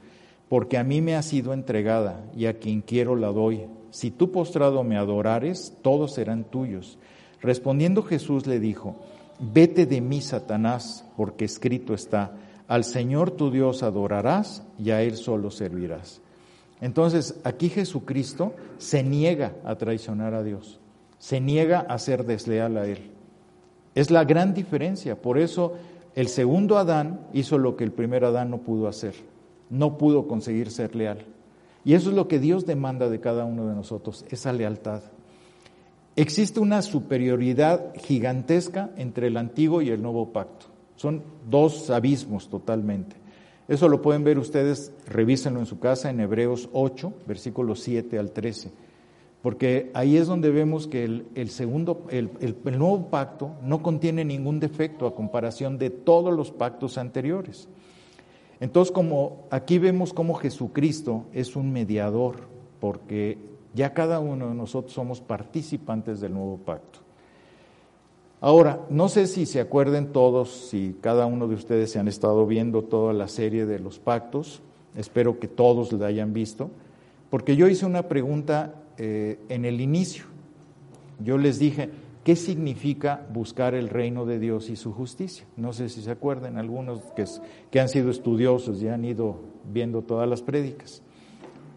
porque 0.49 0.79
a 0.79 0.83
mí 0.83 1.01
me 1.01 1.15
ha 1.15 1.23
sido 1.23 1.53
entregada 1.53 2.25
y 2.37 2.47
a 2.47 2.55
quien 2.55 2.81
quiero 2.81 3.15
la 3.15 3.29
doy 3.29 3.67
si 3.93 4.11
tú 4.11 4.33
postrado 4.33 4.83
me 4.83 4.97
adorares, 4.97 5.75
todos 5.83 6.15
serán 6.15 6.43
tuyos. 6.43 6.99
Respondiendo 7.41 8.03
Jesús 8.03 8.49
le 8.49 8.59
dijo, 8.59 8.97
vete 9.39 9.87
de 9.87 10.01
mí, 10.01 10.23
Satanás, 10.23 11.05
porque 11.17 11.45
escrito 11.45 11.95
está, 11.95 12.33
al 12.67 12.83
Señor 12.83 13.31
tu 13.31 13.53
Dios 13.53 13.85
adorarás 13.85 14.65
y 14.77 14.91
a 14.91 15.03
Él 15.03 15.17
solo 15.17 15.53
servirás. 15.53 16.21
Entonces, 16.81 17.41
aquí 17.45 17.69
Jesucristo 17.69 18.55
se 18.79 19.03
niega 19.03 19.55
a 19.65 19.77
traicionar 19.77 20.35
a 20.35 20.43
Dios, 20.43 20.79
se 21.19 21.41
niega 21.41 21.81
a 21.81 21.99
ser 21.99 22.25
desleal 22.25 22.77
a 22.77 22.87
Él. 22.87 23.11
Es 23.95 24.11
la 24.11 24.25
gran 24.25 24.55
diferencia, 24.55 25.21
por 25.21 25.39
eso 25.39 25.75
el 26.15 26.29
segundo 26.29 26.79
Adán 26.79 27.21
hizo 27.33 27.59
lo 27.59 27.77
que 27.77 27.85
el 27.85 27.93
primer 27.93 28.25
Adán 28.25 28.51
no 28.51 28.59
pudo 28.59 28.87
hacer, 28.87 29.15
no 29.71 29.99
pudo 29.99 30.29
conseguir 30.29 30.71
ser 30.71 30.95
leal. 30.95 31.25
Y 31.85 31.95
eso 31.95 32.11
es 32.11 32.17
lo 32.17 32.29
que 32.29 32.39
Dios 32.39 32.67
demanda 32.67 33.09
de 33.09 33.21
cada 33.21 33.45
uno 33.45 33.67
de 33.67 33.75
nosotros, 33.75 34.25
esa 34.31 34.53
lealtad. 34.53 35.03
Existe 36.17 36.61
una 36.61 36.83
superioridad 36.83 37.95
gigantesca 37.95 38.91
entre 38.97 39.29
el 39.29 39.37
antiguo 39.37 39.83
y 39.83 39.91
el 39.91 40.03
nuevo 40.03 40.33
pacto. 40.33 40.67
Son 40.97 41.23
dos 41.49 41.91
abismos 41.91 42.49
totalmente. 42.49 43.17
Eso 43.69 43.89
lo 43.89 44.01
pueden 44.03 44.25
ver 44.25 44.39
ustedes, 44.39 44.93
revísenlo 45.07 45.61
en 45.61 45.67
su 45.67 45.79
casa 45.79 46.09
en 46.09 46.21
Hebreos 46.21 46.69
8, 46.73 47.13
versículos 47.27 47.81
7 47.81 48.19
al 48.19 48.33
13. 48.33 48.73
Porque 49.43 49.91
ahí 49.95 50.17
es 50.17 50.27
donde 50.27 50.51
vemos 50.51 50.87
que 50.87 51.05
el, 51.05 51.51
segundo, 51.51 52.07
el 52.11 52.79
nuevo 52.79 53.09
pacto 53.11 53.53
no 53.63 53.83
contiene 53.83 54.25
ningún 54.25 54.59
defecto 54.59 55.07
a 55.07 55.15
comparación 55.15 55.79
de 55.79 55.91
todos 55.91 56.35
los 56.35 56.51
pactos 56.51 56.99
anteriores. 56.99 57.69
Entonces, 58.61 58.91
como 58.91 59.45
aquí 59.51 59.79
vemos 59.79 60.13
cómo 60.13 60.35
Jesucristo 60.35 61.27
es 61.33 61.55
un 61.55 61.73
mediador, 61.73 62.37
porque 62.81 63.39
ya 63.75 63.95
cada 63.95 64.19
uno 64.19 64.49
de 64.49 64.55
nosotros 64.55 64.93
somos 64.93 65.21
participantes 65.21 66.21
del 66.21 66.33
nuevo 66.33 66.57
pacto. 66.57 67.01
Ahora, 68.41 68.81
no 68.89 69.09
sé 69.09 69.27
si 69.27 69.47
se 69.47 69.61
acuerden 69.61 70.13
todos, 70.13 70.69
si 70.71 70.97
cada 71.01 71.27
uno 71.27 71.49
de 71.49 71.55
ustedes 71.55 71.91
se 71.91 71.99
han 71.99 72.09
estado 72.09 72.47
viendo 72.47 72.83
toda 72.83 73.13
la 73.13 73.29
serie 73.29 73.67
de 73.67 73.81
los 73.81 73.99
pactos, 73.99 74.63
espero 74.97 75.41
que 75.41 75.49
todos 75.49 75.93
la 75.93 76.07
hayan 76.07 76.33
visto, 76.33 76.71
porque 77.31 77.57
yo 77.57 77.69
hice 77.69 77.85
una 77.85 78.05
pregunta 78.05 78.75
eh, 78.97 79.39
en 79.49 79.65
el 79.65 79.81
inicio. 79.81 80.25
Yo 81.19 81.37
les 81.37 81.59
dije, 81.59 81.91
¿Qué 82.29 82.37
significa 82.37 83.27
buscar 83.33 83.75
el 83.75 83.89
reino 83.89 84.27
de 84.27 84.39
Dios 84.39 84.69
y 84.69 84.77
su 84.77 84.93
justicia? 84.93 85.47
No 85.57 85.73
sé 85.73 85.89
si 85.89 86.03
se 86.03 86.11
acuerdan 86.11 86.59
algunos 86.59 87.01
que, 87.17 87.25
que 87.71 87.81
han 87.81 87.89
sido 87.89 88.11
estudiosos 88.11 88.83
y 88.83 88.89
han 88.89 89.03
ido 89.07 89.37
viendo 89.73 90.03
todas 90.03 90.29
las 90.29 90.43
prédicas. 90.43 91.01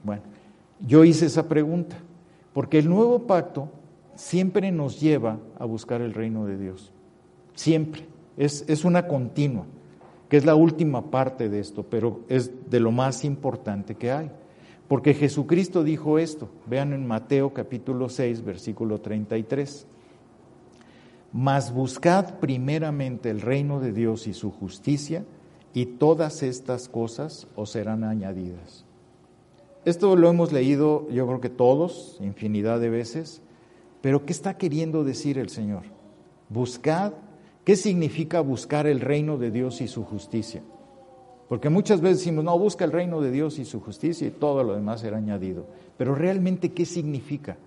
Bueno, 0.04 0.24
yo 0.86 1.06
hice 1.06 1.28
esa 1.28 1.48
pregunta, 1.48 1.96
porque 2.52 2.80
el 2.80 2.90
nuevo 2.90 3.20
pacto 3.28 3.70
siempre 4.22 4.72
nos 4.72 5.02
lleva 5.02 5.40
a 5.58 5.66
buscar 5.66 6.02
el 6.02 6.14
reino 6.14 6.46
de 6.46 6.58
Dios. 6.58 6.92
Siempre. 7.56 8.06
Es, 8.38 8.64
es 8.68 8.86
una 8.86 9.08
continua, 9.08 9.66
que 10.30 10.38
es 10.38 10.46
la 10.46 10.56
última 10.56 11.10
parte 11.10 11.50
de 11.50 11.60
esto, 11.60 11.84
pero 11.84 12.22
es 12.30 12.70
de 12.70 12.80
lo 12.80 12.92
más 12.92 13.26
importante 13.26 13.96
que 13.96 14.12
hay. 14.12 14.32
Porque 14.88 15.14
Jesucristo 15.14 15.84
dijo 15.84 16.20
esto, 16.20 16.50
vean 16.68 16.94
en 16.94 17.08
Mateo 17.08 17.54
capítulo 17.54 18.10
6, 18.10 18.44
versículo 18.44 19.02
33. 19.02 19.88
Mas 21.34 21.74
buscad 21.74 22.36
primeramente 22.40 23.30
el 23.30 23.42
reino 23.42 23.80
de 23.80 23.92
Dios 23.92 24.28
y 24.28 24.34
su 24.34 24.52
justicia, 24.52 25.26
y 25.74 25.86
todas 25.86 26.44
estas 26.44 26.90
cosas 26.90 27.48
os 27.56 27.72
serán 27.72 28.04
añadidas. 28.04 28.86
Esto 29.84 30.16
lo 30.16 30.30
hemos 30.30 30.52
leído 30.52 31.10
yo 31.10 31.26
creo 31.26 31.42
que 31.42 31.50
todos, 31.50 32.18
infinidad 32.22 32.80
de 32.80 32.90
veces, 32.90 33.42
pero 34.02 34.26
¿qué 34.26 34.34
está 34.34 34.58
queriendo 34.58 35.04
decir 35.04 35.38
el 35.38 35.50
Señor? 35.50 35.84
Buscad, 36.50 37.14
¿qué 37.64 37.76
significa 37.76 38.42
buscar 38.42 38.88
el 38.88 39.00
reino 39.00 39.38
de 39.38 39.52
Dios 39.52 39.82
y 39.82 39.88
su 39.88 40.04
justicia? 40.04 40.62
Porque 41.48 41.70
muchas 41.70 42.02
veces 42.02 42.20
decimos, 42.20 42.44
no, 42.46 42.58
busca 42.58 42.86
el 42.86 42.94
reino 42.94 43.22
de 43.22 43.30
Dios 43.30 43.60
y 43.60 43.66
su 43.66 43.82
justicia 43.82 44.28
y 44.28 44.32
todo 44.32 44.64
lo 44.64 44.74
demás 44.74 45.02
será 45.02 45.18
añadido. 45.18 45.66
Pero 45.98 46.16
realmente, 46.16 46.72
¿qué 46.72 46.86
significa? 46.86 47.58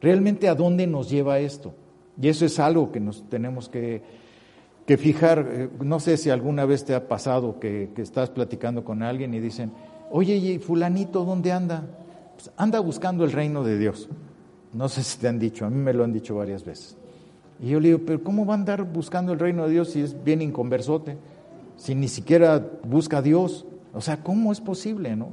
¿Realmente 0.00 0.48
a 0.48 0.54
dónde 0.54 0.86
nos 0.86 1.10
lleva 1.10 1.38
esto? 1.38 1.74
Y 2.20 2.28
eso 2.28 2.46
es 2.46 2.58
algo 2.58 2.90
que 2.90 2.98
nos 2.98 3.28
tenemos 3.28 3.68
que, 3.68 4.02
que 4.86 4.96
fijar. 4.96 5.46
Eh, 5.50 5.68
no 5.82 6.00
sé 6.00 6.16
si 6.16 6.30
alguna 6.30 6.64
vez 6.64 6.86
te 6.86 6.94
ha 6.94 7.08
pasado 7.08 7.60
que, 7.60 7.90
que 7.94 8.00
estás 8.00 8.30
platicando 8.30 8.84
con 8.84 9.02
alguien 9.02 9.34
y 9.34 9.40
dicen, 9.40 9.72
oye, 10.10 10.36
¿y 10.36 10.58
fulanito 10.58 11.24
dónde 11.24 11.52
anda? 11.52 11.84
Pues 12.36 12.50
anda 12.56 12.80
buscando 12.80 13.24
el 13.24 13.32
reino 13.32 13.62
de 13.64 13.78
Dios. 13.78 14.08
No 14.72 14.88
sé 14.88 15.02
si 15.02 15.18
te 15.18 15.28
han 15.28 15.38
dicho, 15.38 15.66
a 15.66 15.70
mí 15.70 15.76
me 15.76 15.92
lo 15.92 16.04
han 16.04 16.12
dicho 16.12 16.36
varias 16.36 16.64
veces. 16.64 16.96
Y 17.62 17.70
yo 17.70 17.80
le 17.80 17.88
digo, 17.88 18.00
pero 18.06 18.22
¿cómo 18.22 18.46
va 18.46 18.54
a 18.54 18.58
andar 18.58 18.84
buscando 18.84 19.32
el 19.32 19.38
reino 19.38 19.64
de 19.64 19.72
Dios 19.72 19.90
si 19.90 20.00
es 20.00 20.24
bien 20.24 20.40
inconversote? 20.40 21.16
Si 21.76 21.94
ni 21.94 22.08
siquiera 22.08 22.64
busca 22.84 23.18
a 23.18 23.22
Dios. 23.22 23.66
O 23.92 24.00
sea, 24.00 24.22
¿cómo 24.22 24.52
es 24.52 24.60
posible, 24.60 25.16
no? 25.16 25.28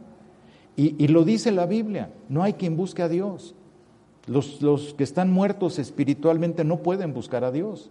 Y, 0.75 0.95
y 1.03 1.07
lo 1.07 1.23
dice 1.23 1.51
la 1.51 1.65
Biblia, 1.65 2.11
no 2.29 2.43
hay 2.43 2.53
quien 2.53 2.75
busque 2.75 3.01
a 3.01 3.09
Dios. 3.09 3.55
Los, 4.25 4.61
los, 4.61 4.93
que 4.93 5.03
están 5.03 5.31
muertos 5.31 5.79
espiritualmente 5.79 6.63
no 6.63 6.77
pueden 6.77 7.13
buscar 7.13 7.43
a 7.43 7.51
Dios. 7.51 7.89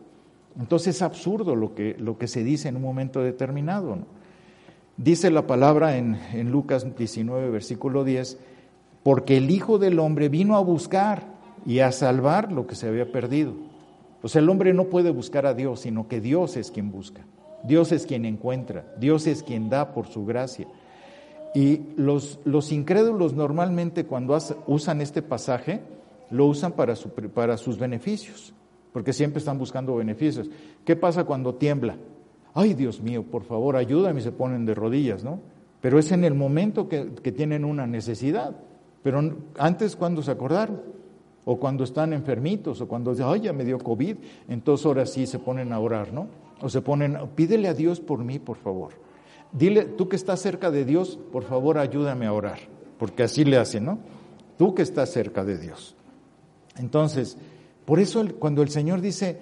Entonces 0.58 0.96
es 0.96 1.02
absurdo 1.02 1.56
lo 1.56 1.74
que, 1.74 1.96
lo 1.98 2.18
que 2.18 2.28
se 2.28 2.44
dice 2.44 2.68
en 2.68 2.76
un 2.76 2.82
momento 2.82 3.22
determinado. 3.22 3.96
¿no? 3.96 4.06
Dice 4.96 5.30
la 5.30 5.46
palabra 5.46 5.96
en, 5.96 6.18
en 6.32 6.50
Lucas 6.50 6.86
19, 6.96 7.50
versículo 7.50 8.04
10, 8.04 8.38
porque 9.02 9.38
el 9.38 9.50
Hijo 9.50 9.78
del 9.78 9.98
Hombre 9.98 10.28
vino 10.28 10.56
a 10.56 10.60
buscar 10.60 11.35
y 11.66 11.80
a 11.80 11.92
salvar 11.92 12.52
lo 12.52 12.66
que 12.66 12.74
se 12.74 12.88
había 12.88 13.10
perdido. 13.10 13.52
O 14.22 14.28
sea, 14.28 14.40
el 14.40 14.48
hombre 14.48 14.72
no 14.72 14.84
puede 14.84 15.10
buscar 15.10 15.46
a 15.46 15.54
Dios, 15.54 15.80
sino 15.80 16.08
que 16.08 16.20
Dios 16.20 16.56
es 16.56 16.70
quien 16.70 16.90
busca. 16.90 17.22
Dios 17.64 17.92
es 17.92 18.06
quien 18.06 18.24
encuentra, 18.24 18.84
Dios 18.98 19.26
es 19.26 19.42
quien 19.42 19.68
da 19.68 19.92
por 19.92 20.06
su 20.06 20.24
gracia. 20.24 20.66
Y 21.54 21.80
los, 21.96 22.38
los 22.44 22.70
incrédulos 22.70 23.34
normalmente 23.34 24.04
cuando 24.04 24.38
usan 24.66 25.00
este 25.00 25.22
pasaje, 25.22 25.80
lo 26.30 26.46
usan 26.46 26.72
para, 26.72 26.94
su, 26.96 27.10
para 27.10 27.56
sus 27.56 27.78
beneficios, 27.78 28.52
porque 28.92 29.12
siempre 29.12 29.38
están 29.38 29.58
buscando 29.58 29.96
beneficios. 29.96 30.48
¿Qué 30.84 30.96
pasa 30.96 31.24
cuando 31.24 31.54
tiembla? 31.54 31.96
ay 32.56 32.72
Dios 32.72 33.02
mío, 33.02 33.22
por 33.22 33.44
favor, 33.44 33.76
ayúdame 33.76 34.20
y 34.20 34.22
se 34.22 34.32
ponen 34.32 34.64
de 34.64 34.74
rodillas, 34.74 35.22
¿no? 35.22 35.40
Pero 35.82 35.98
es 35.98 36.10
en 36.10 36.24
el 36.24 36.34
momento 36.34 36.88
que, 36.88 37.12
que 37.22 37.30
tienen 37.30 37.66
una 37.66 37.86
necesidad. 37.86 38.56
Pero 39.02 39.36
antes, 39.58 39.94
cuando 39.94 40.22
se 40.22 40.30
acordaron? 40.30 40.80
O 41.46 41.58
cuando 41.58 41.84
están 41.84 42.12
enfermitos, 42.12 42.80
o 42.82 42.88
cuando 42.88 43.12
dicen, 43.12 43.26
ay, 43.28 43.40
ya 43.40 43.54
me 43.54 43.64
dio 43.64 43.78
COVID, 43.78 44.16
entonces 44.48 44.84
ahora 44.84 45.06
sí 45.06 45.26
se 45.26 45.38
ponen 45.38 45.72
a 45.72 45.80
orar, 45.80 46.12
¿no? 46.12 46.26
O 46.60 46.68
se 46.68 46.82
ponen, 46.82 47.16
pídele 47.34 47.68
a 47.68 47.74
Dios 47.74 48.00
por 48.00 48.22
mí, 48.22 48.38
por 48.38 48.58
favor. 48.58 48.90
Dile, 49.52 49.84
tú 49.84 50.08
que 50.08 50.16
estás 50.16 50.40
cerca 50.40 50.70
de 50.70 50.84
Dios, 50.84 51.18
por 51.32 51.44
favor, 51.44 51.78
ayúdame 51.78 52.26
a 52.26 52.32
orar. 52.32 52.58
Porque 52.98 53.22
así 53.22 53.44
le 53.44 53.56
hacen, 53.56 53.84
¿no? 53.86 53.98
Tú 54.58 54.74
que 54.74 54.82
estás 54.82 55.10
cerca 55.10 55.44
de 55.44 55.56
Dios. 55.56 55.94
Entonces, 56.76 57.38
por 57.84 58.00
eso 58.00 58.22
cuando 58.38 58.62
el 58.62 58.68
Señor 58.68 59.00
dice, 59.00 59.38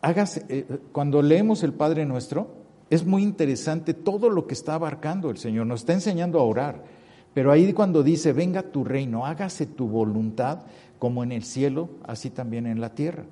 hágase, 0.00 0.44
eh, 0.48 0.66
cuando 0.92 1.22
leemos 1.22 1.62
el 1.62 1.72
Padre 1.72 2.06
Nuestro, 2.06 2.48
es 2.90 3.04
muy 3.04 3.22
interesante 3.22 3.94
todo 3.94 4.30
lo 4.30 4.46
que 4.46 4.54
está 4.54 4.74
abarcando 4.74 5.30
el 5.30 5.38
Señor. 5.38 5.66
Nos 5.66 5.80
está 5.80 5.92
enseñando 5.92 6.38
a 6.38 6.44
orar. 6.44 6.82
Pero 7.34 7.50
ahí 7.50 7.72
cuando 7.72 8.04
dice, 8.04 8.32
venga 8.32 8.62
tu 8.62 8.84
reino, 8.84 9.26
hágase 9.26 9.66
tu 9.66 9.88
voluntad, 9.88 10.60
como 10.98 11.22
en 11.22 11.32
el 11.32 11.44
cielo, 11.44 11.88
así 12.04 12.30
también 12.30 12.66
en 12.66 12.80
la 12.80 12.94
tierra. 12.94 13.24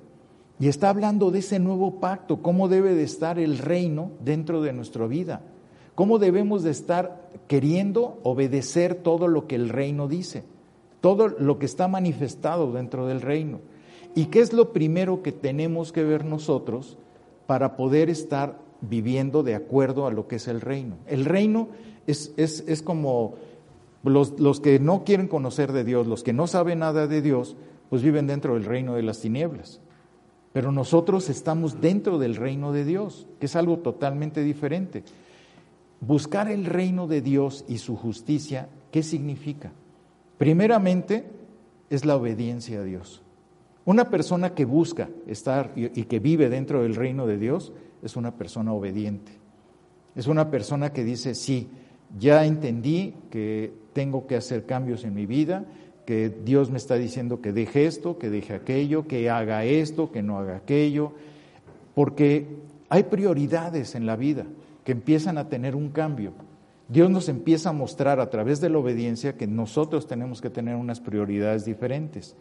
Y 0.59 0.67
está 0.67 0.89
hablando 0.89 1.31
de 1.31 1.39
ese 1.39 1.59
nuevo 1.59 1.99
pacto, 1.99 2.41
cómo 2.41 2.67
debe 2.67 2.93
de 2.93 3.03
estar 3.03 3.39
el 3.39 3.57
reino 3.57 4.11
dentro 4.23 4.61
de 4.61 4.73
nuestra 4.73 5.07
vida, 5.07 5.41
cómo 5.95 6.19
debemos 6.19 6.63
de 6.63 6.71
estar 6.71 7.29
queriendo 7.47 8.19
obedecer 8.23 8.95
todo 8.95 9.27
lo 9.27 9.47
que 9.47 9.55
el 9.55 9.69
reino 9.69 10.07
dice, 10.07 10.43
todo 11.01 11.27
lo 11.27 11.59
que 11.59 11.65
está 11.65 11.87
manifestado 11.87 12.71
dentro 12.71 13.07
del 13.07 13.21
reino. 13.21 13.59
¿Y 14.15 14.25
qué 14.25 14.41
es 14.41 14.53
lo 14.53 14.73
primero 14.73 15.23
que 15.23 15.31
tenemos 15.31 15.91
que 15.91 16.03
ver 16.03 16.23
nosotros 16.23 16.97
para 17.47 17.75
poder 17.75 18.09
estar 18.09 18.59
viviendo 18.81 19.43
de 19.43 19.55
acuerdo 19.55 20.05
a 20.05 20.11
lo 20.11 20.27
que 20.27 20.35
es 20.35 20.47
el 20.47 20.61
reino? 20.61 20.97
El 21.07 21.25
reino 21.25 21.69
es, 22.05 22.31
es, 22.37 22.63
es 22.67 22.83
como 22.83 23.33
los, 24.03 24.39
los, 24.39 24.59
que 24.59 24.79
no 24.79 25.03
quieren 25.03 25.27
conocer 25.27 25.71
de 25.71 25.83
Dios, 25.83 26.07
los 26.07 26.23
que 26.23 26.33
no 26.33 26.47
saben 26.47 26.79
nada 26.79 27.07
de 27.07 27.21
Dios, 27.21 27.55
pues 27.89 28.01
viven 28.01 28.27
dentro 28.27 28.55
del 28.55 28.65
reino 28.65 28.95
de 28.95 29.03
las 29.03 29.21
tinieblas. 29.21 29.79
Pero 30.51 30.71
nosotros 30.71 31.29
estamos 31.29 31.81
dentro 31.81 32.19
del 32.19 32.35
reino 32.35 32.71
de 32.71 32.85
Dios, 32.85 33.27
que 33.39 33.47
es 33.47 33.55
algo 33.55 33.79
totalmente 33.79 34.43
diferente. 34.43 35.03
Buscar 35.99 36.49
el 36.49 36.65
reino 36.65 37.07
de 37.07 37.21
Dios 37.21 37.65
y 37.67 37.79
su 37.79 37.95
justicia, 37.95 38.69
¿qué 38.91 39.03
significa? 39.03 39.71
Primeramente, 40.37 41.25
es 41.89 42.05
la 42.05 42.15
obediencia 42.15 42.79
a 42.79 42.83
Dios. 42.83 43.21
Una 43.85 44.09
persona 44.09 44.53
que 44.53 44.65
busca 44.65 45.09
estar 45.27 45.73
y, 45.75 45.89
que 45.89 46.19
vive 46.19 46.49
dentro 46.49 46.83
del 46.83 46.95
reino 46.95 47.27
de 47.27 47.37
Dios 47.37 47.73
es 48.01 48.15
una 48.15 48.35
persona 48.35 48.73
obediente. 48.73 49.31
Es 50.15 50.27
una 50.27 50.49
persona 50.49 50.93
que 50.93 51.03
dice, 51.03 51.35
sí, 51.35 51.69
ya 52.19 52.45
entendí 52.45 53.13
que 53.29 53.73
tengo 53.93 54.27
que 54.27 54.35
hacer 54.35 54.65
cambios 54.65 55.03
en 55.03 55.13
mi 55.13 55.25
vida, 55.25 55.65
que 56.05 56.29
Dios 56.29 56.69
me 56.69 56.77
está 56.77 56.95
diciendo 56.95 57.41
que 57.41 57.53
deje 57.53 57.85
esto, 57.85 58.17
que 58.17 58.29
deje 58.29 58.53
aquello, 58.53 59.07
que 59.07 59.29
haga 59.29 59.63
esto, 59.65 60.11
que 60.11 60.21
no 60.21 60.37
haga 60.37 60.57
aquello, 60.57 61.13
porque 61.95 62.47
hay 62.89 63.03
prioridades 63.03 63.95
en 63.95 64.05
la 64.05 64.15
vida 64.15 64.45
que 64.83 64.91
empiezan 64.91 65.37
a 65.37 65.47
tener 65.47 65.75
un 65.75 65.89
cambio. 65.89 66.33
Dios 66.89 67.09
nos 67.09 67.29
empieza 67.29 67.69
a 67.69 67.73
mostrar 67.73 68.19
a 68.19 68.29
través 68.29 68.59
de 68.59 68.69
la 68.69 68.79
obediencia 68.79 69.37
que 69.37 69.47
nosotros 69.47 70.07
tenemos 70.07 70.41
que 70.41 70.49
tener 70.49 70.75
unas 70.75 70.99
prioridades 70.99 71.65
diferentes. 71.65 72.35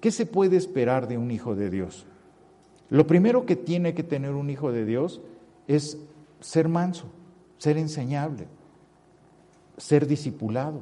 ¿Qué 0.00 0.10
se 0.10 0.26
puede 0.26 0.56
esperar 0.56 1.06
de 1.08 1.18
un 1.18 1.30
hijo 1.30 1.54
de 1.54 1.70
Dios? 1.70 2.06
Lo 2.88 3.06
primero 3.06 3.44
que 3.44 3.56
tiene 3.56 3.94
que 3.94 4.02
tener 4.02 4.32
un 4.32 4.48
hijo 4.48 4.72
de 4.72 4.84
Dios 4.84 5.20
es 5.68 5.98
ser 6.40 6.68
manso, 6.68 7.06
ser 7.58 7.76
enseñable, 7.76 8.46
ser 9.76 10.06
discipulado. 10.06 10.80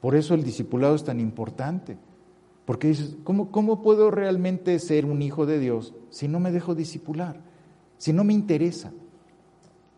Por 0.00 0.14
eso 0.14 0.34
el 0.34 0.44
discipulado 0.44 0.94
es 0.94 1.04
tan 1.04 1.20
importante. 1.20 1.96
Porque 2.64 2.88
dices, 2.88 3.16
¿cómo, 3.22 3.50
¿cómo, 3.50 3.80
puedo 3.80 4.10
realmente 4.10 4.78
ser 4.80 5.06
un 5.06 5.22
hijo 5.22 5.46
de 5.46 5.58
Dios 5.58 5.94
si 6.10 6.26
no 6.26 6.40
me 6.40 6.50
dejo 6.50 6.74
discipular? 6.74 7.40
Si 7.96 8.12
no 8.12 8.24
me 8.24 8.32
interesa. 8.32 8.92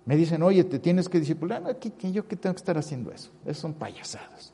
Me 0.05 0.17
dicen, 0.17 0.43
oye, 0.43 0.65
te 0.65 0.79
tienes 0.79 1.09
que 1.09 1.19
discipular. 1.19 1.63
No, 1.63 1.71
¿Yo 1.71 2.29
qué 2.29 2.37
tengo 2.37 2.55
que 2.55 2.61
estar 2.61 2.79
haciendo 2.79 3.11
eso? 3.11 3.31
Esas 3.45 3.59
son 3.59 3.75
payasadas. 3.75 4.53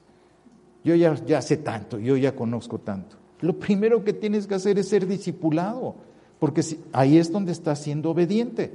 Yo 0.84 0.94
ya, 0.94 1.14
ya 1.24 1.42
sé 1.42 1.56
tanto, 1.56 1.98
yo 1.98 2.16
ya 2.16 2.36
conozco 2.36 2.78
tanto. 2.78 3.16
Lo 3.40 3.58
primero 3.58 4.04
que 4.04 4.12
tienes 4.12 4.46
que 4.46 4.54
hacer 4.54 4.78
es 4.78 4.88
ser 4.88 5.06
discipulado, 5.06 5.96
porque 6.38 6.62
ahí 6.92 7.18
es 7.18 7.32
donde 7.32 7.52
estás 7.52 7.80
siendo 7.80 8.10
obediente. 8.10 8.72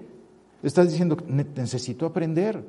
Estás 0.63 0.89
diciendo, 0.89 1.17
necesito 1.27 2.05
aprender, 2.05 2.63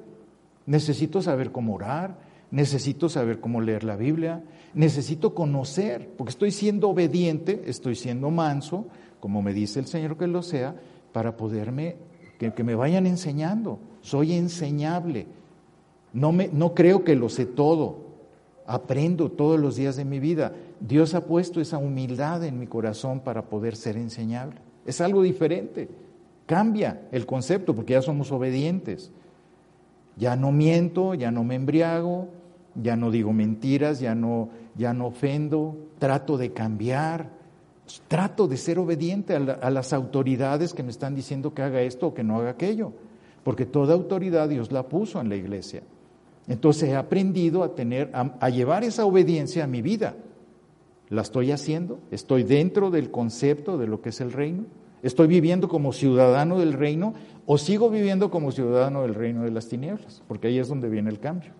necesito 0.66 1.20
saber 1.20 1.50
cómo 1.50 1.74
orar, 1.74 2.29
necesito 2.50 3.08
saber 3.08 3.40
cómo 3.40 3.60
leer 3.60 3.84
la 3.84 3.96
Biblia, 3.96 4.42
necesito 4.74 5.34
conocer, 5.34 6.10
porque 6.16 6.30
estoy 6.30 6.50
siendo 6.50 6.88
obediente, 6.88 7.62
estoy 7.66 7.94
siendo 7.94 8.30
manso, 8.30 8.86
como 9.20 9.42
me 9.42 9.52
dice 9.52 9.80
el 9.80 9.86
Señor 9.86 10.16
que 10.16 10.26
lo 10.26 10.42
sea, 10.42 10.74
para 11.12 11.36
poderme, 11.36 11.96
que, 12.38 12.64
me 12.64 12.74
vayan 12.74 13.06
enseñando. 13.06 13.78
Soy 14.00 14.32
enseñable. 14.32 15.26
No, 16.12 16.32
me, 16.32 16.48
no 16.48 16.74
creo 16.74 17.04
que 17.04 17.14
lo 17.14 17.28
sé 17.28 17.46
todo, 17.46 18.06
aprendo 18.66 19.30
todos 19.30 19.60
los 19.60 19.76
días 19.76 19.96
de 19.96 20.04
mi 20.04 20.18
vida. 20.20 20.54
Dios 20.80 21.14
ha 21.14 21.26
puesto 21.26 21.60
esa 21.60 21.78
humildad 21.78 22.44
en 22.44 22.58
mi 22.58 22.66
corazón 22.66 23.20
para 23.20 23.42
poder 23.42 23.76
ser 23.76 23.96
enseñable. 23.96 24.56
Es 24.86 25.00
algo 25.00 25.22
diferente. 25.22 25.88
Cambia 26.46 27.02
el 27.12 27.26
concepto 27.26 27.74
porque 27.74 27.92
ya 27.92 28.02
somos 28.02 28.32
obedientes. 28.32 29.12
Ya 30.16 30.36
no 30.36 30.50
miento, 30.52 31.14
ya 31.14 31.30
no 31.30 31.44
me 31.44 31.54
embriago, 31.54 32.28
ya 32.74 32.96
no 32.96 33.10
digo 33.10 33.32
mentiras, 33.32 34.00
ya 34.00 34.14
no, 34.14 34.50
ya 34.76 34.92
no 34.94 35.06
ofendo, 35.08 35.76
trato 35.98 36.36
de 36.38 36.52
cambiar. 36.52 37.38
trato 38.06 38.46
de 38.46 38.56
ser 38.56 38.78
obediente 38.78 39.34
a, 39.34 39.40
la- 39.40 39.52
a 39.54 39.68
las 39.70 39.92
autoridades 39.92 40.72
que 40.74 40.84
me 40.84 40.90
están 40.90 41.14
diciendo 41.16 41.52
que 41.54 41.62
haga 41.62 41.82
esto 41.82 42.06
o 42.08 42.14
que 42.14 42.22
no 42.22 42.38
haga 42.38 42.50
aquello, 42.50 42.92
porque 43.42 43.66
toda 43.66 43.94
autoridad 43.94 44.48
Dios 44.48 44.70
la 44.70 44.84
puso 44.88 45.20
en 45.20 45.28
la 45.28 45.34
iglesia. 45.34 45.82
Entonces 46.46 46.88
he 46.88 46.94
aprendido 46.94 47.64
a 47.64 47.74
tener, 47.74 48.10
a 48.12 48.48
llevar 48.50 48.84
esa 48.84 49.04
obediencia 49.04 49.64
a 49.64 49.66
mi 49.66 49.82
vida. 49.82 50.14
¿La 51.08 51.22
estoy 51.22 51.50
haciendo? 51.50 51.98
¿Estoy 52.12 52.44
dentro 52.44 52.90
del 52.92 53.10
concepto 53.10 53.76
de 53.76 53.88
lo 53.88 54.00
que 54.00 54.10
es 54.10 54.20
el 54.20 54.30
reino? 54.30 54.64
¿Estoy 55.02 55.26
viviendo 55.26 55.68
como 55.68 55.92
ciudadano 55.92 56.60
del 56.60 56.74
reino 56.74 57.14
o 57.46 57.58
sigo 57.58 57.90
viviendo 57.90 58.30
como 58.30 58.52
ciudadano 58.52 59.02
del 59.02 59.14
reino 59.16 59.42
de 59.42 59.50
las 59.50 59.66
tinieblas? 59.66 60.22
Porque 60.28 60.46
ahí 60.46 60.58
es 60.60 60.68
donde 60.68 60.88
viene 60.88 61.10
el 61.10 61.18
cambio. 61.18 61.50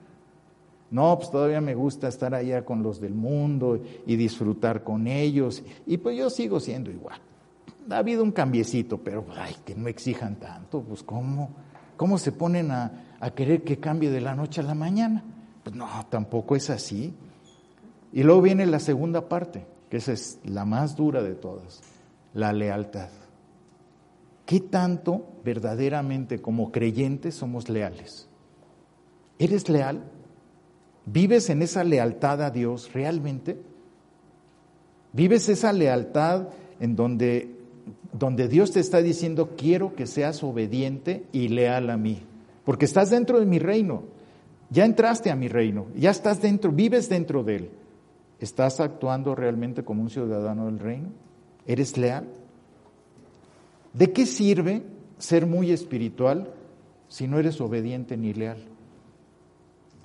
No, 0.90 1.16
pues 1.18 1.30
todavía 1.30 1.60
me 1.60 1.74
gusta 1.74 2.08
estar 2.08 2.34
allá 2.34 2.64
con 2.64 2.82
los 2.82 3.00
del 3.00 3.14
mundo 3.14 3.80
y 4.06 4.16
disfrutar 4.16 4.82
con 4.82 5.06
ellos. 5.06 5.62
Y 5.86 5.98
pues 5.98 6.16
yo 6.18 6.30
sigo 6.30 6.58
siendo 6.58 6.90
igual. 6.90 7.20
Ha 7.88 7.98
habido 7.98 8.24
un 8.24 8.32
cambiecito, 8.32 8.98
pero 8.98 9.24
ay, 9.36 9.54
que 9.64 9.74
no 9.74 9.88
exijan 9.88 10.36
tanto. 10.36 10.82
Pues 10.82 11.02
¿cómo? 11.02 11.50
¿Cómo 11.96 12.18
se 12.18 12.32
ponen 12.32 12.70
a, 12.70 13.16
a 13.20 13.30
querer 13.30 13.62
que 13.62 13.78
cambie 13.78 14.10
de 14.10 14.20
la 14.20 14.34
noche 14.34 14.60
a 14.60 14.64
la 14.64 14.74
mañana? 14.74 15.22
Pues 15.62 15.76
no, 15.76 15.88
tampoco 16.08 16.56
es 16.56 16.70
así. 16.70 17.14
Y 18.12 18.22
luego 18.22 18.42
viene 18.42 18.66
la 18.66 18.80
segunda 18.80 19.28
parte, 19.28 19.66
que 19.88 19.98
esa 19.98 20.12
es 20.12 20.40
la 20.44 20.64
más 20.64 20.96
dura 20.96 21.22
de 21.22 21.34
todas, 21.34 21.80
la 22.34 22.52
lealtad. 22.52 23.10
¿Qué 24.46 24.58
tanto 24.58 25.24
verdaderamente 25.44 26.40
como 26.40 26.72
creyentes 26.72 27.36
somos 27.36 27.68
leales? 27.68 28.28
¿Eres 29.38 29.68
leal? 29.68 30.02
¿Vives 31.12 31.50
en 31.50 31.62
esa 31.62 31.82
lealtad 31.82 32.42
a 32.42 32.50
Dios 32.50 32.92
realmente? 32.92 33.56
¿Vives 35.12 35.48
esa 35.48 35.72
lealtad 35.72 36.48
en 36.78 36.94
donde, 36.94 37.50
donde 38.12 38.46
Dios 38.46 38.70
te 38.70 38.80
está 38.80 39.02
diciendo, 39.02 39.54
quiero 39.56 39.94
que 39.96 40.06
seas 40.06 40.42
obediente 40.44 41.24
y 41.32 41.48
leal 41.48 41.90
a 41.90 41.96
mí? 41.96 42.22
Porque 42.64 42.84
estás 42.84 43.10
dentro 43.10 43.40
de 43.40 43.46
mi 43.46 43.58
reino, 43.58 44.04
ya 44.70 44.84
entraste 44.84 45.30
a 45.30 45.36
mi 45.36 45.48
reino, 45.48 45.86
ya 45.96 46.10
estás 46.10 46.40
dentro, 46.40 46.70
vives 46.70 47.08
dentro 47.08 47.42
de 47.42 47.56
él. 47.56 47.70
¿Estás 48.38 48.78
actuando 48.78 49.34
realmente 49.34 49.82
como 49.82 50.02
un 50.02 50.10
ciudadano 50.10 50.66
del 50.66 50.78
reino? 50.78 51.08
¿Eres 51.66 51.98
leal? 51.98 52.28
¿De 53.92 54.12
qué 54.12 54.26
sirve 54.26 54.82
ser 55.18 55.44
muy 55.44 55.72
espiritual 55.72 56.52
si 57.08 57.26
no 57.26 57.40
eres 57.40 57.60
obediente 57.60 58.16
ni 58.16 58.32
leal? 58.32 58.64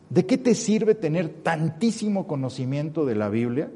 ¿De 0.10 0.26
qué 0.26 0.38
te 0.38 0.56
sirve 0.56 0.96
tener 0.96 1.30
tantísimo 1.30 2.28
conocimiento 2.28 3.06
de 3.06 3.16
la 3.16 3.30
Biblia? 3.30 3.72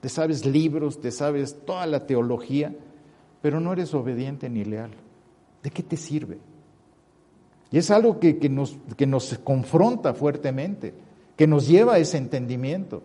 Te 0.00 0.08
sabes 0.08 0.46
libros, 0.46 1.00
te 1.00 1.10
sabes 1.10 1.56
toda 1.64 1.86
la 1.86 2.06
teología, 2.06 2.74
pero 3.42 3.60
no 3.60 3.72
eres 3.72 3.94
obediente 3.94 4.48
ni 4.48 4.64
leal. 4.64 4.90
¿De 5.62 5.70
qué 5.70 5.82
te 5.82 5.96
sirve? 5.96 6.38
Y 7.70 7.78
es 7.78 7.90
algo 7.90 8.20
que, 8.20 8.38
que 8.38 8.48
nos, 8.48 8.76
que 8.96 9.06
nos 9.06 9.38
confronta 9.38 10.14
fuertemente, 10.14 10.94
que 11.36 11.46
nos 11.46 11.66
lleva 11.66 11.94
a 11.94 11.98
ese 11.98 12.18
entendimiento. 12.18 13.02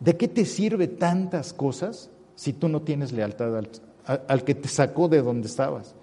¿De 0.00 0.16
qué 0.16 0.28
te 0.28 0.44
sirve 0.44 0.88
tantas 0.88 1.52
cosas 1.52 2.10
si 2.34 2.52
tú 2.52 2.68
no 2.68 2.82
tienes 2.82 3.12
lealtad 3.12 3.56
al, 3.56 3.70
al 4.04 4.44
que 4.44 4.54
te 4.54 4.68
sacó 4.68 5.08
de 5.08 5.22
donde 5.22 5.46
estabas? 5.46 5.94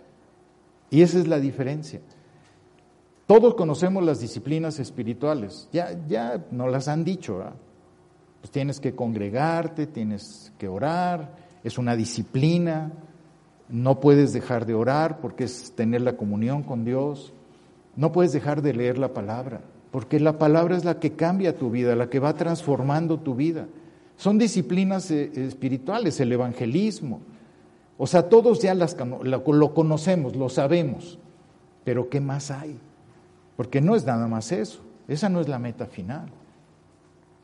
Y 0.89 1.01
esa 1.01 1.19
es 1.19 1.27
la 1.27 1.39
diferencia. 1.39 1.99
Todos 3.31 3.55
conocemos 3.55 4.03
las 4.03 4.19
disciplinas 4.19 4.77
espirituales, 4.79 5.69
ya, 5.71 5.97
ya 6.05 6.47
nos 6.51 6.69
las 6.69 6.89
han 6.89 7.05
dicho. 7.05 7.41
Pues 8.41 8.51
tienes 8.51 8.81
que 8.81 8.93
congregarte, 8.93 9.87
tienes 9.87 10.51
que 10.57 10.67
orar, 10.67 11.33
es 11.63 11.77
una 11.77 11.95
disciplina, 11.95 12.91
no 13.69 14.01
puedes 14.01 14.33
dejar 14.33 14.65
de 14.65 14.73
orar 14.73 15.21
porque 15.21 15.45
es 15.45 15.71
tener 15.77 16.01
la 16.01 16.17
comunión 16.17 16.63
con 16.63 16.83
Dios, 16.83 17.31
no 17.95 18.11
puedes 18.11 18.33
dejar 18.33 18.61
de 18.61 18.73
leer 18.73 18.97
la 18.97 19.13
palabra, 19.13 19.61
porque 19.91 20.19
la 20.19 20.37
palabra 20.37 20.75
es 20.75 20.83
la 20.83 20.99
que 20.99 21.13
cambia 21.13 21.57
tu 21.57 21.71
vida, 21.71 21.95
la 21.95 22.09
que 22.09 22.19
va 22.19 22.35
transformando 22.35 23.17
tu 23.17 23.33
vida. 23.33 23.65
Son 24.17 24.37
disciplinas 24.37 25.09
eh, 25.09 25.31
espirituales, 25.35 26.19
el 26.19 26.33
evangelismo. 26.33 27.21
O 27.97 28.07
sea, 28.07 28.27
todos 28.27 28.61
ya 28.61 28.75
las, 28.75 28.97
lo 29.23 29.73
conocemos, 29.73 30.35
lo 30.35 30.49
sabemos, 30.49 31.17
pero 31.85 32.09
¿qué 32.09 32.19
más 32.19 32.51
hay? 32.51 32.77
Porque 33.55 33.81
no 33.81 33.95
es 33.95 34.05
nada 34.05 34.27
más 34.27 34.51
eso, 34.51 34.81
esa 35.07 35.29
no 35.29 35.41
es 35.41 35.47
la 35.47 35.59
meta 35.59 35.85
final. 35.85 36.29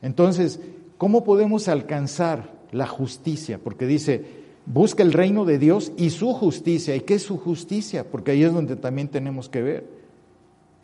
Entonces, 0.02 0.60
¿cómo 0.96 1.24
podemos 1.24 1.68
alcanzar 1.68 2.50
la 2.72 2.86
justicia? 2.86 3.58
Porque 3.62 3.86
dice, 3.86 4.24
busca 4.66 5.02
el 5.02 5.12
reino 5.12 5.44
de 5.44 5.58
Dios 5.58 5.92
y 5.96 6.10
su 6.10 6.32
justicia. 6.32 6.94
¿Y 6.94 7.00
qué 7.00 7.14
es 7.14 7.22
su 7.22 7.38
justicia? 7.38 8.04
Porque 8.04 8.32
ahí 8.32 8.42
es 8.42 8.52
donde 8.52 8.76
también 8.76 9.08
tenemos 9.08 9.48
que 9.48 9.62
ver. 9.62 9.98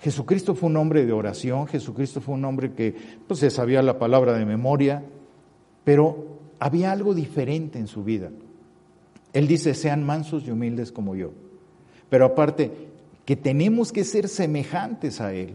Jesucristo 0.01 0.55
fue 0.55 0.69
un 0.69 0.77
hombre 0.77 1.07
de 1.07 1.13
oración, 1.13 1.67
Jesucristo 1.67 2.21
fue 2.21 2.35
un 2.35 2.45
hombre 2.45 2.73
que 2.73 2.95
pues, 3.27 3.41
se 3.41 3.51
sabía 3.51 3.81
la 3.83 3.99
palabra 3.99 4.35
de 4.35 4.45
memoria, 4.45 5.03
pero 5.85 6.27
había 6.59 6.93
algo 6.93 7.15
diferente 7.15 7.79
en 7.79 7.87
su 7.87 8.05
vida. 8.05 8.31
Él 9.33 9.47
dice, 9.47 9.75
sean 9.75 10.05
mansos 10.05 10.47
y 10.47 10.51
humildes 10.51 10.93
como 10.93 11.17
yo. 11.17 11.33
Pero 12.11 12.27
aparte, 12.27 12.71
que 13.25 13.37
tenemos 13.37 13.93
que 13.93 14.05
ser 14.05 14.29
semejantes 14.29 15.21
a 15.21 15.33
Él, 15.33 15.55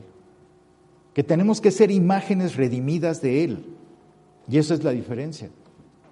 que 1.14 1.24
tenemos 1.24 1.62
que 1.62 1.72
ser 1.72 1.92
imágenes 1.92 2.56
redimidas 2.56 3.22
de 3.22 3.44
Él. 3.44 3.66
Y 4.48 4.58
esa 4.58 4.74
es 4.74 4.84
la 4.84 4.92
diferencia. 4.92 5.50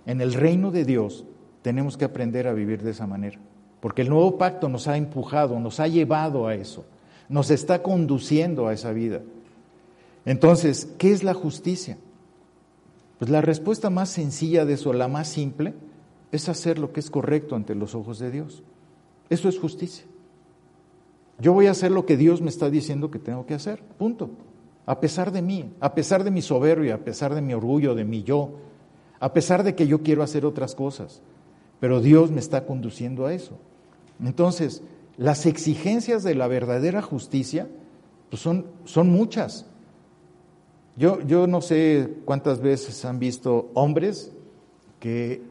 En 0.06 0.22
el 0.22 0.34
reino 0.34 0.72
de 0.72 0.86
Dios 0.86 1.26
tenemos 1.62 1.98
que 1.98 2.06
aprender 2.06 2.48
a 2.48 2.54
vivir 2.54 2.84
de 2.84 2.92
esa 2.92 3.08
manera, 3.08 3.40
porque 3.80 4.04
el 4.04 4.10
nuevo 4.10 4.38
pacto 4.38 4.70
nos 4.70 4.88
ha 4.88 4.98
empujado, 4.98 5.60
nos 5.60 5.80
ha 5.80 5.88
llevado 5.88 6.48
a 6.48 6.56
eso, 6.56 6.86
nos 7.30 7.50
está 7.50 7.82
conduciendo 7.82 8.68
a 8.68 8.74
esa 8.74 8.92
vida. 8.92 9.22
Entonces, 10.26 10.88
¿qué 10.98 11.12
es 11.12 11.24
la 11.24 11.34
justicia? 11.34 11.98
Pues 13.18 13.32
la 13.32 13.42
respuesta 13.42 13.90
más 13.90 14.10
sencilla 14.10 14.66
de 14.66 14.74
eso, 14.74 14.94
la 14.94 15.08
más 15.08 15.28
simple, 15.28 15.74
es 16.32 16.50
hacer 16.50 16.78
lo 16.78 16.94
que 16.94 17.00
es 17.00 17.10
correcto 17.10 17.56
ante 17.56 17.74
los 17.74 17.96
ojos 17.96 18.20
de 18.20 18.30
Dios. 18.30 18.64
Eso 19.30 19.50
es 19.50 19.58
justicia. 19.58 20.06
Yo 21.40 21.54
voy 21.54 21.68
a 21.68 21.72
hacer 21.72 21.92
lo 21.92 22.06
que 22.06 22.18
Dios 22.18 22.42
me 22.42 22.50
está 22.50 22.70
diciendo 22.70 23.12
que 23.12 23.20
tengo 23.20 23.46
que 23.46 23.54
hacer, 23.54 23.84
punto. 23.98 24.30
A 24.86 25.00
pesar 25.00 25.32
de 25.32 25.42
mí, 25.42 25.74
a 25.80 25.94
pesar 25.94 26.24
de 26.24 26.32
mi 26.32 26.42
soberbia, 26.42 26.96
a 26.96 27.00
pesar 27.00 27.36
de 27.36 27.42
mi 27.42 27.54
orgullo, 27.54 27.94
de 27.94 28.06
mi 28.06 28.24
yo, 28.24 28.52
a 29.20 29.34
pesar 29.34 29.64
de 29.64 29.76
que 29.76 29.88
yo 29.88 30.02
quiero 30.02 30.24
hacer 30.24 30.46
otras 30.46 30.76
cosas, 30.76 31.22
pero 31.80 32.02
Dios 32.02 32.32
me 32.32 32.40
está 32.40 32.66
conduciendo 32.66 33.26
a 33.26 33.34
eso. 33.34 33.58
Entonces, 34.24 34.82
las 35.18 35.46
exigencias 35.46 36.24
de 36.24 36.36
la 36.36 36.48
verdadera 36.48 37.02
justicia 37.02 37.68
pues 38.30 38.42
son, 38.42 38.66
son 38.86 39.10
muchas. 39.10 39.66
Yo, 40.96 41.22
yo 41.22 41.48
no 41.48 41.62
sé 41.62 42.16
cuántas 42.26 42.62
veces 42.62 43.06
han 43.06 43.20
visto 43.20 43.70
hombres 43.74 44.32
que, 45.00 45.44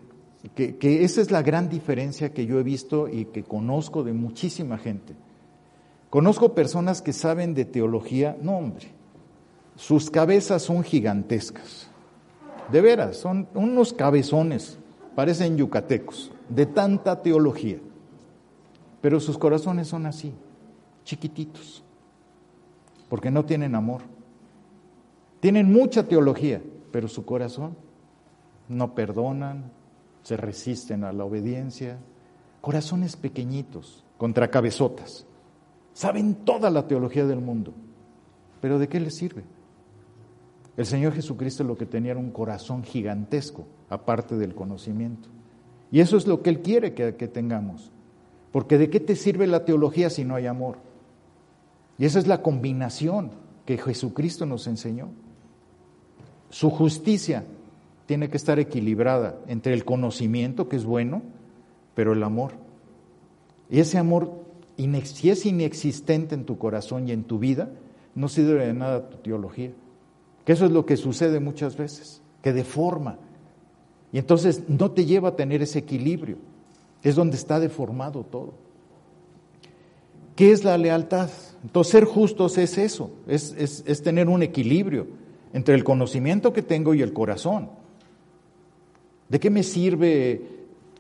que, 0.54 0.76
que 0.76 1.04
esa 1.04 1.20
es 1.20 1.30
la 1.30 1.42
gran 1.42 1.68
diferencia 1.68 2.32
que 2.32 2.46
yo 2.46 2.58
he 2.58 2.62
visto 2.62 3.08
y 3.08 3.26
que 3.26 3.44
conozco 3.44 4.02
de 4.02 4.12
muchísima 4.12 4.78
gente. 4.78 5.14
Conozco 6.10 6.54
personas 6.54 7.02
que 7.02 7.12
saben 7.12 7.54
de 7.54 7.64
teología, 7.64 8.36
no 8.40 8.56
hombre, 8.58 8.88
sus 9.74 10.10
cabezas 10.10 10.62
son 10.62 10.82
gigantescas, 10.82 11.88
de 12.70 12.80
veras, 12.80 13.16
son 13.16 13.48
unos 13.54 13.92
cabezones, 13.92 14.78
parecen 15.14 15.56
yucatecos, 15.56 16.32
de 16.48 16.66
tanta 16.66 17.22
teología, 17.22 17.78
pero 19.00 19.20
sus 19.20 19.36
corazones 19.36 19.88
son 19.88 20.06
así, 20.06 20.32
chiquititos, 21.04 21.82
porque 23.08 23.30
no 23.30 23.44
tienen 23.44 23.74
amor. 23.74 24.02
Tienen 25.40 25.70
mucha 25.70 26.04
teología, 26.04 26.62
pero 26.90 27.08
su 27.08 27.24
corazón 27.24 27.76
no 28.68 28.94
perdonan, 28.94 29.70
se 30.22 30.36
resisten 30.36 31.04
a 31.04 31.12
la 31.12 31.24
obediencia, 31.24 31.98
corazones 32.60 33.16
pequeñitos 33.16 34.04
contra 34.18 34.50
cabezotas. 34.50 35.26
Saben 35.96 36.34
toda 36.44 36.68
la 36.68 36.86
teología 36.86 37.24
del 37.24 37.40
mundo, 37.40 37.72
pero 38.60 38.78
¿de 38.78 38.86
qué 38.86 39.00
les 39.00 39.16
sirve? 39.16 39.44
El 40.76 40.84
Señor 40.84 41.14
Jesucristo 41.14 41.64
lo 41.64 41.78
que 41.78 41.86
tenía 41.86 42.10
era 42.10 42.20
un 42.20 42.32
corazón 42.32 42.84
gigantesco, 42.84 43.64
aparte 43.88 44.36
del 44.36 44.54
conocimiento. 44.54 45.30
Y 45.90 46.00
eso 46.00 46.18
es 46.18 46.26
lo 46.26 46.42
que 46.42 46.50
Él 46.50 46.60
quiere 46.60 46.92
que, 46.92 47.16
que, 47.16 47.28
tengamos. 47.28 47.92
Porque 48.52 48.76
¿de 48.76 48.90
qué 48.90 49.00
te 49.00 49.16
sirve 49.16 49.46
la 49.46 49.64
teología 49.64 50.10
si 50.10 50.22
no 50.22 50.34
hay 50.34 50.46
amor? 50.46 50.76
Y 51.96 52.04
esa 52.04 52.18
es 52.18 52.26
la 52.26 52.42
combinación 52.42 53.30
que 53.64 53.78
Jesucristo 53.78 54.44
nos 54.44 54.66
enseñó. 54.66 55.08
Su 56.50 56.68
justicia 56.68 57.42
tiene 58.04 58.28
que 58.28 58.36
estar 58.36 58.58
equilibrada 58.58 59.38
entre 59.46 59.72
el 59.72 59.86
conocimiento, 59.86 60.68
que 60.68 60.76
es 60.76 60.84
bueno, 60.84 61.22
pero 61.94 62.12
el 62.12 62.22
amor. 62.22 62.52
Y 63.70 63.80
ese 63.80 63.96
amor 63.96 64.44
si 65.04 65.30
es 65.30 65.46
inexistente 65.46 66.34
en 66.34 66.44
tu 66.44 66.58
corazón 66.58 67.08
y 67.08 67.12
en 67.12 67.24
tu 67.24 67.38
vida, 67.38 67.70
no 68.14 68.28
sirve 68.28 68.66
de 68.66 68.74
nada 68.74 69.08
tu 69.08 69.18
teología. 69.18 69.72
Que 70.44 70.52
eso 70.52 70.66
es 70.66 70.72
lo 70.72 70.86
que 70.86 70.96
sucede 70.96 71.40
muchas 71.40 71.76
veces, 71.76 72.22
que 72.42 72.52
deforma. 72.52 73.18
Y 74.12 74.18
entonces 74.18 74.62
no 74.68 74.90
te 74.90 75.04
lleva 75.04 75.30
a 75.30 75.36
tener 75.36 75.62
ese 75.62 75.80
equilibrio. 75.80 76.38
Es 77.02 77.14
donde 77.14 77.36
está 77.36 77.60
deformado 77.60 78.24
todo. 78.24 78.54
¿Qué 80.34 80.52
es 80.52 80.64
la 80.64 80.76
lealtad? 80.76 81.30
Entonces, 81.62 81.90
ser 81.90 82.04
justos 82.04 82.58
es 82.58 82.78
eso, 82.78 83.10
es, 83.26 83.54
es, 83.58 83.82
es 83.86 84.02
tener 84.02 84.28
un 84.28 84.42
equilibrio 84.42 85.06
entre 85.52 85.74
el 85.74 85.82
conocimiento 85.82 86.52
que 86.52 86.62
tengo 86.62 86.94
y 86.94 87.00
el 87.00 87.12
corazón. 87.12 87.70
¿De 89.28 89.40
qué 89.40 89.50
me 89.50 89.62
sirve 89.62 90.42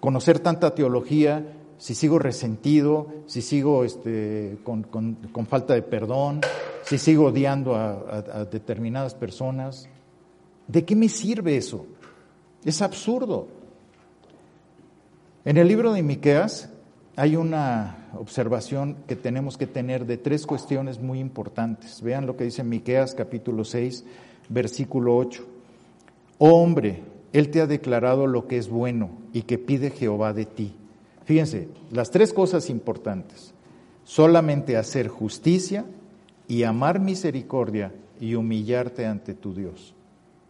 conocer 0.00 0.38
tanta 0.40 0.74
teología 0.74 1.55
si 1.78 1.94
sigo 1.94 2.18
resentido, 2.18 3.08
si 3.26 3.42
sigo 3.42 3.84
este, 3.84 4.58
con, 4.64 4.82
con, 4.82 5.14
con, 5.32 5.46
falta 5.46 5.74
de 5.74 5.82
perdón, 5.82 6.40
si 6.84 6.98
sigo 6.98 7.26
odiando 7.26 7.74
a, 7.74 7.90
a, 7.90 8.44
determinadas 8.44 9.14
personas? 9.14 9.88
¿De 10.66 10.84
qué 10.84 10.96
me 10.96 11.08
sirve 11.08 11.56
eso? 11.56 11.86
Es 12.64 12.82
absurdo. 12.82 13.48
En 15.44 15.56
el 15.56 15.68
libro 15.68 15.92
de 15.92 16.02
Miqueas 16.02 16.70
hay 17.14 17.36
una 17.36 18.08
observación 18.18 18.96
que 19.06 19.16
tenemos 19.16 19.56
que 19.56 19.66
tener 19.66 20.06
de 20.06 20.16
tres 20.16 20.46
cuestiones 20.46 21.00
muy 21.00 21.20
importantes. 21.20 22.02
Vean 22.02 22.26
lo 22.26 22.36
que 22.36 22.44
dice 22.44 22.64
Miqueas 22.64 23.14
capítulo 23.14 23.64
6, 23.64 24.04
versículo 24.48 25.16
8. 25.16 25.46
Oh 26.38 26.62
hombre, 26.62 27.02
él 27.32 27.50
te 27.50 27.60
ha 27.60 27.66
declarado 27.66 28.26
lo 28.26 28.46
que 28.46 28.58
es 28.58 28.68
bueno 28.68 29.10
y 29.32 29.42
que 29.42 29.58
pide 29.58 29.90
Jehová 29.90 30.32
de 30.32 30.46
ti. 30.46 30.74
Fíjense, 31.26 31.68
las 31.90 32.12
tres 32.12 32.32
cosas 32.32 32.70
importantes. 32.70 33.52
Solamente 34.04 34.76
hacer 34.76 35.08
justicia 35.08 35.84
y 36.46 36.62
amar 36.62 37.00
misericordia 37.00 37.92
y 38.20 38.36
humillarte 38.36 39.06
ante 39.06 39.34
tu 39.34 39.52
Dios. 39.52 39.92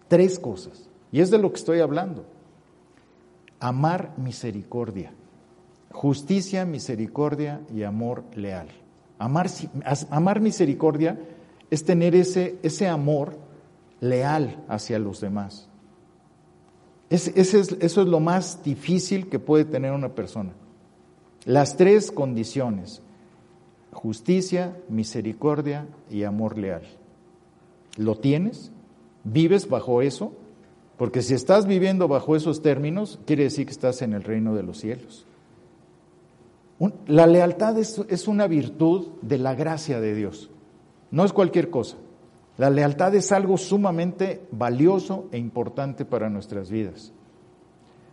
Tres 0.08 0.38
cosas. 0.38 0.90
Y 1.10 1.20
es 1.20 1.30
de 1.30 1.38
lo 1.38 1.50
que 1.50 1.56
estoy 1.56 1.80
hablando. 1.80 2.26
Amar 3.58 4.12
misericordia. 4.18 5.14
Justicia, 5.92 6.66
misericordia 6.66 7.62
y 7.74 7.82
amor 7.82 8.24
leal. 8.34 8.68
Amar, 9.18 10.40
misericordia 10.42 11.18
es 11.70 11.84
tener 11.84 12.14
ese, 12.14 12.58
ese 12.62 12.86
amor 12.86 13.38
leal 14.02 14.62
hacia 14.68 14.98
los 14.98 15.22
demás. 15.22 15.70
Eso 17.08 17.60
es 17.80 17.96
lo 17.96 18.20
más 18.20 18.62
difícil 18.62 19.30
que 19.30 19.38
puede 19.38 19.64
tener 19.64 19.92
una 19.92 20.10
persona. 20.10 20.52
Las 21.46 21.76
tres 21.76 22.10
condiciones, 22.10 23.02
justicia, 23.92 24.76
misericordia 24.88 25.86
y 26.10 26.24
amor 26.24 26.58
leal. 26.58 26.82
¿Lo 27.96 28.16
tienes? 28.16 28.72
¿Vives 29.22 29.68
bajo 29.68 30.02
eso? 30.02 30.32
Porque 30.98 31.22
si 31.22 31.34
estás 31.34 31.66
viviendo 31.66 32.08
bajo 32.08 32.34
esos 32.34 32.62
términos, 32.62 33.20
quiere 33.26 33.44
decir 33.44 33.64
que 33.64 33.72
estás 33.72 34.02
en 34.02 34.12
el 34.12 34.24
reino 34.24 34.56
de 34.56 34.64
los 34.64 34.78
cielos. 34.78 35.24
La 37.06 37.28
lealtad 37.28 37.78
es, 37.78 38.26
una 38.26 38.48
virtud 38.48 39.06
de 39.22 39.38
la 39.38 39.54
gracia 39.54 40.00
de 40.00 40.14
Dios, 40.16 40.50
no 41.12 41.24
es 41.24 41.32
cualquier 41.32 41.70
cosa. 41.70 41.96
La 42.58 42.70
lealtad 42.70 43.14
es 43.14 43.30
algo 43.30 43.56
sumamente 43.56 44.42
valioso 44.50 45.28
e 45.30 45.38
importante 45.38 46.04
para 46.04 46.28
nuestras 46.28 46.70
vidas. 46.70 47.12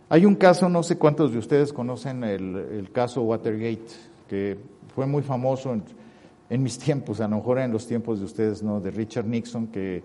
Hay 0.08 0.26
un 0.26 0.34
caso, 0.34 0.68
no 0.68 0.82
sé 0.82 0.98
cuántos 0.98 1.32
de 1.32 1.38
ustedes 1.38 1.72
conocen 1.72 2.24
el, 2.24 2.90
caso 2.92 3.22
Watergate, 3.22 3.86
que 4.28 4.58
fue 4.94 5.06
muy 5.06 5.22
famoso 5.22 5.76
en, 6.50 6.62
mis 6.62 6.78
tiempos, 6.80 7.20
a 7.20 7.28
lo 7.28 7.36
mejor 7.36 7.58
en 7.58 7.72
los 7.72 7.86
tiempos 7.86 8.18
de 8.18 8.26
ustedes, 8.26 8.62
¿no? 8.62 8.80
De 8.80 8.90
Richard 8.90 9.26
Nixon, 9.26 9.68
que 9.68 10.02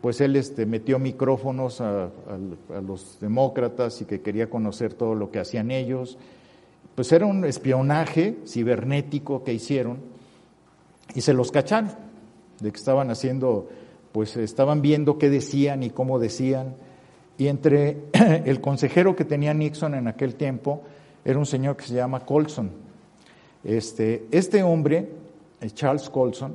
pues 0.00 0.20
él 0.20 0.36
este, 0.36 0.66
metió 0.66 0.98
micrófonos 0.98 1.80
a 1.80 2.10
los 2.86 3.18
demócratas 3.20 4.02
y 4.02 4.04
que 4.04 4.20
quería 4.20 4.50
conocer 4.50 4.92
todo 4.92 5.14
lo 5.14 5.30
que 5.30 5.38
hacían 5.38 5.70
ellos. 5.70 6.18
Pues 6.94 7.12
era 7.12 7.24
un 7.24 7.44
espionaje 7.44 8.36
cibernético 8.46 9.42
que 9.42 9.54
hicieron 9.54 9.98
y 11.14 11.20
se 11.22 11.32
los 11.32 11.50
cacharon 11.50 11.92
de 12.60 12.70
que 12.70 12.76
estaban 12.76 13.10
haciendo, 13.10 13.68
pues 14.12 14.36
estaban 14.36 14.82
viendo 14.82 15.18
qué 15.18 15.30
decían 15.30 15.82
y 15.82 15.90
cómo 15.90 16.18
decían. 16.18 16.74
Y 17.38 17.48
entre 17.48 17.98
el 18.44 18.60
consejero 18.60 19.14
que 19.14 19.24
tenía 19.24 19.52
Nixon 19.52 19.94
en 19.94 20.08
aquel 20.08 20.34
tiempo 20.34 20.82
era 21.24 21.38
un 21.38 21.46
señor 21.46 21.76
que 21.76 21.84
se 21.84 21.94
llama 21.94 22.20
Colson. 22.20 22.70
Este, 23.64 24.26
este 24.30 24.62
hombre, 24.62 25.10
Charles 25.74 26.08
Colson, 26.08 26.54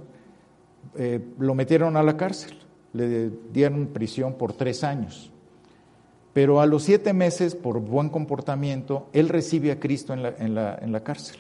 eh, 0.96 1.20
lo 1.40 1.54
metieron 1.56 1.98
a 1.98 2.04
la 2.04 2.18
cárcel, 2.18 2.58
le 2.94 3.30
dieron 3.52 3.88
prisión 3.88 4.34
por 4.34 4.54
tres 4.54 4.84
años. 4.84 5.32
Pero 6.34 6.62
a 6.62 6.66
los 6.66 6.84
siete 6.84 7.12
meses, 7.12 7.56
por 7.56 7.80
buen 7.82 8.10
comportamiento, 8.10 9.08
él 9.12 9.28
recibe 9.28 9.72
a 9.72 9.80
Cristo 9.80 10.14
en 10.14 10.24
la, 10.24 10.34
en 10.38 10.56
la, 10.56 10.80
en 10.82 10.92
la 10.94 11.04
cárcel. 11.04 11.38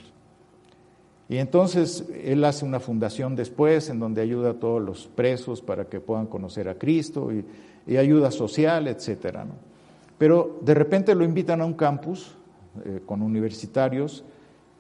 Y 1.29 1.37
entonces 1.37 2.05
él 2.25 2.43
hace 2.43 2.65
una 2.65 2.81
fundación 2.81 3.37
después 3.37 3.89
en 3.89 3.99
donde 3.99 4.21
ayuda 4.21 4.49
a 4.49 4.53
todos 4.55 4.81
los 4.81 5.07
presos 5.07 5.61
para 5.61 5.85
que 5.85 6.01
puedan 6.01 6.27
conocer 6.27 6.67
a 6.67 6.75
Cristo 6.75 7.31
y, 7.31 7.45
y 7.87 7.97
ayuda 7.97 8.31
social, 8.31 8.87
etcétera. 8.87 9.45
¿no? 9.45 9.53
Pero 10.17 10.59
de 10.61 10.73
repente 10.73 11.15
lo 11.15 11.23
invitan 11.23 11.61
a 11.61 11.65
un 11.65 11.73
campus 11.73 12.35
eh, 12.85 13.01
con 13.05 13.21
universitarios 13.21 14.23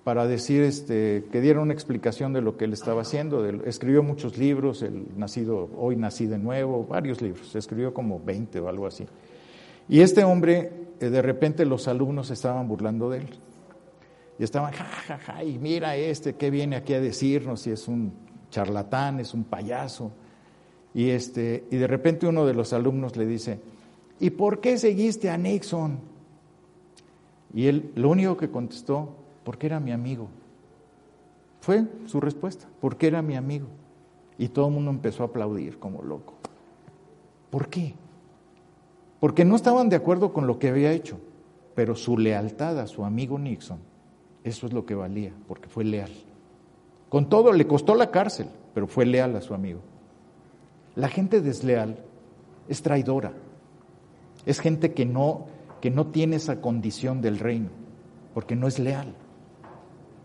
para 0.03 0.25
decir 0.25 0.63
este, 0.63 1.25
que 1.31 1.41
diera 1.41 1.59
una 1.59 1.73
explicación 1.73 2.33
de 2.33 2.41
lo 2.41 2.57
que 2.57 2.65
él 2.65 2.73
estaba 2.73 3.01
haciendo. 3.01 3.45
Escribió 3.65 4.01
muchos 4.01 4.37
libros, 4.37 4.81
el 4.81 5.05
nacido, 5.17 5.69
hoy 5.77 5.95
nací 5.95 6.25
de 6.25 6.37
nuevo, 6.37 6.85
varios 6.85 7.21
libros, 7.21 7.55
escribió 7.55 7.93
como 7.93 8.19
20 8.19 8.59
o 8.59 8.69
algo 8.69 8.87
así. 8.87 9.05
Y 9.87 10.01
este 10.01 10.23
hombre, 10.23 10.71
eh, 10.99 11.09
de 11.09 11.21
repente 11.21 11.65
los 11.65 11.87
alumnos 11.87 12.31
estaban 12.31 12.67
burlando 12.67 13.09
de 13.09 13.19
él. 13.19 13.29
Y 14.39 14.43
estaban, 14.43 14.71
ja, 14.73 14.85
ja, 14.85 15.17
ja, 15.17 15.43
y 15.43 15.59
mira 15.59 15.95
este, 15.95 16.35
¿qué 16.35 16.49
viene 16.49 16.75
aquí 16.75 16.93
a 16.93 17.01
decirnos? 17.01 17.61
Si 17.61 17.71
es 17.71 17.87
un 17.87 18.13
charlatán, 18.49 19.19
es 19.19 19.33
un 19.33 19.43
payaso. 19.43 20.11
Y, 20.93 21.09
este, 21.09 21.65
y 21.71 21.77
de 21.77 21.87
repente 21.87 22.27
uno 22.27 22.45
de 22.45 22.53
los 22.53 22.73
alumnos 22.73 23.15
le 23.15 23.25
dice, 23.25 23.59
¿y 24.19 24.31
por 24.31 24.59
qué 24.59 24.77
seguiste 24.77 25.29
a 25.29 25.37
Nixon? 25.37 25.99
Y 27.53 27.67
él 27.67 27.91
lo 27.95 28.09
único 28.09 28.37
que 28.37 28.49
contestó, 28.49 29.15
porque 29.43 29.67
era 29.67 29.79
mi 29.79 29.91
amigo. 29.91 30.27
Fue 31.61 31.85
su 32.05 32.19
respuesta, 32.19 32.67
porque 32.79 33.07
era 33.07 33.21
mi 33.21 33.35
amigo. 33.35 33.67
Y 34.37 34.49
todo 34.49 34.67
el 34.67 34.73
mundo 34.73 34.91
empezó 34.91 35.23
a 35.23 35.27
aplaudir 35.27 35.79
como 35.79 36.01
loco. 36.01 36.33
¿Por 37.49 37.67
qué? 37.67 37.93
Porque 39.19 39.45
no 39.45 39.55
estaban 39.55 39.89
de 39.89 39.95
acuerdo 39.95 40.33
con 40.33 40.47
lo 40.47 40.57
que 40.57 40.69
había 40.69 40.91
hecho, 40.91 41.19
pero 41.75 41.95
su 41.95 42.17
lealtad 42.17 42.79
a 42.79 42.87
su 42.87 43.05
amigo 43.05 43.37
Nixon 43.37 43.91
eso 44.43 44.65
es 44.65 44.73
lo 44.73 44.85
que 44.85 44.95
valía, 44.95 45.33
porque 45.47 45.69
fue 45.69 45.83
leal. 45.83 46.11
Con 47.09 47.29
todo, 47.29 47.51
le 47.51 47.67
costó 47.67 47.95
la 47.95 48.09
cárcel, 48.09 48.47
pero 48.73 48.87
fue 48.87 49.05
leal 49.05 49.35
a 49.35 49.41
su 49.41 49.53
amigo. 49.53 49.81
La 50.95 51.09
gente 51.09 51.41
desleal 51.41 51.97
es 52.67 52.81
traidora. 52.81 53.33
Es 54.45 54.59
gente 54.59 54.93
que 54.93 55.05
no, 55.05 55.45
que 55.81 55.91
no 55.91 56.07
tiene 56.07 56.37
esa 56.37 56.61
condición 56.61 57.21
del 57.21 57.39
reino, 57.39 57.69
porque 58.33 58.55
no 58.55 58.67
es 58.67 58.79
leal. 58.79 59.13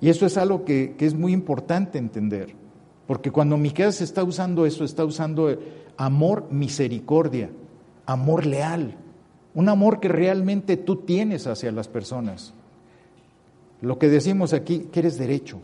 Y 0.00 0.08
eso 0.08 0.26
es 0.26 0.36
algo 0.36 0.64
que, 0.64 0.94
que 0.96 1.06
es 1.06 1.14
muy 1.14 1.32
importante 1.32 1.98
entender, 1.98 2.54
porque 3.06 3.30
cuando 3.30 3.56
Miqueas 3.56 4.00
está 4.00 4.24
usando 4.24 4.66
eso, 4.66 4.84
está 4.84 5.04
usando 5.04 5.56
amor, 5.96 6.48
misericordia, 6.50 7.50
amor 8.04 8.46
leal, 8.46 8.96
un 9.54 9.68
amor 9.68 10.00
que 10.00 10.08
realmente 10.08 10.76
tú 10.76 10.96
tienes 10.96 11.46
hacia 11.46 11.72
las 11.72 11.88
personas. 11.88 12.52
Lo 13.80 13.98
que 13.98 14.08
decimos 14.08 14.52
aquí, 14.52 14.88
que 14.92 15.00
eres 15.00 15.18
derecho, 15.18 15.60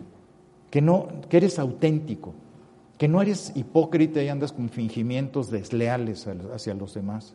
que, 0.70 0.80
no, 0.80 1.08
que 1.28 1.36
eres 1.36 1.58
auténtico, 1.58 2.34
que 3.02 3.08
no 3.08 3.20
eres 3.20 3.50
hipócrita 3.56 4.22
y 4.22 4.28
andas 4.28 4.52
con 4.52 4.68
fingimientos 4.68 5.50
desleales 5.50 6.28
hacia 6.54 6.72
los 6.72 6.94
demás. 6.94 7.34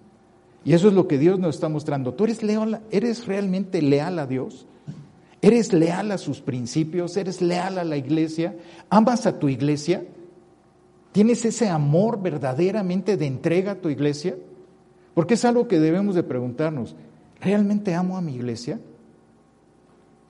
Y 0.63 0.71
eso 0.71 0.87
es 0.87 0.93
lo 0.93 1.09
que 1.09 1.17
Dios 1.17 1.39
nos 1.39 1.55
está 1.55 1.67
mostrando. 1.67 2.13
¿Tú 2.13 2.23
eres, 2.23 2.41
leal, 2.41 2.83
eres 2.89 3.27
realmente 3.27 3.81
leal 3.81 4.17
a 4.17 4.25
Dios? 4.25 4.65
¿Eres 5.41 5.73
leal 5.73 6.13
a 6.13 6.17
sus 6.17 6.39
principios? 6.39 7.17
¿Eres 7.17 7.41
leal 7.41 7.79
a 7.79 7.83
la 7.83 7.97
iglesia? 7.97 8.55
¿Amas 8.89 9.25
a 9.25 9.39
tu 9.39 9.49
iglesia? 9.49 10.05
¿Tienes 11.11 11.43
ese 11.43 11.67
amor 11.67 12.21
verdaderamente 12.21 13.17
de 13.17 13.25
entrega 13.25 13.73
a 13.73 13.81
tu 13.81 13.89
iglesia? 13.89 14.37
Porque 15.15 15.33
es 15.33 15.43
algo 15.43 15.67
que 15.67 15.81
debemos 15.81 16.15
de 16.15 16.23
preguntarnos. 16.23 16.95
¿Realmente 17.41 17.93
amo 17.93 18.15
a 18.15 18.21
mi 18.21 18.35
iglesia? 18.35 18.79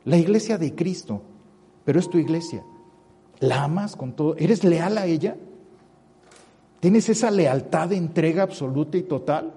La 0.03 0.17
iglesia 0.17 0.57
de 0.57 0.73
Cristo, 0.73 1.21
pero 1.85 1.99
es 1.99 2.09
tu 2.09 2.17
iglesia. 2.17 2.63
¿La 3.39 3.63
amas 3.63 3.95
con 3.95 4.13
todo? 4.13 4.35
¿Eres 4.37 4.63
leal 4.63 4.97
a 4.97 5.05
ella? 5.05 5.35
¿Tienes 6.79 7.09
esa 7.09 7.31
lealtad 7.31 7.89
de 7.89 7.97
entrega 7.97 8.43
absoluta 8.43 8.97
y 8.97 9.03
total? 9.03 9.53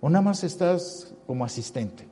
¿O 0.00 0.08
nada 0.08 0.22
más 0.22 0.44
estás 0.44 1.14
como 1.26 1.44
asistente? 1.44 2.06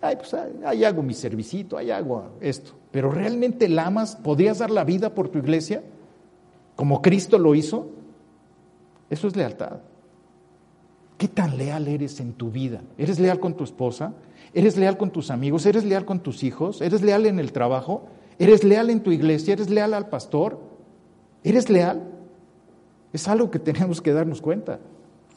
Ay, 0.00 0.16
pues 0.16 0.34
ahí 0.34 0.84
hago 0.84 1.02
mi 1.02 1.14
servicito, 1.14 1.76
ahí 1.76 1.90
hago 1.90 2.30
esto. 2.40 2.72
Pero 2.90 3.10
¿realmente 3.10 3.68
la 3.68 3.86
amas? 3.86 4.16
¿Podrías 4.16 4.58
dar 4.58 4.70
la 4.70 4.84
vida 4.84 5.14
por 5.14 5.28
tu 5.28 5.38
iglesia? 5.38 5.82
Como 6.74 7.02
Cristo 7.02 7.38
lo 7.38 7.54
hizo. 7.54 7.88
Eso 9.10 9.28
es 9.28 9.36
lealtad. 9.36 9.78
¿Qué 11.18 11.28
tan 11.28 11.56
leal 11.56 11.88
eres 11.88 12.20
en 12.20 12.34
tu 12.34 12.50
vida? 12.50 12.82
¿Eres 12.98 13.18
leal 13.18 13.40
con 13.40 13.54
tu 13.54 13.64
esposa? 13.64 14.12
¿Eres 14.52 14.76
leal 14.76 14.98
con 14.98 15.10
tus 15.10 15.30
amigos? 15.30 15.64
¿Eres 15.64 15.84
leal 15.84 16.04
con 16.04 16.20
tus 16.20 16.42
hijos? 16.42 16.82
¿Eres 16.82 17.02
leal 17.02 17.26
en 17.26 17.38
el 17.38 17.52
trabajo? 17.52 18.02
¿Eres 18.38 18.64
leal 18.64 18.90
en 18.90 19.02
tu 19.02 19.10
iglesia? 19.10 19.54
¿Eres 19.54 19.70
leal 19.70 19.94
al 19.94 20.08
pastor? 20.08 20.60
¿Eres 21.42 21.70
leal? 21.70 22.02
Es 23.12 23.28
algo 23.28 23.50
que 23.50 23.58
tenemos 23.58 24.02
que 24.02 24.12
darnos 24.12 24.40
cuenta. 24.40 24.78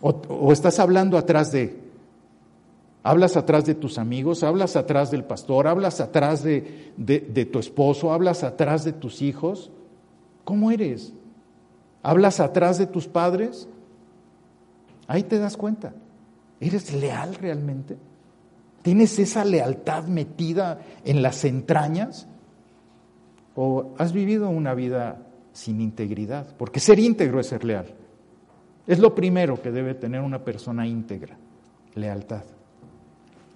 O, 0.01 0.51
estás 0.51 0.80
hablando 0.80 1.17
atrás 1.17 1.51
de, 1.51 1.77
hablas 3.03 3.38
atrás 3.38 3.65
de 3.65 3.76
tus 3.76 3.97
amigos, 3.97 4.43
hablas 4.43 4.76
atrás 4.76 5.11
del 5.11 5.23
pastor, 5.23 5.67
hablas 5.67 5.99
atrás 6.01 6.43
de, 6.43 6.93
de 6.97 7.45
tu 7.45 7.59
esposo, 7.59 8.11
hablas 8.11 8.43
atrás 8.43 8.84
de 8.84 8.93
tus 8.93 9.21
hijos. 9.21 9.71
¿Cómo 10.43 10.71
eres? 10.71 11.13
¿Hablas 12.01 12.39
atrás 12.39 12.77
de 12.77 12.88
tus 12.88 13.07
padres? 13.07 13.67
Ahí 15.07 15.23
te 15.23 15.39
das 15.39 15.57
cuenta. 15.57 15.93
¿Eres 16.59 16.93
leal 16.93 17.35
realmente? 17.35 17.97
¿Tienes 18.81 19.19
esa 19.19 19.43
lealtad 19.43 20.05
metida 20.05 20.81
en 21.03 21.21
las 21.21 21.43
entrañas? 21.45 22.27
¿O 23.55 23.93
has 23.97 24.13
vivido 24.13 24.49
una 24.49 24.73
vida 24.73 25.26
sin 25.53 25.81
integridad? 25.81 26.55
Porque 26.57 26.80
ser 26.80 26.99
íntegro 26.99 27.39
es 27.39 27.47
ser 27.47 27.63
leal. 27.63 27.93
Es 28.88 28.99
lo 28.99 29.13
primero 29.13 29.61
que 29.61 29.71
debe 29.71 29.93
tener 29.93 30.21
una 30.21 30.43
persona 30.43 30.88
íntegra, 30.88 31.38
lealtad. 31.95 32.43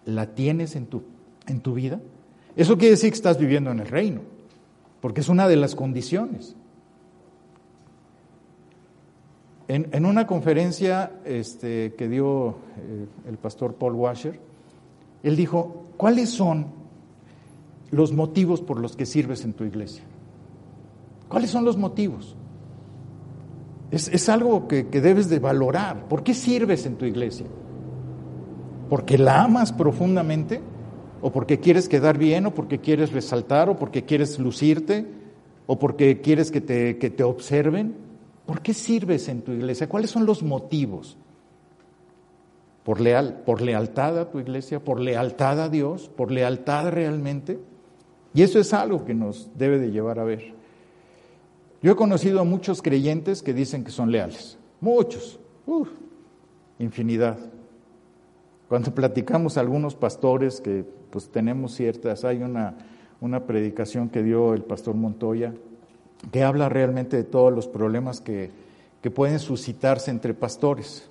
¿La 0.06 0.28
tienes 0.28 0.76
en 0.76 0.88
tu, 0.88 1.04
en 1.48 1.62
tu 1.62 1.74
vida? 1.74 2.00
Eso 2.56 2.78
quiere 2.78 2.92
decir 2.92 3.10
que 3.10 3.16
estás 3.16 3.38
viviendo 3.38 3.72
en 3.72 3.80
el 3.80 3.88
reino, 3.88 4.22
porque 5.02 5.22
es 5.22 5.30
una 5.30 5.48
de 5.48 5.56
las 5.56 5.76
condiciones. 5.76 6.56
En, 9.68 10.06
una 10.06 10.28
conferencia 10.28 11.14
este, 11.26 11.96
que 11.98 12.08
dio 12.08 12.50
eh, 12.78 13.08
el 13.28 13.38
pastor 13.38 13.74
Paul 13.76 13.96
Washer, 13.96 14.40
él 15.24 15.36
dijo, 15.36 15.86
¿cuáles 15.98 16.30
son 16.30 16.68
los 17.94 18.12
motivos 18.12 18.62
por 18.62 18.80
los 18.80 18.96
que 18.96 19.06
sirves 19.06 19.46
en 19.46 19.54
tu 19.54 19.64
iglesia? 19.64 20.04
¿Cuáles 21.30 21.52
son 21.52 21.64
los 21.64 21.78
motivos? 21.78 22.36
Es, 23.92 24.28
algo 24.28 24.68
que, 24.68 24.84
debes 24.84 25.30
de 25.30 25.38
valorar. 25.38 26.08
¿Por 26.08 26.24
qué 26.24 26.34
sirves 26.34 26.88
en 26.88 26.96
tu 26.96 27.06
iglesia? 27.06 27.46
¿Porque 28.90 29.20
la 29.20 29.44
amas 29.44 29.72
profundamente? 29.72 30.62
¿O 31.22 31.32
porque 31.32 31.60
quieres 31.60 31.88
quedar 31.88 32.18
bien? 32.18 32.48
¿O 32.48 32.54
porque 32.56 32.80
quieres 32.80 33.12
resaltar? 33.12 33.70
¿O 33.70 33.78
porque 33.78 34.04
quieres 34.04 34.40
lucirte? 34.40 35.06
¿O 35.68 35.78
porque 35.78 36.22
quieres 36.22 36.50
que 36.50 36.60
te, 36.60 36.98
que 36.98 37.12
te 37.12 37.24
observen? 37.24 37.96
¿Por 38.48 38.62
qué 38.62 38.74
sirves 38.74 39.30
en 39.30 39.44
tu 39.44 39.52
iglesia? 39.52 39.88
¿Cuáles 39.88 40.10
son 40.10 40.26
los 40.26 40.42
motivos? 40.42 41.18
¿Por, 42.84 43.00
leal, 43.00 43.44
¿Por 43.46 43.62
lealtad 43.62 44.20
a 44.20 44.32
tu 44.32 44.40
iglesia? 44.40 44.84
¿Por 44.84 45.00
lealtad 45.00 45.62
a 45.62 45.70
Dios? 45.70 46.10
¿Por 46.10 46.32
lealtad 46.32 46.90
realmente? 46.90 47.60
Y 48.34 48.42
eso 48.42 48.60
es 48.60 48.74
algo 48.74 49.06
que 49.06 49.14
nos 49.14 49.50
debe 49.56 49.80
de 49.80 49.92
llevar 49.92 50.20
a 50.20 50.24
ver. 50.24 50.54
Yo 51.82 51.92
he 51.92 51.96
conocido 51.96 52.40
a 52.40 52.44
muchos 52.44 52.82
creyentes 52.82 53.44
que 53.44 53.54
dicen 53.54 53.84
que 53.84 53.92
son 53.92 54.12
leales. 54.12 54.58
Muchos. 54.82 55.40
infinidad. 56.80 57.38
Cuando 58.70 58.92
platicamos 58.96 59.58
a 59.58 59.62
algunos 59.62 59.96
pastores 59.96 60.62
que 60.62 60.84
pues 61.12 61.30
tenemos 61.30 61.76
ciertas, 61.76 62.26
hay 62.26 62.42
una, 62.42 62.76
una 63.22 63.46
predicación 63.46 64.10
que 64.10 64.24
dio 64.24 64.54
el 64.54 64.64
pastor 64.64 64.96
Montoya 64.96 65.54
que 66.32 66.44
habla 66.44 66.70
realmente 66.70 67.18
de 67.18 67.24
todos 67.24 67.54
los 67.54 67.68
problemas 67.68 68.22
que, 68.22 68.52
pueden 69.14 69.40
suscitarse 69.40 70.12
entre 70.12 70.34
pastores. 70.34 71.10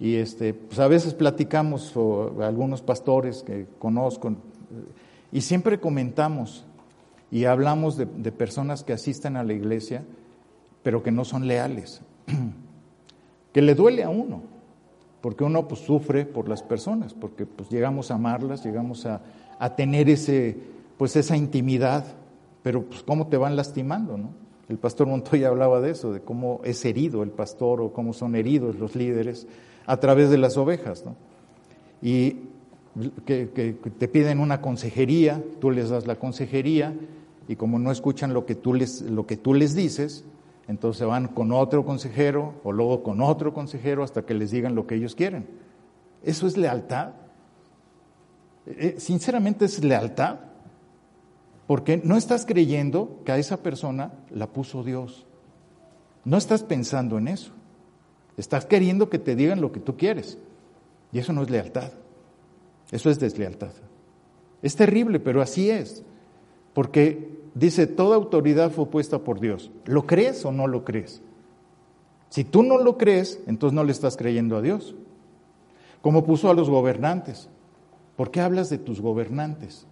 Y 0.00 0.14
este, 0.14 0.54
pues 0.54 0.78
a 0.78 0.88
veces 0.88 1.12
platicamos, 1.12 1.94
o 1.94 2.42
algunos 2.42 2.80
pastores 2.80 3.42
que 3.42 3.66
conozco, 3.78 4.32
y 5.32 5.40
siempre 5.40 5.80
comentamos 5.80 6.64
y 7.30 7.44
hablamos 7.44 7.96
de, 7.96 8.06
personas 8.32 8.84
que 8.84 8.92
asisten 8.92 9.36
a 9.36 9.44
la 9.44 9.52
iglesia, 9.52 10.04
pero 10.82 11.02
que 11.02 11.10
no 11.10 11.24
son 11.24 11.46
leales, 11.46 12.02
que 13.52 13.62
le 13.62 13.74
duele 13.74 14.04
a 14.04 14.10
uno, 14.10 14.42
porque 15.20 15.44
uno 15.44 15.66
pues, 15.66 15.80
sufre 15.80 16.24
por 16.24 16.48
las 16.48 16.62
personas, 16.62 17.14
porque 17.14 17.46
pues, 17.46 17.68
llegamos 17.68 18.10
a 18.10 18.14
amarlas, 18.14 18.64
llegamos 18.64 19.06
a, 19.06 19.22
a 19.58 19.74
tener 19.74 20.08
ese, 20.08 20.56
pues, 20.96 21.16
esa 21.16 21.36
intimidad 21.36 22.04
pero 22.66 22.82
pues 22.82 23.04
cómo 23.04 23.28
te 23.28 23.36
van 23.36 23.54
lastimando, 23.54 24.18
¿no? 24.18 24.30
El 24.68 24.76
pastor 24.76 25.06
Montoya 25.06 25.46
hablaba 25.46 25.80
de 25.80 25.92
eso, 25.92 26.12
de 26.12 26.20
cómo 26.20 26.60
es 26.64 26.84
herido 26.84 27.22
el 27.22 27.30
pastor 27.30 27.80
o 27.80 27.92
cómo 27.92 28.12
son 28.12 28.34
heridos 28.34 28.74
los 28.74 28.96
líderes 28.96 29.46
a 29.86 29.98
través 29.98 30.30
de 30.30 30.38
las 30.38 30.56
ovejas, 30.56 31.04
¿no? 31.06 31.14
Y 32.02 32.38
que, 33.24 33.76
te 33.98 34.08
piden 34.08 34.40
una 34.40 34.60
consejería, 34.60 35.42
tú 35.60 35.70
les 35.70 35.90
das 35.90 36.06
la 36.06 36.16
consejería 36.16 36.94
y 37.48 37.56
como 37.56 37.78
no 37.78 37.90
escuchan 37.90 38.32
lo 38.32 38.46
que 38.46 38.54
tú 38.54 38.74
les, 38.74 39.02
lo 39.02 39.26
que 39.26 39.36
tú 39.36 39.54
les 39.54 39.74
dices, 39.74 40.24
entonces 40.68 41.06
van 41.06 41.28
con 41.28 41.52
otro 41.52 41.84
consejero 41.84 42.54
o 42.64 42.72
luego 42.72 43.02
con 43.02 43.20
otro 43.20 43.54
consejero 43.54 44.02
hasta 44.02 44.22
que 44.22 44.34
les 44.34 44.50
digan 44.50 44.74
lo 44.74 44.86
que 44.86 44.96
ellos 44.96 45.14
quieren. 45.14 45.46
¿Eso 46.22 46.46
es 46.46 46.56
lealtad? 46.56 47.10
Eh, 48.66 48.96
sinceramente 48.98 49.66
es 49.66 49.84
lealtad. 49.84 50.40
Porque 51.66 52.00
no 52.02 52.16
estás 52.16 52.46
creyendo 52.46 53.20
que 53.24 53.32
a 53.32 53.38
esa 53.38 53.58
persona 53.58 54.12
la 54.30 54.46
puso 54.48 54.84
Dios. 54.84 55.26
No 56.24 56.36
estás 56.36 56.62
pensando 56.62 57.18
en 57.18 57.28
eso. 57.28 57.52
Estás 58.36 58.66
queriendo 58.66 59.08
que 59.08 59.18
te 59.18 59.34
digan 59.34 59.60
lo 59.60 59.72
que 59.72 59.80
tú 59.80 59.96
quieres. 59.96 60.38
Y 61.12 61.18
eso 61.18 61.32
no 61.32 61.42
es 61.42 61.50
lealtad. 61.50 61.92
Eso 62.90 63.10
es 63.10 63.18
deslealtad. 63.18 63.72
Es 64.62 64.76
terrible, 64.76 65.20
pero 65.20 65.42
así 65.42 65.70
es. 65.70 66.02
Porque 66.74 67.30
dice, 67.54 67.86
toda 67.86 68.16
autoridad 68.16 68.70
fue 68.70 68.86
puesta 68.86 69.18
por 69.18 69.40
Dios. 69.40 69.70
¿Lo 69.84 70.06
crees 70.06 70.44
o 70.44 70.52
no 70.52 70.66
lo 70.66 70.84
crees? 70.84 71.22
Si 72.28 72.44
tú 72.44 72.62
no 72.62 72.78
lo 72.78 72.98
crees, 72.98 73.40
entonces 73.46 73.74
no 73.74 73.84
le 73.84 73.92
estás 73.92 74.16
creyendo 74.16 74.56
a 74.56 74.62
Dios. 74.62 74.94
Como 76.02 76.24
puso 76.24 76.50
a 76.50 76.54
los 76.54 76.68
gobernantes. 76.68 77.48
¿Por 78.16 78.30
qué 78.30 78.40
hablas 78.40 78.70
de 78.70 78.78
tus 78.78 79.00
gobernantes? 79.00 79.86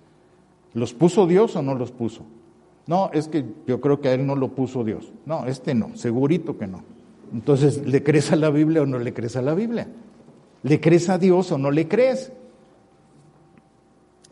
¿Los 0.73 0.93
puso 0.95 1.27
Dios 1.27 1.57
o 1.57 1.63
no 1.63 1.75
los 1.75 1.93
puso? 1.93 2.23
No, 2.87 3.11
es 3.13 3.29
que 3.29 3.45
yo 3.67 3.81
creo 3.81 4.01
que 4.01 4.09
a 4.09 4.15
él 4.15 4.27
no 4.27 4.37
lo 4.37 4.49
puso 4.49 4.85
Dios. 4.85 5.13
No, 5.25 5.47
este 5.47 5.75
no, 5.75 5.97
segurito 5.97 6.59
que 6.59 6.67
no. 6.67 6.83
Entonces, 7.33 7.87
¿le 7.87 8.03
crees 8.03 8.33
a 8.33 8.37
la 8.37 8.51
Biblia 8.51 8.83
o 8.83 8.87
no 8.87 8.99
le 8.99 9.15
crees 9.15 9.37
a 9.37 9.43
la 9.43 9.55
Biblia? 9.55 9.89
¿Le 10.63 10.81
crees 10.81 11.09
a 11.09 11.19
Dios 11.19 11.51
o 11.53 11.59
no 11.59 11.71
le 11.71 11.89
crees? 11.89 12.33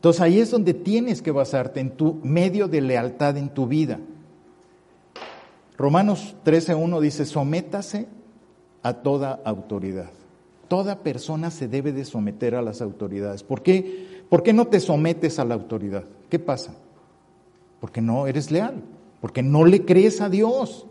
Entonces 0.03 0.21
ahí 0.21 0.41
es 0.41 0.51
donde 0.51 0.75
tienes 0.75 1.23
que 1.23 1.31
basarte 1.31 1.79
en 1.79 1.93
tu 1.93 2.15
medio 2.25 2.67
de 2.67 2.81
lealtad 2.81 3.37
en 3.37 3.51
tu 3.51 3.69
vida. 3.69 4.01
Romanos 5.79 6.35
13.1 6.45 7.01
dice, 7.01 7.25
sométase 7.25 8.09
a 8.83 8.95
toda 8.95 9.39
autoridad. 9.45 10.11
Toda 10.67 11.05
persona 11.05 11.53
se 11.53 11.69
debe 11.69 11.93
de 11.93 12.05
someter 12.05 12.57
a 12.57 12.63
las 12.63 12.83
autoridades. 12.83 13.45
¿Por 13.45 13.63
qué? 13.63 14.25
¿Por 14.29 14.43
qué 14.43 14.53
no 14.53 14.67
te 14.67 14.81
sometes 14.81 15.39
a 15.39 15.45
la 15.45 15.55
autoridad? 15.55 16.03
¿Qué 16.29 16.41
pasa? 16.41 16.75
Porque 17.79 18.01
no 18.01 18.27
eres 18.27 18.51
leal, 18.51 18.83
porque 19.21 19.45
no 19.45 19.65
le 19.65 19.85
crees 19.85 20.21
a 20.21 20.29
Dios. 20.29 20.85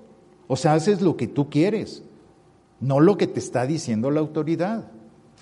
O 0.47 0.55
sea, 0.55 0.71
haces 0.71 1.01
lo 1.01 1.17
que 1.17 1.27
tú 1.27 1.49
quieres, 1.49 2.01
no 2.79 3.01
lo 3.01 3.17
que 3.17 3.27
te 3.27 3.41
está 3.41 3.67
diciendo 3.67 4.09
la 4.09 4.21
autoridad. 4.21 4.89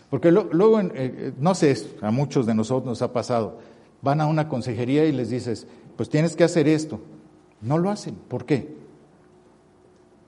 Porque 0.09 0.31
luego, 0.31 0.79
eh, 0.79 0.89
eh, 0.93 1.33
no 1.37 1.53
sé, 1.53 1.75
a 2.01 2.11
muchos 2.11 2.45
de 2.45 2.55
nosotros 2.55 2.85
nos 2.85 3.01
ha 3.01 3.13
pasado, 3.13 3.59
van 4.01 4.21
a 4.21 4.27
una 4.27 4.47
consejería 4.47 5.05
y 5.05 5.11
les 5.11 5.29
dices, 5.29 5.67
pues 5.95 6.09
tienes 6.09 6.35
que 6.35 6.43
hacer 6.43 6.67
esto. 6.67 6.99
No 7.61 7.77
lo 7.77 7.89
hacen. 7.89 8.15
¿Por 8.15 8.45
qué? 8.45 8.75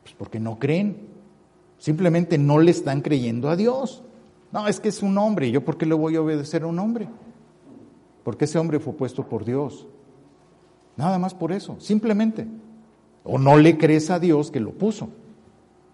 Pues 0.03 0.13
porque 0.17 0.39
no 0.39 0.59
creen. 0.59 1.07
Simplemente 1.77 2.37
no 2.37 2.59
le 2.59 2.71
están 2.71 3.01
creyendo 3.01 3.49
a 3.49 3.55
Dios. 3.55 4.03
No, 4.51 4.67
es 4.67 4.79
que 4.79 4.89
es 4.89 5.01
un 5.01 5.17
hombre. 5.17 5.47
¿Y 5.47 5.51
yo 5.51 5.63
por 5.63 5.77
qué 5.77 5.85
le 5.85 5.95
voy 5.95 6.15
a 6.15 6.21
obedecer 6.21 6.63
a 6.63 6.67
un 6.67 6.77
hombre? 6.77 7.07
Porque 8.23 8.45
ese 8.45 8.59
hombre 8.59 8.79
fue 8.79 8.93
puesto 8.93 9.25
por 9.27 9.45
Dios. 9.45 9.87
Nada 10.97 11.17
más 11.17 11.33
por 11.33 11.51
eso, 11.51 11.77
simplemente. 11.79 12.45
O 13.23 13.39
no 13.39 13.57
le 13.57 13.77
crees 13.77 14.09
a 14.11 14.19
Dios 14.19 14.51
que 14.51 14.59
lo 14.59 14.71
puso. 14.71 15.09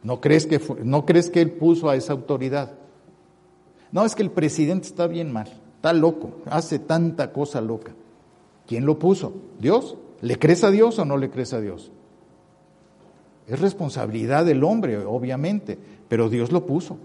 No 0.04 0.20
crees 0.20 0.46
que, 0.46 0.60
no 0.84 1.06
crees 1.06 1.30
que 1.30 1.42
él 1.42 1.52
puso 1.52 1.90
a 1.90 1.96
esa 1.96 2.14
autoridad. 2.14 2.74
No, 3.92 4.06
es 4.06 4.16
que 4.16 4.24
el 4.24 4.32
presidente 4.32 4.88
está 4.88 5.08
bien 5.08 5.32
mal, 5.32 5.48
está 5.76 5.94
loco, 5.94 6.42
hace 6.46 6.80
tanta 6.80 7.32
cosa 7.32 7.62
loca. 7.62 7.94
¿Quién 8.68 8.86
lo 8.86 9.00
puso? 9.00 9.34
¿Dios? 9.60 9.96
¿Le 10.22 10.38
crees 10.38 10.64
a 10.64 10.72
Dios 10.72 11.00
o 11.00 11.06
no 11.06 11.18
le 11.18 11.30
crees 11.30 11.54
a 11.54 11.62
Dios? 11.62 11.92
Es 13.48 13.60
responsabilidad 13.62 14.46
del 14.46 14.64
hombre, 14.64 14.98
obviamente, 15.06 15.80
pero 16.10 16.30
Dios 16.30 16.52
lo 16.52 16.66
puso. 16.66 16.98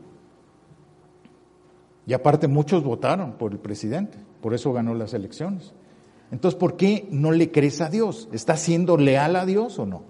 Y 2.04 2.14
aparte 2.14 2.48
muchos 2.48 2.82
votaron 2.82 3.34
por 3.34 3.52
el 3.52 3.58
presidente, 3.58 4.18
por 4.40 4.54
eso 4.54 4.72
ganó 4.72 4.94
las 4.94 5.14
elecciones. 5.14 5.72
Entonces, 6.32 6.58
¿por 6.58 6.76
qué 6.76 7.06
no 7.10 7.30
le 7.30 7.52
crees 7.52 7.80
a 7.80 7.90
Dios? 7.90 8.28
¿Estás 8.32 8.60
siendo 8.60 8.96
leal 8.96 9.36
a 9.36 9.46
Dios 9.46 9.78
o 9.78 9.86
no? 9.86 10.02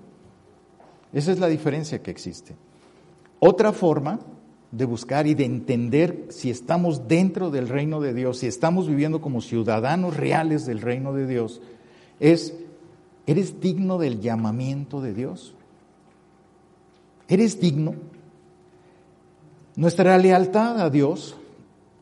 Esa 1.12 1.32
es 1.32 1.38
la 1.38 1.48
diferencia 1.48 2.02
que 2.02 2.10
existe. 2.10 2.56
Otra 3.40 3.72
forma 3.72 4.20
de 4.72 4.86
buscar 4.86 5.26
y 5.26 5.34
de 5.34 5.44
entender 5.44 6.26
si 6.30 6.50
estamos 6.50 7.06
dentro 7.06 7.50
del 7.50 7.68
reino 7.68 8.00
de 8.00 8.14
Dios, 8.14 8.38
si 8.38 8.46
estamos 8.46 8.88
viviendo 8.88 9.20
como 9.20 9.42
ciudadanos 9.42 10.16
reales 10.16 10.64
del 10.66 10.80
reino 10.80 11.12
de 11.12 11.26
Dios, 11.26 11.60
es, 12.18 12.54
¿eres 13.26 13.60
digno 13.60 13.98
del 13.98 14.20
llamamiento 14.20 15.02
de 15.02 15.12
Dios? 15.12 15.54
¿Eres 17.28 17.60
digno? 17.60 17.94
Nuestra 19.76 20.16
lealtad 20.16 20.80
a 20.80 20.88
Dios 20.88 21.36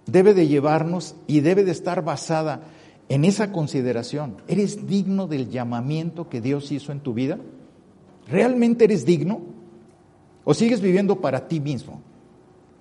debe 0.07 0.33
de 0.33 0.47
llevarnos 0.47 1.17
y 1.27 1.41
debe 1.41 1.65
de 1.65 1.73
estar 1.73 2.05
basada 2.05 2.63
en 3.09 3.25
esa 3.25 3.51
consideración. 3.51 4.37
¿Eres 4.47 4.87
digno 4.87 5.27
del 5.27 5.51
llamamiento 5.51 6.29
que 6.29 6.41
Dios 6.41 6.71
hizo 6.71 6.93
en 6.93 7.01
tu 7.01 7.15
vida? 7.15 7.39
¿Realmente 8.29 8.85
eres 8.85 9.05
digno? 9.05 9.41
¿O 10.45 10.55
sigues 10.55 10.81
viviendo 10.81 11.21
para 11.21 11.49
ti 11.49 11.59
mismo? 11.59 12.01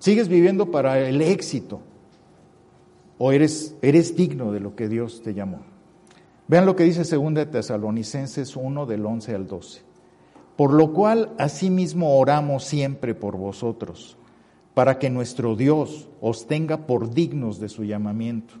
¿Sigues 0.00 0.28
viviendo 0.28 0.70
para 0.70 0.98
el 0.98 1.20
éxito? 1.20 1.82
¿O 3.18 3.32
eres, 3.32 3.76
eres 3.82 4.16
digno 4.16 4.50
de 4.50 4.58
lo 4.58 4.74
que 4.74 4.88
Dios 4.88 5.20
te 5.22 5.34
llamó? 5.34 5.60
Vean 6.48 6.64
lo 6.64 6.74
que 6.74 6.84
dice 6.84 7.02
2 7.04 7.50
Tesalonicenses 7.50 8.56
1 8.56 8.86
del 8.86 9.04
11 9.04 9.34
al 9.34 9.46
12. 9.46 9.82
Por 10.56 10.72
lo 10.72 10.94
cual 10.94 11.34
asimismo 11.36 12.18
oramos 12.18 12.64
siempre 12.64 13.14
por 13.14 13.36
vosotros, 13.36 14.16
para 14.72 14.98
que 14.98 15.10
nuestro 15.10 15.54
Dios 15.54 16.08
os 16.22 16.46
tenga 16.46 16.86
por 16.86 17.12
dignos 17.12 17.60
de 17.60 17.68
su 17.68 17.84
llamamiento 17.84 18.54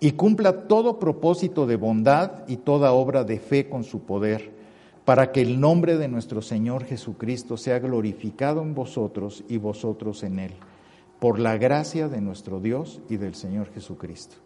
y 0.00 0.12
cumpla 0.12 0.68
todo 0.68 0.98
propósito 0.98 1.66
de 1.66 1.76
bondad 1.76 2.48
y 2.48 2.56
toda 2.56 2.92
obra 2.92 3.24
de 3.24 3.38
fe 3.38 3.68
con 3.68 3.84
su 3.84 4.00
poder 4.00 4.61
para 5.04 5.32
que 5.32 5.40
el 5.40 5.60
nombre 5.60 5.96
de 5.98 6.08
nuestro 6.08 6.42
Señor 6.42 6.84
Jesucristo 6.84 7.56
sea 7.56 7.80
glorificado 7.80 8.62
en 8.62 8.74
vosotros 8.74 9.44
y 9.48 9.56
vosotros 9.56 10.22
en 10.22 10.38
Él, 10.38 10.52
por 11.18 11.38
la 11.38 11.56
gracia 11.56 12.08
de 12.08 12.20
nuestro 12.20 12.60
Dios 12.60 13.00
y 13.08 13.16
del 13.16 13.34
Señor 13.34 13.72
Jesucristo. 13.72 14.36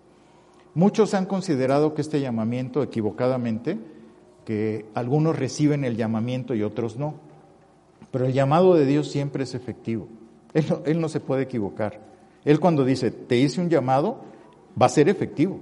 Muchos 0.75 1.15
han 1.15 1.27
considerado 1.27 1.95
que 1.95 2.03
este 2.03 2.21
llamamiento 2.21 2.83
equivocadamente, 2.83 3.79
que 4.45 4.87
algunos 4.95 5.39
reciben 5.39 5.85
el 5.85 5.97
llamamiento 5.97 6.55
y 6.55 6.63
otros 6.63 6.97
no, 6.97 7.15
pero 8.11 8.27
el 8.27 8.33
llamado 8.33 8.75
de 8.75 8.87
Dios 8.87 9.11
siempre 9.11 9.45
es 9.45 9.55
efectivo. 9.55 10.09
Él 10.55 11.01
no, 11.01 11.09
se 11.11 11.21
puede 11.21 11.43
equivocar. 11.43 12.01
Él 12.47 12.61
cuando 12.61 12.85
dice, 12.85 13.11
te 13.11 13.37
hice 13.37 13.61
un 13.61 13.69
llamado, 13.69 14.21
va 14.81 14.87
a 14.87 14.91
ser 14.91 15.11
efectivo. 15.11 15.61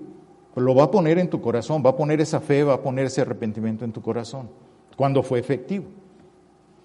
Lo 0.54 0.72
va 0.76 0.84
a 0.84 0.90
poner 0.90 1.18
en 1.18 1.30
tu 1.30 1.40
corazón, 1.40 1.82
va 1.84 1.90
a 1.90 1.96
poner 1.96 2.20
esa 2.20 2.38
fe, 2.38 2.62
va 2.62 2.74
a 2.74 2.82
poner 2.82 3.06
ese 3.06 3.22
arrepentimiento 3.22 3.84
en 3.84 3.90
tu 3.90 4.00
corazón 4.02 4.48
cuando 4.96 5.22
fue 5.22 5.38
efectivo. 5.38 5.86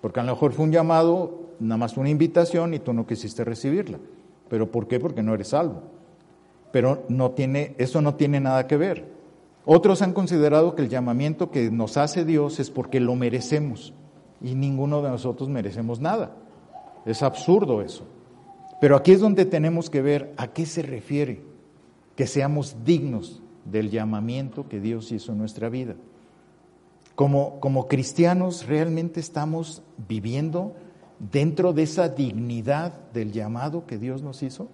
Porque 0.02 0.20
a 0.20 0.24
lo 0.24 0.34
mejor 0.34 0.54
fue 0.54 0.66
un 0.66 0.72
llamado, 0.72 1.52
nada 1.60 1.78
más 1.78 1.98
una 1.98 2.10
invitación 2.10 2.74
y 2.74 2.80
tú 2.80 2.94
no 2.94 3.06
quisiste 3.06 3.44
recibirla. 3.44 4.00
¿Pero 4.50 4.72
por 4.72 4.88
qué? 4.88 5.00
Porque 5.00 5.24
no 5.24 5.34
eres 5.34 5.50
salvo. 5.50 5.84
Pero 6.72 7.04
no 7.10 7.32
tiene, 7.32 7.76
eso 7.78 8.02
no 8.02 8.16
tiene 8.16 8.40
nada 8.40 8.68
que 8.68 8.78
ver. 8.78 9.06
Otros 9.66 10.02
han 10.02 10.14
considerado 10.14 10.76
que 10.76 10.82
el 10.82 10.90
llamamiento 10.90 11.52
que 11.52 11.70
nos 11.70 11.98
hace 11.98 12.26
Dios 12.26 12.60
es 12.60 12.72
porque 12.72 13.00
lo 13.00 13.16
merecemos 13.16 13.94
y 14.42 14.56
ninguno 14.56 15.02
de 15.02 15.10
nosotros 15.10 15.50
merecemos 15.50 16.00
nada. 16.00 16.36
Es 17.06 17.22
absurdo 17.22 17.82
eso. 17.82 18.06
Pero 18.80 18.96
aquí 18.96 19.12
es 19.12 19.20
donde 19.20 19.46
tenemos 19.46 19.90
que 19.90 20.02
ver 20.02 20.34
a 20.38 20.48
qué 20.48 20.66
se 20.66 20.82
refiere 20.82 21.42
que 22.16 22.28
seamos 22.28 22.78
dignos 22.86 23.42
del 23.66 23.90
llamamiento 23.90 24.68
que 24.68 24.80
Dios 24.80 25.12
hizo 25.12 25.34
en 25.34 25.38
nuestra 25.38 25.70
vida. 25.70 25.96
Como, 27.20 27.60
como 27.60 27.90
cristianos 27.90 28.66
realmente 28.66 29.20
estamos 29.20 29.82
viviendo 30.08 30.74
dentro 31.20 31.74
de 31.74 31.84
esa 31.84 32.08
dignidad 32.08 32.94
del 33.12 33.34
llamado 33.34 33.86
que 33.86 33.98
Dios 33.98 34.22
nos 34.22 34.42
hizo. 34.42 34.70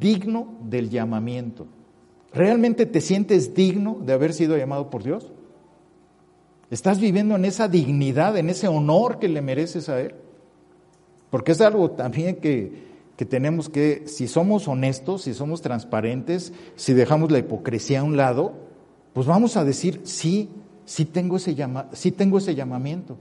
Digno 0.00 0.48
del 0.62 0.88
llamamiento. 0.88 1.66
¿Realmente 2.32 2.86
te 2.86 3.02
sientes 3.02 3.52
digno 3.52 3.98
de 4.00 4.14
haber 4.14 4.32
sido 4.32 4.56
llamado 4.56 4.88
por 4.88 5.02
Dios? 5.02 5.30
¿Estás 6.70 6.98
viviendo 6.98 7.36
en 7.36 7.44
esa 7.44 7.68
dignidad, 7.68 8.38
en 8.38 8.48
ese 8.48 8.66
honor 8.66 9.18
que 9.18 9.28
le 9.28 9.42
mereces 9.42 9.90
a 9.90 10.00
Él? 10.00 10.14
Porque 11.28 11.52
es 11.52 11.60
algo 11.60 11.90
también 11.90 12.36
que, 12.36 12.72
que 13.14 13.26
tenemos 13.26 13.68
que, 13.68 14.04
si 14.06 14.26
somos 14.26 14.66
honestos, 14.66 15.20
si 15.20 15.34
somos 15.34 15.60
transparentes, 15.60 16.54
si 16.76 16.94
dejamos 16.94 17.30
la 17.30 17.40
hipocresía 17.40 18.00
a 18.00 18.04
un 18.04 18.16
lado, 18.16 18.54
pues 19.12 19.26
vamos 19.26 19.58
a 19.58 19.64
decir, 19.64 20.00
sí, 20.04 20.48
sí 20.88 21.04
tengo 21.04 21.36
ese, 21.36 21.54
llama, 21.54 21.90
tengo 22.16 22.38
ese 22.38 22.54
llamamiento. 22.54 23.18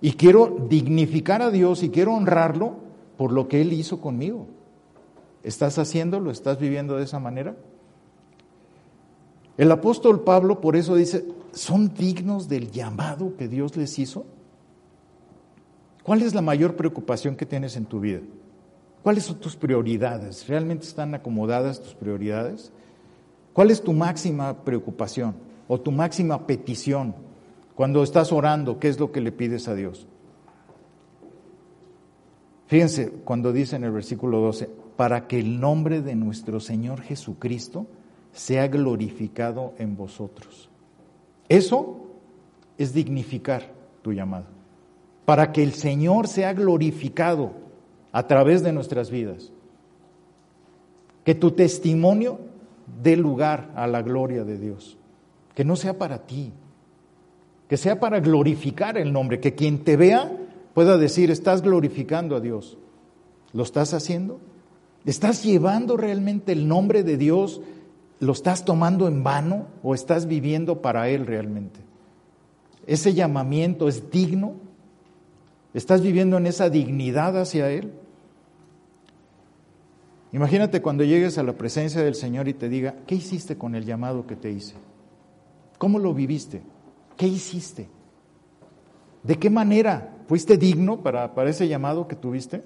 Y 0.00 0.12
quiero 0.12 0.66
dignificar 0.70 1.42
a 1.42 1.50
Dios 1.50 1.82
y 1.82 1.90
quiero 1.90 2.14
honrarlo 2.14 2.76
por 3.16 3.32
lo 3.32 3.48
que 3.48 3.60
Él 3.60 3.72
hizo 3.72 4.00
conmigo. 4.00 4.46
¿Estás 5.42 5.78
haciéndolo? 5.78 6.30
¿Estás 6.30 6.60
viviendo 6.60 6.96
de 6.96 7.04
esa 7.04 7.18
manera? 7.18 7.56
El 9.58 9.72
apóstol 9.72 10.22
Pablo 10.22 10.60
por 10.60 10.76
eso 10.76 10.94
dice, 10.94 11.26
¿son 11.52 11.92
dignos 11.94 12.48
del 12.48 12.70
llamado 12.70 13.36
que 13.36 13.48
Dios 13.48 13.76
les 13.76 13.98
hizo? 13.98 14.24
¿Cuál 16.04 16.22
es 16.22 16.32
la 16.32 16.42
mayor 16.42 16.76
preocupación 16.76 17.34
que 17.34 17.44
tienes 17.44 17.76
en 17.76 17.86
tu 17.86 17.98
vida? 17.98 18.20
¿Cuáles 19.02 19.24
son 19.24 19.40
tus 19.40 19.56
prioridades? 19.56 20.46
¿Realmente 20.46 20.86
están 20.86 21.12
acomodadas 21.14 21.82
tus 21.82 21.94
prioridades? 21.94 22.70
¿Cuál 23.52 23.72
es 23.72 23.82
tu 23.82 23.92
máxima 23.92 24.62
preocupación? 24.62 25.49
O 25.72 25.80
tu 25.80 25.92
máxima 25.92 26.48
petición 26.48 27.14
cuando 27.76 28.02
estás 28.02 28.32
orando, 28.32 28.80
¿qué 28.80 28.88
es 28.88 28.98
lo 28.98 29.12
que 29.12 29.20
le 29.20 29.30
pides 29.30 29.68
a 29.68 29.76
Dios? 29.76 30.08
Fíjense 32.66 33.12
cuando 33.24 33.52
dice 33.52 33.76
en 33.76 33.84
el 33.84 33.92
versículo 33.92 34.40
12, 34.40 34.68
para 34.96 35.28
que 35.28 35.38
el 35.38 35.60
nombre 35.60 36.02
de 36.02 36.16
nuestro 36.16 36.58
Señor 36.58 37.02
Jesucristo 37.02 37.86
sea 38.32 38.66
glorificado 38.66 39.74
en 39.78 39.96
vosotros. 39.96 40.68
Eso 41.48 42.00
es 42.76 42.92
dignificar 42.92 43.72
tu 44.02 44.12
llamado. 44.12 44.46
Para 45.24 45.52
que 45.52 45.62
el 45.62 45.74
Señor 45.74 46.26
sea 46.26 46.52
glorificado 46.52 47.52
a 48.10 48.26
través 48.26 48.64
de 48.64 48.72
nuestras 48.72 49.08
vidas. 49.08 49.52
Que 51.22 51.36
tu 51.36 51.52
testimonio 51.52 52.40
dé 53.04 53.16
lugar 53.16 53.70
a 53.76 53.86
la 53.86 54.02
gloria 54.02 54.42
de 54.42 54.58
Dios 54.58 54.96
que 55.60 55.64
no 55.66 55.76
sea 55.76 55.98
para 55.98 56.24
ti, 56.24 56.54
que 57.68 57.76
sea 57.76 58.00
para 58.00 58.20
glorificar 58.20 58.96
el 58.96 59.12
nombre, 59.12 59.40
que 59.40 59.54
quien 59.54 59.84
te 59.84 59.98
vea 59.98 60.34
pueda 60.72 60.96
decir, 60.96 61.30
estás 61.30 61.60
glorificando 61.60 62.34
a 62.34 62.40
Dios. 62.40 62.78
¿Lo 63.52 63.62
estás 63.62 63.92
haciendo? 63.92 64.40
¿Estás 65.04 65.44
llevando 65.44 65.98
realmente 65.98 66.52
el 66.52 66.66
nombre 66.66 67.02
de 67.02 67.18
Dios? 67.18 67.60
¿Lo 68.20 68.32
estás 68.32 68.64
tomando 68.64 69.06
en 69.06 69.22
vano 69.22 69.66
o 69.82 69.94
estás 69.94 70.24
viviendo 70.24 70.80
para 70.80 71.10
Él 71.10 71.26
realmente? 71.26 71.80
¿Ese 72.86 73.12
llamamiento 73.12 73.86
es 73.86 74.10
digno? 74.10 74.54
¿Estás 75.74 76.00
viviendo 76.00 76.38
en 76.38 76.46
esa 76.46 76.70
dignidad 76.70 77.38
hacia 77.38 77.70
Él? 77.70 77.92
Imagínate 80.32 80.80
cuando 80.80 81.04
llegues 81.04 81.36
a 81.36 81.42
la 81.42 81.52
presencia 81.52 82.00
del 82.00 82.14
Señor 82.14 82.48
y 82.48 82.54
te 82.54 82.70
diga, 82.70 82.94
¿qué 83.06 83.16
hiciste 83.16 83.58
con 83.58 83.74
el 83.74 83.84
llamado 83.84 84.26
que 84.26 84.36
te 84.36 84.50
hice? 84.50 84.76
¿Cómo 85.80 85.98
lo 85.98 86.12
viviste? 86.12 86.60
¿Qué 87.16 87.26
hiciste? 87.26 87.88
¿De 89.22 89.38
qué 89.38 89.48
manera 89.48 90.14
fuiste 90.28 90.58
digno 90.58 91.00
para, 91.00 91.34
para 91.34 91.48
ese 91.48 91.68
llamado 91.68 92.06
que 92.06 92.16
tuviste? 92.16 92.62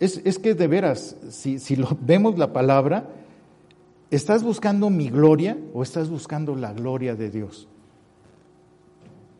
Es, 0.00 0.20
es 0.24 0.40
que 0.40 0.54
de 0.54 0.66
veras, 0.66 1.14
si, 1.30 1.60
si 1.60 1.76
lo, 1.76 1.96
vemos 2.00 2.36
la 2.36 2.52
palabra, 2.52 3.10
¿estás 4.10 4.42
buscando 4.42 4.90
mi 4.90 5.08
gloria 5.08 5.56
o 5.72 5.84
estás 5.84 6.10
buscando 6.10 6.56
la 6.56 6.72
gloria 6.72 7.14
de 7.14 7.30
Dios? 7.30 7.68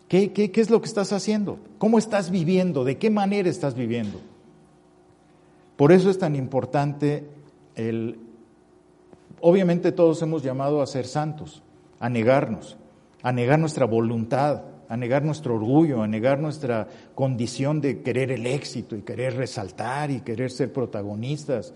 ¿Qué, 0.07 0.33
qué, 0.33 0.53
qué 0.53 0.61
es 0.61 0.71
lo 0.71 0.81
que 0.81 0.87
estás 0.87 1.13
haciendo? 1.13 1.59
¿Cómo 1.79 1.99
estás 1.99 2.31
viviendo? 2.31 2.85
¿De 2.85 2.99
qué 2.99 3.11
manera 3.11 3.49
estás 3.49 3.75
viviendo? 3.75 4.21
Por 5.77 5.91
eso 5.91 6.09
es 6.09 6.21
tan 6.21 6.37
importante 6.37 7.27
el... 7.75 8.17
Obviamente 9.41 9.91
todos 9.91 10.23
hemos 10.23 10.45
llamado 10.45 10.81
a 10.81 10.87
ser 10.87 11.05
santos, 11.05 11.65
a 12.01 12.09
negarnos, 12.09 12.77
a 13.23 13.33
negar 13.33 13.59
nuestra 13.59 13.87
voluntad, 13.87 14.63
a 14.89 14.97
negar 14.97 15.25
nuestro 15.25 15.55
orgullo, 15.55 16.03
a 16.03 16.07
negar 16.07 16.39
nuestra 16.39 16.89
condición 17.15 17.81
de 17.81 18.03
querer 18.03 18.31
el 18.31 18.47
éxito 18.47 18.97
y 18.97 19.03
querer 19.03 19.37
resaltar 19.37 20.11
y 20.11 20.21
querer 20.21 20.51
ser 20.51 20.73
protagonistas. 20.73 21.73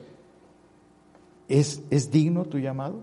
¿Es, 1.48 1.82
es 1.90 2.10
digno 2.10 2.44
tu 2.44 2.58
llamado? 2.58 3.02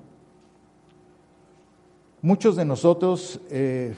Muchos 2.21 2.55
de 2.55 2.65
nosotros, 2.65 3.39
eh, 3.49 3.93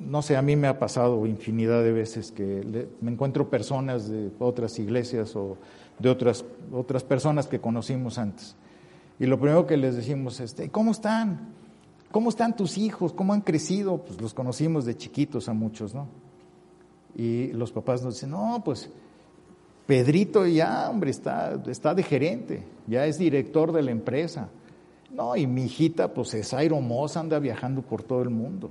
no 0.00 0.22
sé, 0.22 0.36
a 0.36 0.42
mí 0.42 0.56
me 0.56 0.68
ha 0.68 0.78
pasado 0.78 1.26
infinidad 1.26 1.82
de 1.82 1.92
veces 1.92 2.32
que 2.32 2.88
me 3.00 3.10
encuentro 3.10 3.50
personas 3.50 4.08
de 4.08 4.30
otras 4.38 4.78
iglesias 4.78 5.34
o 5.36 5.56
de 5.98 6.08
otras, 6.08 6.44
otras 6.72 7.04
personas 7.04 7.46
que 7.46 7.60
conocimos 7.60 8.18
antes. 8.18 8.56
Y 9.18 9.26
lo 9.26 9.38
primero 9.38 9.66
que 9.66 9.76
les 9.76 9.96
decimos 9.96 10.40
es, 10.40 10.56
¿cómo 10.70 10.90
están? 10.90 11.55
¿Cómo 12.10 12.30
están 12.30 12.56
tus 12.56 12.78
hijos? 12.78 13.12
¿Cómo 13.12 13.32
han 13.32 13.40
crecido? 13.40 13.98
Pues 13.98 14.20
los 14.20 14.32
conocimos 14.32 14.84
de 14.84 14.96
chiquitos 14.96 15.48
a 15.48 15.52
muchos, 15.52 15.94
¿no? 15.94 16.08
Y 17.14 17.48
los 17.52 17.72
papás 17.72 18.02
nos 18.02 18.14
dicen, 18.14 18.30
no, 18.30 18.62
pues 18.64 18.90
Pedrito 19.86 20.44
ya, 20.46 20.90
hombre, 20.90 21.10
está, 21.10 21.62
está 21.68 21.94
de 21.94 22.02
gerente, 22.02 22.64
ya 22.88 23.06
es 23.06 23.18
director 23.18 23.72
de 23.72 23.82
la 23.82 23.92
empresa. 23.92 24.48
No, 25.14 25.36
y 25.36 25.46
mi 25.46 25.64
hijita, 25.64 26.12
pues 26.12 26.34
es 26.34 26.54
Moss, 26.82 27.16
anda 27.16 27.38
viajando 27.38 27.82
por 27.82 28.02
todo 28.02 28.22
el 28.22 28.30
mundo. 28.30 28.70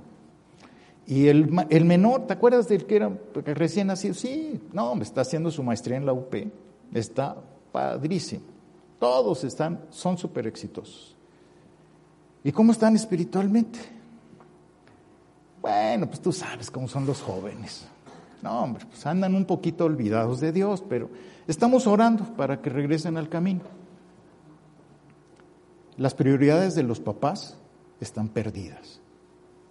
Y 1.06 1.28
el, 1.28 1.48
el 1.70 1.84
menor, 1.86 2.26
¿te 2.26 2.34
acuerdas 2.34 2.68
del 2.68 2.84
que 2.84 2.96
era 2.96 3.16
recién 3.46 3.86
nacido? 3.86 4.12
Sí, 4.12 4.60
no, 4.72 4.92
hombre, 4.92 5.06
está 5.06 5.22
haciendo 5.22 5.50
su 5.50 5.62
maestría 5.62 5.96
en 5.96 6.04
la 6.04 6.12
UP, 6.12 6.34
está 6.92 7.36
padrísimo. 7.72 8.42
Todos 8.98 9.44
están, 9.44 9.80
son 9.90 10.18
súper 10.18 10.46
exitosos. 10.46 11.15
¿Y 12.46 12.52
cómo 12.52 12.70
están 12.70 12.94
espiritualmente? 12.94 13.80
Bueno, 15.60 16.06
pues 16.06 16.20
tú 16.20 16.30
sabes 16.30 16.70
cómo 16.70 16.86
son 16.86 17.04
los 17.04 17.20
jóvenes. 17.20 17.88
No, 18.40 18.62
hombre, 18.62 18.86
pues 18.88 19.04
andan 19.04 19.34
un 19.34 19.46
poquito 19.46 19.84
olvidados 19.84 20.38
de 20.38 20.52
Dios, 20.52 20.84
pero 20.88 21.10
estamos 21.48 21.88
orando 21.88 22.22
para 22.36 22.62
que 22.62 22.70
regresen 22.70 23.16
al 23.16 23.28
camino. 23.28 23.62
Las 25.96 26.14
prioridades 26.14 26.76
de 26.76 26.84
los 26.84 27.00
papás 27.00 27.58
están 28.00 28.28
perdidas. 28.28 29.00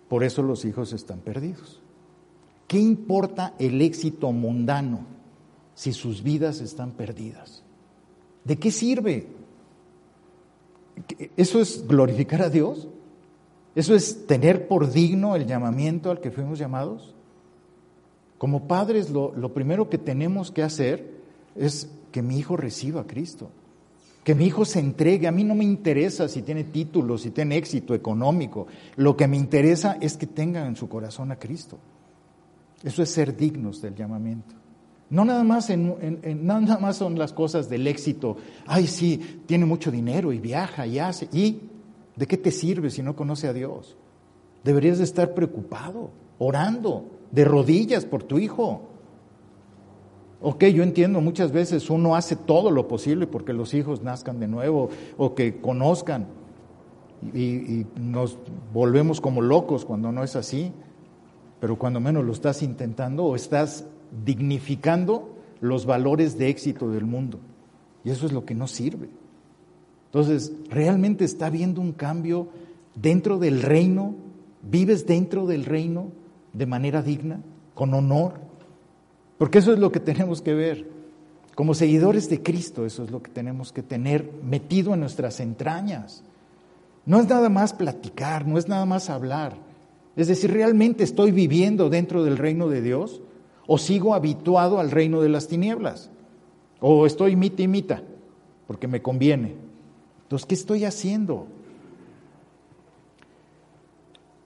Por 0.09 0.25
eso 0.25 0.43
los 0.43 0.65
hijos 0.65 0.91
están 0.91 1.19
perdidos. 1.19 1.81
¿Qué 2.67 2.77
importa 2.77 3.53
el 3.57 3.81
éxito 3.81 4.33
mundano 4.33 5.05
si 5.75 5.93
sus 5.93 6.23
vidas 6.23 6.59
están 6.59 6.91
perdidas? 6.91 7.63
¿De 8.43 8.59
qué 8.59 8.69
sirve? 8.69 9.44
¿Eso 11.37 11.59
es 11.59 11.87
glorificar 11.87 12.41
a 12.41 12.49
Dios? 12.49 12.87
¿Eso 13.75 13.93
es 13.93 14.25
tener 14.25 14.67
por 14.67 14.91
digno 14.91 15.35
el 15.35 15.45
llamamiento 15.45 16.09
al 16.09 16.21
que 16.21 16.31
fuimos 16.31 16.57
llamados? 16.57 17.13
Como 18.37 18.67
padres, 18.67 19.09
lo, 19.09 19.53
primero 19.53 19.89
que 19.89 19.97
tenemos 19.97 20.51
que 20.51 20.63
hacer 20.63 21.09
es 21.55 21.89
que 22.11 22.21
mi 22.21 22.37
hijo 22.37 22.57
reciba 22.57 23.01
a 23.01 23.07
Cristo, 23.07 23.49
que 24.23 24.35
mi 24.35 24.45
hijo 24.45 24.65
se 24.65 24.79
entregue. 24.79 25.27
A 25.27 25.31
mí 25.31 25.43
no 25.43 25.55
me 25.55 25.63
interesa 25.63 26.27
si 26.27 26.41
tiene 26.41 26.65
títulos, 26.65 27.21
si 27.21 27.31
tiene 27.31 27.57
éxito 27.57 27.93
económico. 27.93 28.67
Lo 28.95 29.17
que 29.17 29.27
me 29.27 29.37
interesa 29.37 29.97
es 29.99 30.15
que 30.15 30.27
tenga 30.27 30.65
en 30.65 30.75
su 30.75 30.87
corazón 30.87 31.31
a 31.31 31.39
Cristo. 31.39 31.77
Eso 32.83 33.03
es 33.03 33.09
ser 33.09 33.35
dignos 33.35 33.81
del 33.81 33.95
llamamiento. 33.95 34.55
No 35.15 35.23
nada 35.23 35.45
más, 35.45 35.69
nada 35.69 36.77
más 36.77 36.97
son 36.97 37.17
las 37.17 37.31
cosas 37.31 37.69
del 37.69 37.87
éxito. 37.87 38.35
Ay, 38.67 38.85
sí, 38.85 39.39
tiene 39.45 39.63
mucho 39.63 39.89
dinero 39.89 40.33
y 40.33 40.39
viaja 40.39 40.85
y 40.85 40.99
hace. 40.99 41.29
¿Y 41.31 41.61
de 42.17 42.27
qué 42.27 42.35
te 42.35 42.51
sirve 42.51 42.89
si 42.89 43.01
no 43.01 43.15
conoce 43.15 43.47
a 43.47 43.53
Dios? 43.53 43.95
Deberías 44.65 44.97
de 44.97 45.05
estar 45.05 45.33
preocupado, 45.33 46.09
orando, 46.37 47.05
de 47.31 47.45
rodillas 47.45 48.03
por 48.03 48.23
tu 48.23 48.39
hijo. 48.39 48.89
Ok, 50.41 50.65
yo 50.65 50.83
entiendo, 50.83 51.21
muchas 51.21 51.53
veces 51.53 51.89
uno 51.89 52.17
hace 52.17 52.35
todo 52.35 52.69
lo 52.69 52.89
posible 52.89 53.25
porque 53.25 53.53
los 53.53 53.73
hijos 53.73 54.03
nazcan 54.03 54.41
de 54.41 54.49
nuevo 54.49 54.89
o 55.15 55.33
que 55.33 55.61
conozcan 55.61 56.27
y, 57.33 57.85
nos 57.95 58.37
volvemos 58.73 59.21
como 59.21 59.41
locos 59.41 59.85
cuando 59.85 60.11
no 60.11 60.25
es 60.25 60.35
así, 60.35 60.73
pero 61.61 61.77
cuando 61.77 62.01
menos 62.01 62.25
lo 62.25 62.33
estás 62.33 62.61
intentando 62.61 63.23
o 63.23 63.37
estás 63.37 63.85
dignificando 64.25 65.35
los 65.61 65.85
valores 65.85 66.37
de 66.37 66.49
éxito 66.49 66.89
del 66.89 67.05
mundo. 67.05 67.39
Y 68.03 68.11
eso 68.11 68.25
es 68.25 68.31
lo 68.31 68.45
que 68.45 68.55
no 68.55 68.67
sirve. 68.67 69.09
Entonces, 70.07 70.53
realmente 70.69 71.25
está 71.25 71.47
habiendo 71.47 71.81
un 71.81 71.91
cambio 71.91 72.49
dentro 72.93 73.37
del 73.37 73.61
reino, 73.61 74.15
vives 74.61 75.05
dentro 75.05 75.45
del 75.45 75.65
reino, 75.65 76.11
de 76.53 76.65
manera 76.65 77.01
digna, 77.01 77.41
con 77.73 77.93
honor, 77.93 78.33
porque 79.37 79.57
eso 79.57 79.73
es 79.73 79.79
lo 79.79 79.91
que 79.91 79.99
tenemos 79.99 80.41
que 80.41 80.53
ver. 80.53 80.87
Como 81.55 81.73
seguidores 81.73 82.29
de 82.29 82.41
Cristo, 82.41 82.85
eso 82.85 83.03
es 83.03 83.11
lo 83.11 83.21
que 83.21 83.31
tenemos 83.31 83.71
que 83.71 83.83
tener 83.83 84.29
metido 84.43 84.93
en 84.93 85.01
nuestras 85.01 85.39
entrañas. 85.39 86.23
No 87.05 87.19
es 87.19 87.27
nada 87.27 87.49
más 87.49 87.73
platicar, 87.73 88.47
no 88.47 88.57
es 88.57 88.67
nada 88.67 88.85
más 88.85 89.09
hablar. 89.09 89.57
Es 90.15 90.27
decir, 90.27 90.51
¿realmente 90.51 91.03
estoy 91.03 91.31
viviendo 91.31 91.89
dentro 91.89 92.23
del 92.23 92.37
reino 92.37 92.69
de 92.69 92.81
Dios 92.81 93.21
o 93.67 93.77
sigo 93.77 94.13
habituado 94.13 94.79
al 94.79 94.91
reino 94.91 95.21
de 95.21 95.29
las 95.29 95.47
tinieblas? 95.47 96.09
¿O 96.79 97.05
estoy 97.05 97.35
mita 97.35 97.61
y 97.61 97.67
mita 97.67 98.03
porque 98.67 98.87
me 98.87 99.01
conviene? 99.01 99.55
Entonces, 100.23 100.45
¿qué 100.45 100.55
estoy 100.55 100.85
haciendo? 100.85 101.47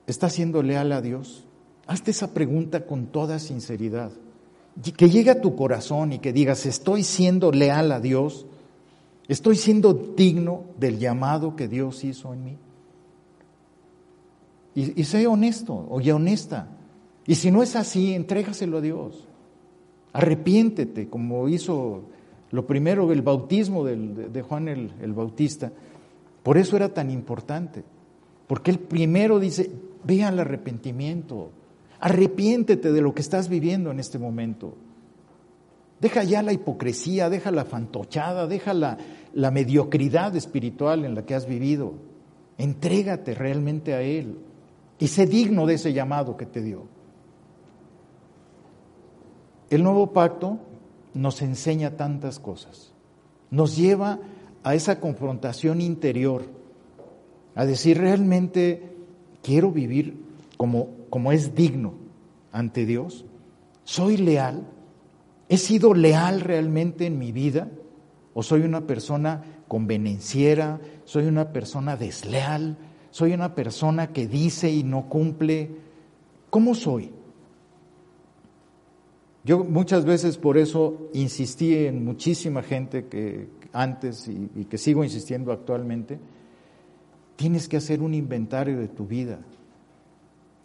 ¿Está 0.08 0.30
siendo 0.30 0.64
leal 0.64 0.92
a 0.92 1.02
Dios? 1.02 1.46
Hazte 1.88 2.12
esa 2.12 2.34
pregunta 2.34 2.86
con 2.86 3.08
toda 3.08 3.40
sinceridad. 3.40 4.12
Que 4.98 5.10
llegue 5.10 5.32
a 5.32 5.42
tu 5.42 5.56
corazón 5.56 6.14
y 6.14 6.20
que 6.20 6.34
digas, 6.34 6.66
estoy 6.66 7.04
siendo 7.04 7.52
leal 7.52 7.92
a 7.92 8.00
Dios, 8.00 8.46
estoy 9.28 9.56
siendo 9.56 9.94
digno 9.94 10.66
del 10.78 11.00
llamado 11.00 11.56
que 11.56 11.68
Dios 11.68 12.04
hizo 12.04 12.34
en 12.34 12.44
mí. 12.44 12.58
Y, 14.76 15.04
sé 15.04 15.28
honesto, 15.28 15.88
oye 15.90 16.14
honesta. 16.14 16.68
Y 17.30 17.36
si 17.36 17.52
no 17.52 17.62
es 17.62 17.76
así, 17.76 18.16
entrégaselo 18.16 18.80
a 18.80 18.82
Dios. 18.82 19.28
Arrepiéntete, 20.14 21.10
como 21.10 21.48
hizo 21.48 22.06
lo 22.50 22.66
primero 22.66 23.12
el 23.12 23.22
bautismo 23.22 23.86
de, 23.86 24.42
Juan 24.42 24.68
el, 24.68 25.14
Bautista. 25.14 25.72
Por 26.42 26.58
eso 26.58 26.76
era 26.76 26.92
tan 26.92 27.12
importante. 27.12 27.84
Porque 28.48 28.72
el 28.72 28.80
primero 28.80 29.40
dice, 29.40 29.70
ve 30.04 30.24
al 30.24 30.40
arrepentimiento, 30.40 31.52
Arrepiéntete 32.00 32.92
de 32.92 33.02
lo 33.02 33.14
que 33.14 33.22
estás 33.22 33.48
viviendo 33.48 33.92
en 33.92 34.00
este 34.00 34.18
momento. 34.18 34.74
Deja 36.02 36.24
ya 36.24 36.42
la 36.42 36.52
hipocresía, 36.52 37.30
deja 37.30 37.52
la 37.52 37.66
fantochada, 37.66 38.48
deja 38.48 38.74
la, 38.74 38.98
la 39.36 39.52
mediocridad 39.52 40.36
espiritual 40.36 41.06
en 41.06 41.14
la 41.14 41.28
que 41.28 41.36
has 41.36 41.46
vivido. 41.46 41.94
Entrégate 42.58 43.36
realmente 43.36 43.94
a 43.94 44.02
Él 44.02 44.40
y 44.98 45.10
sé 45.10 45.28
digno 45.28 45.68
de 45.68 45.76
ese 45.76 45.94
llamado 45.94 46.36
que 46.36 46.48
te 46.48 46.64
dio. 46.64 46.98
El 49.70 49.84
nuevo 49.84 50.14
pacto 50.14 50.60
nos 51.14 51.42
enseña 51.42 51.98
tantas 51.98 52.40
cosas. 52.40 52.94
Nos 53.52 53.76
lleva 53.76 54.20
a 54.64 54.76
esa 54.76 55.00
confrontación 55.00 55.82
interior, 55.82 56.44
a 57.56 57.66
decir 57.66 57.98
realmente 57.98 58.96
quiero 59.42 59.72
vivir 59.72 60.24
como 60.58 61.00
como 61.10 61.32
es 61.32 61.56
digno 61.56 61.94
ante 62.52 62.86
Dios? 62.86 63.26
¿Soy 63.84 64.18
leal? 64.18 64.68
¿He 65.50 65.58
sido 65.58 65.94
leal 65.94 66.42
realmente 66.42 67.06
en 67.06 67.18
mi 67.18 67.32
vida? 67.32 67.70
¿O 68.34 68.44
soy 68.44 68.62
una 68.62 68.82
persona 68.82 69.44
convenenciera? 69.68 70.80
¿Soy 71.06 71.26
una 71.26 71.52
persona 71.52 71.98
desleal? 71.98 72.78
¿Soy 73.12 73.34
una 73.34 73.56
persona 73.56 74.14
que 74.14 74.28
dice 74.28 74.70
y 74.72 74.84
no 74.84 75.10
cumple? 75.10 75.72
¿Cómo 76.50 76.76
soy? 76.76 77.12
Yo 79.50 79.64
muchas 79.64 80.06
veces 80.06 80.38
por 80.38 80.60
eso 80.60 81.10
insistí 81.12 81.76
en 81.76 82.06
muchísima 82.06 82.62
gente 82.62 83.08
que 83.08 83.48
antes 83.74 84.28
y, 84.28 84.66
que 84.66 84.78
sigo 84.78 85.04
insistiendo 85.04 85.52
actualmente, 85.52 86.20
tienes 87.36 87.68
que 87.68 87.78
hacer 87.78 88.04
un 88.04 88.14
inventario 88.14 88.78
de 88.78 88.88
tu 88.88 89.08
vida. 89.08 89.40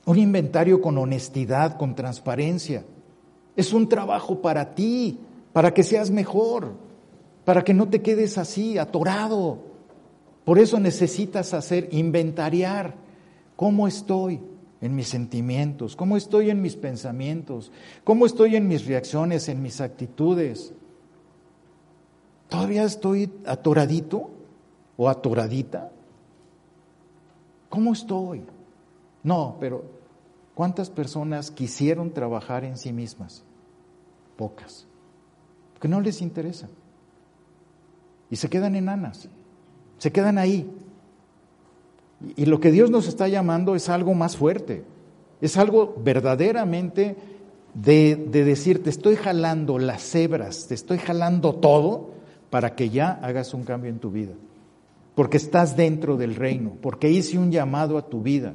Un 0.04 0.18
inventario 0.18 0.82
con 0.82 0.98
honestidad, 0.98 1.78
con 1.78 1.94
transparencia. 1.94 2.84
Es 3.56 3.72
un 3.72 3.88
trabajo 3.88 4.42
para 4.42 4.74
ti, 4.74 5.18
para 5.54 5.72
que 5.72 5.82
seas 5.82 6.10
mejor, 6.10 6.74
para 7.46 7.64
que 7.64 7.72
no 7.72 7.88
te 7.88 8.02
quedes 8.02 8.36
así, 8.36 8.76
atorado. 8.76 9.60
Por 10.44 10.58
eso 10.58 10.78
necesitas 10.78 11.54
hacer, 11.54 11.88
inventariar 11.90 12.96
cómo 13.56 13.88
estoy 13.88 14.42
en 14.84 14.94
mis 14.94 15.08
sentimientos, 15.08 15.96
cómo 15.96 16.14
estoy 16.14 16.50
en 16.50 16.60
mis 16.60 16.76
pensamientos, 16.76 17.72
cómo 18.04 18.26
estoy 18.26 18.54
en 18.54 18.68
mis 18.68 18.84
reacciones, 18.84 19.48
en 19.48 19.62
mis 19.62 19.80
actitudes. 19.80 20.74
¿Todavía 22.50 22.84
estoy 22.84 23.32
atoradito 23.46 24.28
o 24.98 25.08
atoradita? 25.08 25.90
¿Cómo 27.70 27.94
estoy? 27.94 28.42
No, 29.22 29.56
pero 29.58 29.86
¿cuántas 30.54 30.90
personas 30.90 31.50
quisieron 31.50 32.10
trabajar 32.10 32.62
en 32.62 32.76
sí 32.76 32.92
mismas? 32.92 33.42
Pocas. 34.36 34.86
Porque 35.72 35.88
no 35.88 36.02
les 36.02 36.20
interesa. 36.20 36.68
Y 38.28 38.36
se 38.36 38.50
quedan 38.50 38.76
enanas. 38.76 39.30
Se 39.96 40.12
quedan 40.12 40.36
ahí. 40.36 40.70
Y 42.36 42.46
lo 42.46 42.60
que 42.60 42.70
Dios 42.70 42.90
nos 42.90 43.08
está 43.08 43.28
llamando 43.28 43.74
es 43.74 43.88
algo 43.88 44.14
más 44.14 44.36
fuerte. 44.36 44.84
Es 45.40 45.56
algo 45.56 45.94
verdaderamente 46.02 47.16
de, 47.74 48.16
de 48.16 48.44
decir, 48.44 48.82
te 48.82 48.90
estoy 48.90 49.16
jalando 49.16 49.78
las 49.78 50.02
cebras, 50.02 50.66
te 50.68 50.74
estoy 50.74 50.98
jalando 50.98 51.54
todo 51.54 52.10
para 52.50 52.74
que 52.74 52.90
ya 52.90 53.18
hagas 53.22 53.52
un 53.52 53.64
cambio 53.64 53.90
en 53.90 53.98
tu 53.98 54.10
vida. 54.10 54.34
Porque 55.14 55.36
estás 55.36 55.76
dentro 55.76 56.16
del 56.16 56.34
reino, 56.34 56.76
porque 56.80 57.10
hice 57.10 57.38
un 57.38 57.50
llamado 57.50 57.98
a 57.98 58.08
tu 58.08 58.22
vida 58.22 58.54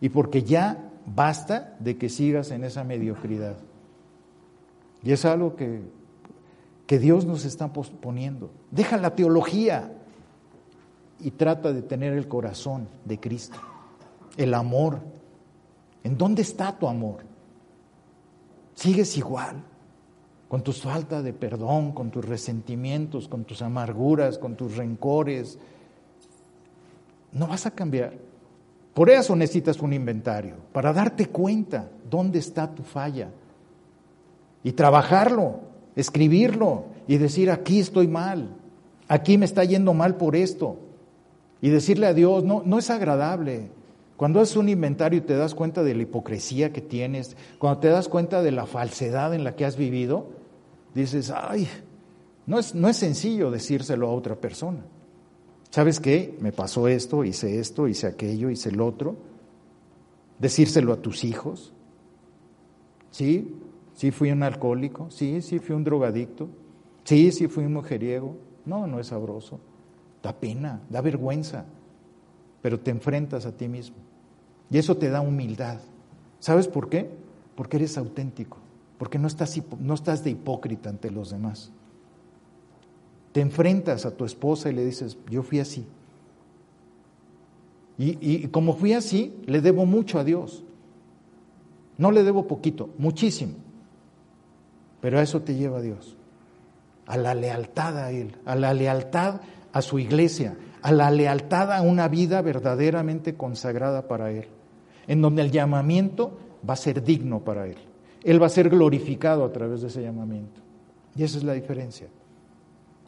y 0.00 0.08
porque 0.08 0.42
ya 0.42 0.90
basta 1.06 1.76
de 1.78 1.96
que 1.96 2.08
sigas 2.08 2.50
en 2.50 2.64
esa 2.64 2.84
mediocridad. 2.84 3.56
Y 5.02 5.12
es 5.12 5.24
algo 5.24 5.56
que, 5.56 5.80
que 6.86 6.98
Dios 6.98 7.24
nos 7.24 7.44
está 7.44 7.72
posponiendo. 7.72 8.50
Deja 8.70 8.96
la 8.96 9.14
teología 9.14 9.92
y 11.22 11.32
trata 11.32 11.72
de 11.72 11.82
tener 11.82 12.12
el 12.12 12.28
corazón 12.28 12.88
de 13.04 13.18
Cristo, 13.18 13.58
el 14.36 14.54
amor. 14.54 15.00
¿En 16.04 16.18
dónde 16.18 16.42
está 16.42 16.76
tu 16.76 16.88
amor? 16.88 17.24
¿Sigues 18.74 19.16
igual? 19.16 19.62
Con 20.48 20.62
tus 20.62 20.82
falta 20.82 21.22
de 21.22 21.32
perdón, 21.32 21.92
con 21.92 22.10
tus 22.10 22.24
resentimientos, 22.24 23.28
con 23.28 23.44
tus 23.44 23.62
amarguras, 23.62 24.38
con 24.38 24.56
tus 24.56 24.76
rencores. 24.76 25.58
No 27.32 27.46
vas 27.46 27.66
a 27.66 27.70
cambiar. 27.70 28.14
Por 28.94 29.08
eso 29.08 29.34
necesitas 29.34 29.80
un 29.80 29.92
inventario, 29.92 30.56
para 30.72 30.92
darte 30.92 31.26
cuenta 31.26 31.88
dónde 32.10 32.38
está 32.38 32.74
tu 32.74 32.82
falla 32.82 33.30
y 34.62 34.72
trabajarlo, 34.72 35.60
escribirlo 35.96 36.84
y 37.08 37.16
decir, 37.16 37.50
aquí 37.50 37.80
estoy 37.80 38.06
mal, 38.06 38.54
aquí 39.08 39.38
me 39.38 39.46
está 39.46 39.64
yendo 39.64 39.94
mal 39.94 40.16
por 40.16 40.36
esto. 40.36 40.78
Y 41.62 41.70
decirle 41.70 42.08
a 42.08 42.12
Dios, 42.12 42.44
no, 42.44 42.62
no 42.66 42.78
es 42.78 42.90
agradable. 42.90 43.70
Cuando 44.16 44.40
haces 44.40 44.56
un 44.56 44.68
inventario 44.68 45.20
y 45.20 45.22
te 45.22 45.36
das 45.36 45.54
cuenta 45.54 45.82
de 45.82 45.94
la 45.94 46.02
hipocresía 46.02 46.72
que 46.72 46.80
tienes, 46.82 47.36
cuando 47.58 47.80
te 47.80 47.88
das 47.88 48.08
cuenta 48.08 48.42
de 48.42 48.50
la 48.50 48.66
falsedad 48.66 49.32
en 49.32 49.44
la 49.44 49.56
que 49.56 49.64
has 49.64 49.76
vivido, 49.76 50.26
dices, 50.94 51.30
ay, 51.30 51.68
no 52.46 52.58
es, 52.58 52.74
no 52.74 52.88
es 52.88 52.96
sencillo 52.96 53.50
decírselo 53.50 54.08
a 54.08 54.12
otra 54.12 54.34
persona. 54.34 54.80
¿Sabes 55.70 56.00
qué? 56.00 56.36
Me 56.40 56.52
pasó 56.52 56.88
esto, 56.88 57.24
hice 57.24 57.58
esto, 57.58 57.88
hice 57.88 58.08
aquello, 58.08 58.50
hice 58.50 58.68
el 58.68 58.80
otro. 58.80 59.16
Decírselo 60.38 60.92
a 60.92 60.96
tus 60.96 61.24
hijos. 61.24 61.72
Sí, 63.10 63.56
sí 63.94 64.10
fui 64.10 64.32
un 64.32 64.42
alcohólico, 64.42 65.10
sí, 65.10 65.40
sí 65.40 65.60
fui 65.60 65.76
un 65.76 65.84
drogadicto, 65.84 66.48
sí, 67.04 67.30
sí 67.30 67.46
fui 67.46 67.64
un 67.64 67.74
mujeriego. 67.74 68.36
No, 68.66 68.86
no 68.86 68.98
es 68.98 69.06
sabroso. 69.06 69.60
Da 70.22 70.32
pena, 70.32 70.80
da 70.88 71.00
vergüenza, 71.00 71.64
pero 72.62 72.78
te 72.78 72.90
enfrentas 72.90 73.44
a 73.44 73.52
ti 73.52 73.68
mismo. 73.68 73.96
Y 74.70 74.78
eso 74.78 74.96
te 74.96 75.10
da 75.10 75.20
humildad. 75.20 75.80
¿Sabes 76.38 76.68
por 76.68 76.88
qué? 76.88 77.10
Porque 77.56 77.76
eres 77.76 77.98
auténtico, 77.98 78.58
porque 78.98 79.18
no 79.18 79.26
estás, 79.26 79.60
no 79.78 79.94
estás 79.94 80.24
de 80.24 80.30
hipócrita 80.30 80.88
ante 80.88 81.10
los 81.10 81.30
demás. 81.30 81.70
Te 83.32 83.40
enfrentas 83.40 84.06
a 84.06 84.16
tu 84.16 84.24
esposa 84.24 84.70
y 84.70 84.74
le 84.74 84.84
dices, 84.84 85.18
yo 85.30 85.42
fui 85.42 85.60
así. 85.60 85.86
Y, 87.98 88.18
y, 88.20 88.48
como 88.48 88.74
fui 88.74 88.94
así, 88.94 89.34
le 89.46 89.60
debo 89.60 89.86
mucho 89.86 90.18
a 90.18 90.24
Dios. 90.24 90.64
No 91.98 92.10
le 92.10 92.22
debo 92.24 92.46
poquito, 92.46 92.90
muchísimo. 92.98 93.54
Pero 95.00 95.18
a 95.18 95.22
eso 95.22 95.42
te 95.42 95.54
lleva 95.54 95.80
Dios. 95.82 96.16
A 97.06 97.16
la 97.16 97.34
lealtad 97.34 97.98
a 97.98 98.10
Él, 98.10 98.36
a 98.44 98.54
la 98.54 98.72
lealtad 98.72 99.40
a 99.72 99.82
su 99.82 99.98
iglesia, 99.98 100.56
a 100.82 100.92
la 100.92 101.10
lealtad 101.10 101.72
a 101.72 101.82
una 101.82 102.08
vida 102.08 102.42
verdaderamente 102.42 103.34
consagrada 103.34 104.08
para 104.08 104.30
Él, 104.30 104.46
en 105.06 105.22
donde 105.22 105.42
el 105.42 105.50
llamamiento 105.50 106.36
va 106.68 106.74
a 106.74 106.76
ser 106.76 107.02
digno 107.02 107.40
para 107.40 107.66
Él. 107.66 107.76
Él 108.22 108.40
va 108.40 108.46
a 108.46 108.50
ser 108.50 108.68
glorificado 108.68 109.44
a 109.44 109.52
través 109.52 109.80
de 109.82 109.88
ese 109.88 110.02
llamamiento. 110.02 110.60
Y 111.16 111.24
esa 111.24 111.38
es 111.38 111.44
la 111.44 111.54
diferencia. 111.54 112.08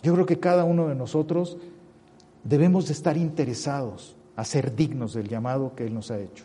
Yo 0.03 0.13
creo 0.15 0.27
que 0.27 0.39
cada 0.39 0.65
uno 0.65 0.89
de 0.89 0.95
nosotros 0.95 1.57
debemos 2.43 2.87
de 2.87 2.93
estar 2.93 3.17
interesados 3.17 4.17
a 4.37 4.45
ser 4.45 4.75
dignos 4.75 5.15
del 5.15 5.29
llamado 5.29 5.75
que 5.75 5.87
Él 5.87 5.95
nos 5.95 6.11
ha 6.11 6.19
hecho. 6.19 6.45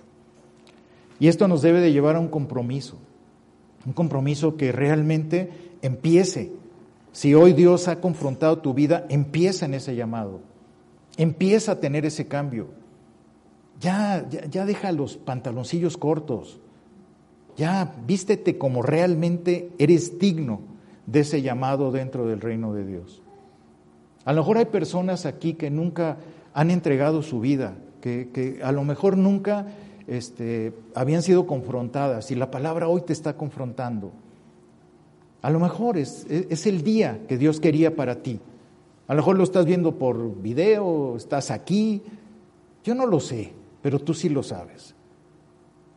Y 1.20 1.28
esto 1.28 1.48
nos 1.48 1.62
debe 1.62 1.82
de 1.82 1.92
llevar 1.92 2.16
a 2.16 2.20
un 2.20 2.30
compromiso, 2.30 2.98
un 3.86 3.94
compromiso 3.94 4.56
que 4.56 4.72
realmente 4.72 5.52
empiece. 5.82 6.52
Si 7.12 7.34
hoy 7.34 7.54
Dios 7.54 7.88
ha 7.88 8.00
confrontado 8.00 8.60
tu 8.60 8.74
vida, 8.74 9.06
empieza 9.10 9.66
en 9.66 9.74
ese 9.74 9.96
llamado, 9.96 10.42
empieza 11.18 11.74
a 11.74 11.80
tener 11.80 12.06
ese 12.06 12.28
cambio. 12.28 12.68
Ya, 13.80 14.28
ya, 14.30 14.66
deja 14.66 14.92
los 14.92 15.18
pantaloncillos 15.18 15.98
cortos, 15.98 16.60
ya 17.56 17.94
vístete 18.06 18.58
como 18.58 18.82
realmente 18.82 19.72
eres 19.80 20.20
digno 20.20 20.62
de 21.06 21.22
ese 21.22 21.42
llamado 21.42 21.92
dentro 21.92 22.28
del 22.28 22.42
reino 22.42 22.74
de 22.74 22.86
Dios. 22.86 23.22
A 24.26 24.34
lo 24.34 24.42
mejor 24.42 24.58
hay 24.58 24.66
personas 24.66 25.26
aquí 25.26 25.54
que 25.54 25.70
nunca 25.70 26.18
han 26.54 26.72
entregado 26.72 27.22
su 27.22 27.40
vida, 27.40 27.76
que, 28.02 28.60
a 28.64 28.72
lo 28.72 28.84
mejor 28.84 29.18
nunca 29.18 29.68
este, 30.08 30.74
habían 30.94 31.22
sido 31.22 31.48
confrontadas 31.48 32.32
y 32.32 32.36
la 32.36 32.52
palabra 32.52 32.88
hoy 32.88 33.02
te 33.02 33.14
está 33.14 33.38
confrontando. 33.38 34.12
A 35.42 35.50
lo 35.50 35.60
mejor 35.60 35.98
es, 35.98 36.26
es 36.30 36.68
el 36.68 36.84
día 36.84 37.22
que 37.28 37.38
Dios 37.38 37.60
quería 37.60 37.96
para 37.96 38.22
ti. 38.22 38.40
A 39.08 39.14
lo 39.14 39.22
mejor 39.22 39.38
lo 39.38 39.44
estás 39.44 39.66
viendo 39.66 39.98
por 39.98 40.42
video, 40.42 41.16
estás 41.16 41.50
aquí. 41.52 42.02
Yo 42.84 42.94
no 42.96 43.06
lo 43.06 43.20
sé, 43.20 43.54
pero 43.82 44.00
tú 44.00 44.14
sí 44.14 44.30
lo 44.30 44.44
sabes. 44.44 44.96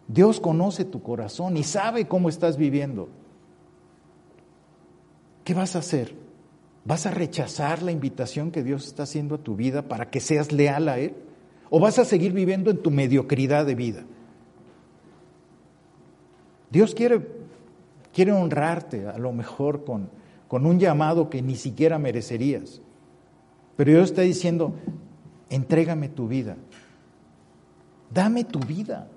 Dios 0.09 0.41
conoce 0.41 0.85
tu 0.85 1.03
corazón 1.03 1.57
y 1.57 1.63
sabe 1.63 2.07
cómo 2.07 2.29
estás 2.29 2.57
viviendo. 2.57 3.09
¿Qué 5.45 5.55
vas 5.55 5.77
a 5.77 5.81
hacer? 5.81 6.15
¿Vas 6.85 7.07
a 7.07 7.11
rechazar 7.11 7.83
la 7.83 7.93
invitación 7.93 8.51
que 8.51 8.63
Dios 8.63 8.87
está 8.87 9.05
haciendo 9.05 9.37
a 9.37 9.39
tu 9.39 9.57
vida 9.57 9.83
para 9.83 10.11
que 10.11 10.21
seas 10.21 10.53
leal 10.53 10.89
a 10.89 10.99
Él? 10.99 11.15
¿O 11.71 11.81
vas 11.81 11.99
a 11.99 12.05
seguir 12.05 12.33
viviendo 12.33 12.71
en 12.71 12.83
tu 12.83 12.91
mediocridad 12.91 13.65
de 13.65 13.75
vida? 13.75 14.05
Dios 16.71 16.95
quiere, 16.95 17.27
quiere 18.13 18.33
honrarte 18.33 19.07
a 19.09 19.19
lo 19.19 19.33
mejor 19.33 19.85
con, 19.85 20.09
con 20.49 20.67
un 20.67 20.79
llamado 20.79 21.31
que 21.31 21.43
ni 21.43 21.57
siquiera 21.57 21.99
merecerías. 21.99 22.81
Pero 23.77 23.91
Dios 23.91 24.11
está 24.11 24.23
diciendo, 24.23 24.75
entrégame 25.49 26.09
tu 26.09 26.29
vida, 26.29 26.57
dame 28.13 28.45
tu 28.45 28.61
vida. 28.61 29.09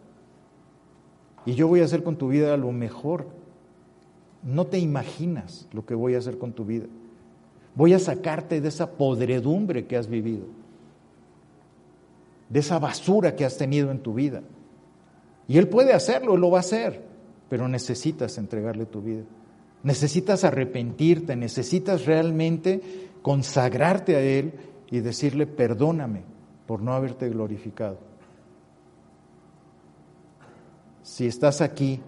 Y 1.45 1.53
yo 1.53 1.67
voy 1.67 1.81
a 1.81 1.85
hacer 1.85 2.03
con 2.03 2.15
tu 2.15 2.29
vida 2.29 2.57
lo 2.57 2.71
mejor. 2.71 3.27
No 4.43 4.65
te 4.65 4.79
imaginas 4.79 5.67
lo 5.73 5.85
que 5.85 5.93
voy 5.93 6.15
a 6.15 6.19
hacer 6.19 6.37
con 6.37 6.53
tu 6.53 6.65
vida. 6.65 6.85
Voy 7.75 7.93
a 7.93 7.99
sacarte 7.99 8.61
de 8.61 8.69
esa 8.69 8.91
podredumbre 8.91 9.85
que 9.85 9.97
has 9.97 10.07
vivido, 10.07 10.45
de 12.49 12.59
esa 12.59 12.79
basura 12.79 13.35
que 13.35 13.43
has 13.43 13.57
tenido 13.57 13.91
en 13.91 13.99
tu 13.99 14.13
vida. 14.13 14.41
Y 15.47 15.57
Él 15.57 15.67
puede 15.67 15.93
hacerlo, 15.93 16.37
lo 16.37 16.49
va 16.49 16.59
a 16.59 16.61
hacer, 16.61 17.03
pero 17.49 17.67
necesitas 17.67 18.37
entregarle 18.37 18.85
tu 18.85 19.01
vida. 19.01 19.23
Necesitas 19.83 20.43
arrepentirte, 20.43 21.35
necesitas 21.35 22.05
realmente 22.05 23.09
consagrarte 23.21 24.15
a 24.15 24.21
Él 24.21 24.53
y 24.89 24.99
decirle, 24.99 25.47
perdóname 25.47 26.23
por 26.65 26.81
no 26.81 26.93
haberte 26.93 27.29
glorificado. 27.29 27.99
Si 31.03 31.27
estás 31.27 31.61
aquí, 31.61 31.99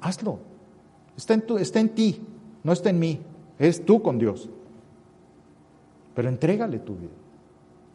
hazlo. 0.00 0.38
Está 1.16 1.34
en, 1.34 1.42
tu, 1.42 1.58
está 1.58 1.80
en 1.80 1.90
ti, 1.90 2.20
no 2.64 2.72
está 2.72 2.90
en 2.90 2.98
mí. 2.98 3.20
Es 3.58 3.84
tú 3.84 4.00
con 4.00 4.18
Dios 4.18 4.48
pero 6.14 6.28
entrégale 6.28 6.78
tu 6.78 6.94
vida. 6.94 7.10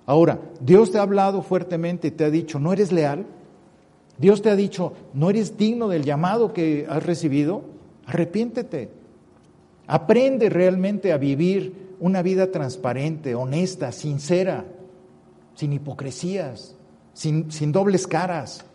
Ahora, 0.05 0.39
Dios 0.61 0.91
te 0.91 0.97
ha 0.97 1.01
hablado 1.01 1.41
fuertemente 1.41 2.07
y 2.07 2.11
te 2.11 2.23
ha 2.23 2.29
dicho, 2.29 2.59
no 2.59 2.73
eres 2.73 2.91
leal. 2.91 3.25
Dios 4.17 4.41
te 4.41 4.49
ha 4.49 4.55
dicho, 4.55 4.93
no 5.13 5.29
eres 5.29 5.57
digno 5.57 5.87
del 5.87 6.03
llamado 6.03 6.53
que 6.53 6.87
has 6.89 7.05
recibido. 7.05 7.61
Arrepiéntete. 8.05 8.89
Aprende 9.85 10.49
realmente 10.49 11.13
a 11.13 11.17
vivir 11.17 11.95
una 11.99 12.21
vida 12.21 12.51
transparente, 12.51 13.35
honesta, 13.35 13.91
sincera, 13.91 14.65
sin 15.55 15.73
hipocresías, 15.73 16.75
sin, 17.13 17.51
sin 17.51 17.71
dobles 17.71 18.07
caras. 18.07 18.65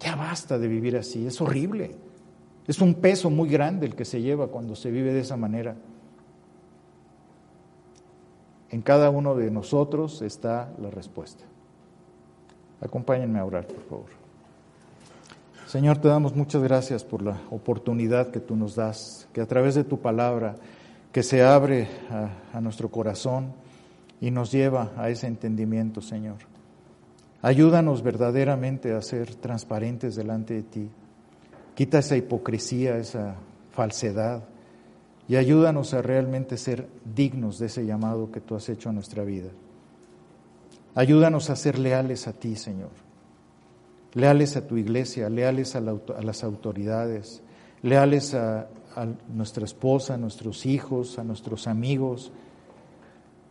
Ya 0.00 0.16
basta 0.16 0.58
de 0.58 0.68
vivir 0.68 0.96
así, 0.96 1.26
es 1.26 1.40
horrible. 1.40 1.94
Es 2.66 2.80
un 2.80 2.94
peso 2.94 3.30
muy 3.30 3.48
grande 3.48 3.86
el 3.86 3.94
que 3.94 4.04
se 4.04 4.20
lleva 4.20 4.48
cuando 4.48 4.74
se 4.74 4.90
vive 4.90 5.12
de 5.12 5.20
esa 5.20 5.36
manera. 5.36 5.76
En 8.70 8.80
cada 8.82 9.10
uno 9.10 9.34
de 9.34 9.50
nosotros 9.50 10.22
está 10.22 10.72
la 10.80 10.90
respuesta. 10.90 11.44
Acompáñenme 12.80 13.38
a 13.38 13.44
orar, 13.44 13.66
por 13.66 13.82
favor. 13.84 14.21
Señor, 15.72 15.96
te 15.96 16.08
damos 16.08 16.36
muchas 16.36 16.62
gracias 16.62 17.02
por 17.02 17.22
la 17.22 17.40
oportunidad 17.50 18.30
que 18.30 18.40
tú 18.40 18.56
nos 18.56 18.76
das, 18.76 19.26
que 19.32 19.40
a 19.40 19.46
través 19.46 19.74
de 19.74 19.84
tu 19.84 20.02
palabra, 20.02 20.56
que 21.12 21.22
se 21.22 21.42
abre 21.42 21.88
a, 22.10 22.58
a 22.58 22.60
nuestro 22.60 22.90
corazón 22.90 23.54
y 24.20 24.30
nos 24.30 24.52
lleva 24.52 24.92
a 24.98 25.08
ese 25.08 25.28
entendimiento, 25.28 26.02
Señor. 26.02 26.36
Ayúdanos 27.40 28.02
verdaderamente 28.02 28.92
a 28.92 29.00
ser 29.00 29.34
transparentes 29.36 30.14
delante 30.14 30.52
de 30.52 30.62
ti. 30.62 30.90
Quita 31.74 32.00
esa 32.00 32.18
hipocresía, 32.18 32.98
esa 32.98 33.36
falsedad 33.70 34.44
y 35.26 35.36
ayúdanos 35.36 35.94
a 35.94 36.02
realmente 36.02 36.58
ser 36.58 36.86
dignos 37.02 37.58
de 37.58 37.68
ese 37.68 37.86
llamado 37.86 38.30
que 38.30 38.42
tú 38.42 38.56
has 38.56 38.68
hecho 38.68 38.90
a 38.90 38.92
nuestra 38.92 39.24
vida. 39.24 39.48
Ayúdanos 40.94 41.48
a 41.48 41.56
ser 41.56 41.78
leales 41.78 42.28
a 42.28 42.34
ti, 42.34 42.56
Señor. 42.56 42.90
Leales 44.14 44.56
a 44.56 44.66
tu 44.66 44.76
iglesia, 44.76 45.28
leales 45.30 45.74
a, 45.74 45.80
las 45.80 46.44
autoridades, 46.44 47.42
leales 47.82 48.34
a, 48.34 48.68
a 48.94 49.06
nuestra 49.32 49.64
esposa, 49.64 50.14
a 50.14 50.18
nuestros 50.18 50.66
hijos, 50.66 51.18
a 51.18 51.24
nuestros 51.24 51.66
amigos. 51.66 52.32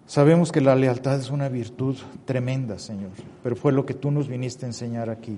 Sabemos 0.06 0.52
que 0.52 0.62
la 0.62 0.76
lealtad 0.76 1.20
es 1.20 1.32
una 1.32 1.50
virtud 1.50 1.98
tremenda, 2.26 2.78
Señor, 2.78 3.12
pero 3.42 3.56
fue 3.56 3.72
lo 3.72 3.86
que 3.86 3.94
tú 3.94 4.12
nos 4.12 4.28
viniste 4.28 4.66
a 4.66 4.70
enseñar 4.70 5.10
aquí, 5.10 5.38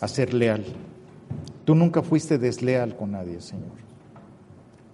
a 0.00 0.08
ser 0.08 0.32
leal. 0.32 0.64
Tú 1.64 1.74
nunca 1.74 2.02
fuiste 2.02 2.38
desleal 2.38 2.96
con 2.96 3.12
nadie, 3.12 3.40
Señor. 3.40 3.82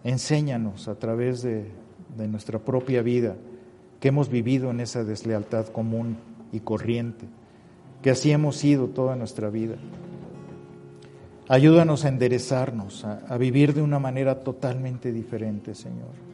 Enséñanos 0.04 0.88
a 0.88 0.94
través 0.96 1.42
de 1.42 1.70
nuestra 2.16 2.58
propia 2.58 3.02
vida 3.02 3.36
que 4.00 4.08
hemos 4.08 4.28
vivido 4.28 4.70
en 4.70 4.80
esa 4.80 5.04
deslealtad 5.04 5.66
común 5.68 6.16
y 6.52 6.60
corriente, 6.60 7.26
que 8.02 8.10
así 8.10 8.30
hemos 8.30 8.56
sido 8.56 8.88
toda 8.88 9.16
nuestra 9.16 9.50
vida. 9.50 9.76
Ayúdanos 11.48 12.04
a 12.04 12.08
enderezarnos, 12.08 13.04
a, 13.04 13.38
vivir 13.38 13.72
de 13.72 13.80
una 13.80 13.98
manera 13.98 14.40
totalmente 14.40 15.12
diferente, 15.12 15.74
Señor. 15.74 16.28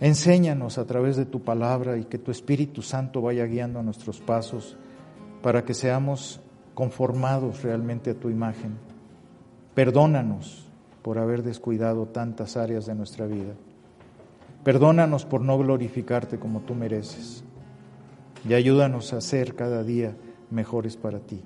Enséñanos 0.00 0.78
a 0.78 0.86
través 0.86 1.16
de 1.16 1.26
tu 1.26 1.42
palabra 1.42 1.98
y 1.98 2.04
que 2.04 2.18
tu 2.18 2.30
Espíritu 2.30 2.80
Santo 2.80 3.20
vaya 3.20 3.44
guiando 3.44 3.82
nuestros 3.82 4.20
pasos 4.20 4.76
para 5.42 5.64
que 5.64 5.74
seamos 5.74 6.40
conformados 6.72 7.62
realmente 7.62 8.10
a 8.10 8.14
tu 8.14 8.30
imagen. 8.30 8.78
Perdónanos 9.74 10.64
por 11.02 11.18
haber 11.18 11.42
descuidado 11.42 12.06
tantas 12.06 12.56
áreas 12.56 12.86
de 12.86 12.94
nuestra 12.94 13.26
vida. 13.26 13.52
Perdónanos 14.64 15.24
por 15.24 15.42
no 15.42 15.58
glorificarte 15.58 16.38
como 16.38 16.60
tú 16.60 16.74
mereces. 16.74 17.44
Y 18.46 18.54
ayúdanos 18.54 19.12
a 19.12 19.20
ser 19.20 19.54
cada 19.54 19.82
día 19.82 20.14
mejores 20.50 20.96
para 20.96 21.20
ti. 21.20 21.42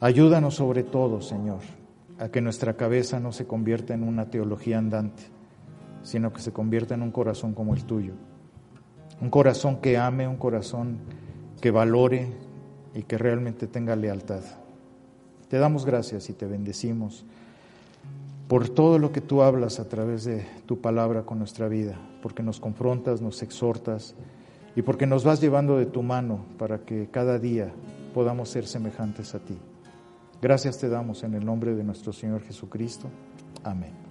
Ayúdanos 0.00 0.54
sobre 0.54 0.82
todo, 0.82 1.20
Señor, 1.20 1.60
a 2.18 2.28
que 2.28 2.40
nuestra 2.40 2.74
cabeza 2.74 3.20
no 3.20 3.32
se 3.32 3.46
convierta 3.46 3.94
en 3.94 4.02
una 4.02 4.30
teología 4.30 4.78
andante, 4.78 5.24
sino 6.02 6.32
que 6.32 6.42
se 6.42 6.52
convierta 6.52 6.94
en 6.94 7.02
un 7.02 7.10
corazón 7.10 7.54
como 7.54 7.74
el 7.74 7.84
tuyo. 7.84 8.12
Un 9.20 9.30
corazón 9.30 9.80
que 9.80 9.96
ame, 9.96 10.28
un 10.28 10.36
corazón 10.36 10.98
que 11.60 11.70
valore 11.70 12.32
y 12.94 13.02
que 13.02 13.16
realmente 13.16 13.66
tenga 13.66 13.96
lealtad. 13.96 14.42
Te 15.48 15.58
damos 15.58 15.86
gracias 15.86 16.28
y 16.28 16.32
te 16.32 16.46
bendecimos 16.46 17.24
por 18.48 18.68
todo 18.68 18.98
lo 18.98 19.12
que 19.12 19.20
tú 19.20 19.42
hablas 19.42 19.80
a 19.80 19.88
través 19.88 20.24
de 20.24 20.46
tu 20.66 20.80
palabra 20.80 21.22
con 21.22 21.38
nuestra 21.38 21.68
vida, 21.68 21.96
porque 22.22 22.42
nos 22.42 22.60
confrontas, 22.60 23.22
nos 23.22 23.42
exhortas 23.42 24.14
y 24.76 24.82
porque 24.82 25.06
nos 25.06 25.24
vas 25.24 25.40
llevando 25.40 25.78
de 25.78 25.86
tu 25.86 26.02
mano 26.02 26.44
para 26.58 26.78
que 26.78 27.08
cada 27.10 27.38
día 27.38 27.72
podamos 28.12 28.48
ser 28.48 28.66
semejantes 28.66 29.34
a 29.34 29.38
ti. 29.38 29.56
Gracias 30.42 30.78
te 30.78 30.88
damos 30.88 31.22
en 31.22 31.34
el 31.34 31.44
nombre 31.44 31.74
de 31.74 31.84
nuestro 31.84 32.12
Señor 32.12 32.42
Jesucristo. 32.42 33.08
Amén. 33.62 34.03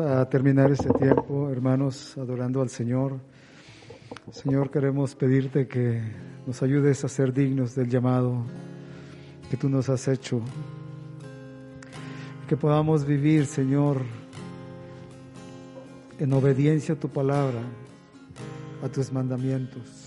A 0.00 0.28
terminar 0.28 0.72
este 0.72 0.88
tiempo, 0.90 1.48
hermanos, 1.50 2.18
adorando 2.18 2.60
al 2.60 2.68
Señor. 2.68 3.20
Señor, 4.32 4.68
queremos 4.68 5.14
pedirte 5.14 5.68
que 5.68 6.02
nos 6.48 6.60
ayudes 6.64 7.04
a 7.04 7.08
ser 7.08 7.32
dignos 7.32 7.76
del 7.76 7.88
llamado 7.88 8.44
que 9.48 9.56
tú 9.56 9.68
nos 9.68 9.88
has 9.88 10.08
hecho. 10.08 10.40
Que 12.48 12.56
podamos 12.56 13.04
vivir, 13.04 13.46
Señor, 13.46 14.02
en 16.18 16.32
obediencia 16.32 16.96
a 16.96 16.98
tu 16.98 17.08
palabra, 17.08 17.60
a 18.82 18.88
tus 18.88 19.12
mandamientos. 19.12 20.03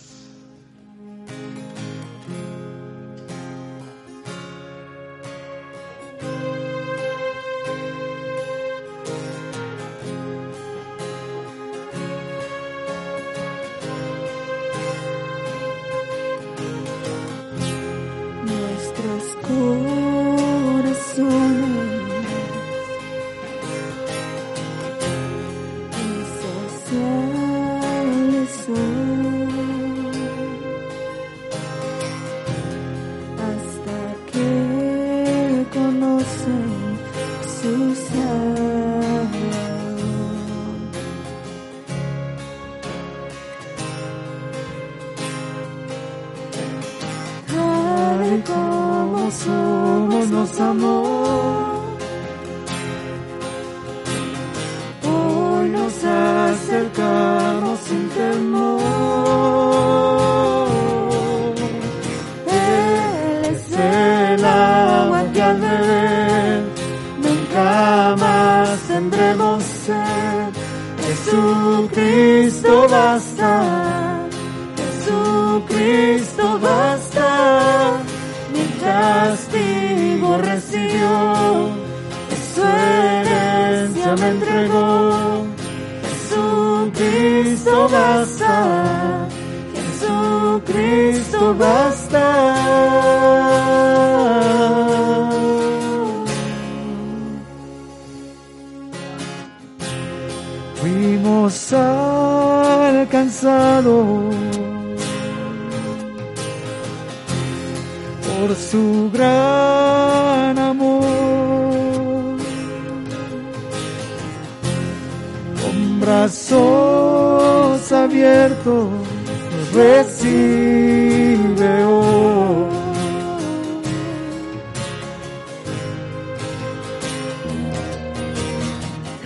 Recibe 119.74 121.72
hoy. 121.86 122.68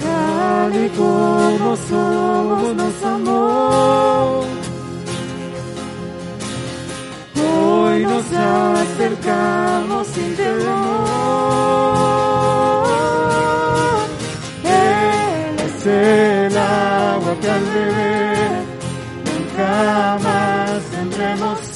Tal 0.02 0.86
y 0.86 0.90
como 0.90 1.76
somos 1.90 2.76
nos 2.76 3.04
amó. 3.04 4.44
Hoy 7.36 8.04
nos 8.04 8.26
acercamos 8.34 10.08
sin 10.08 10.36
temor. 10.36 12.01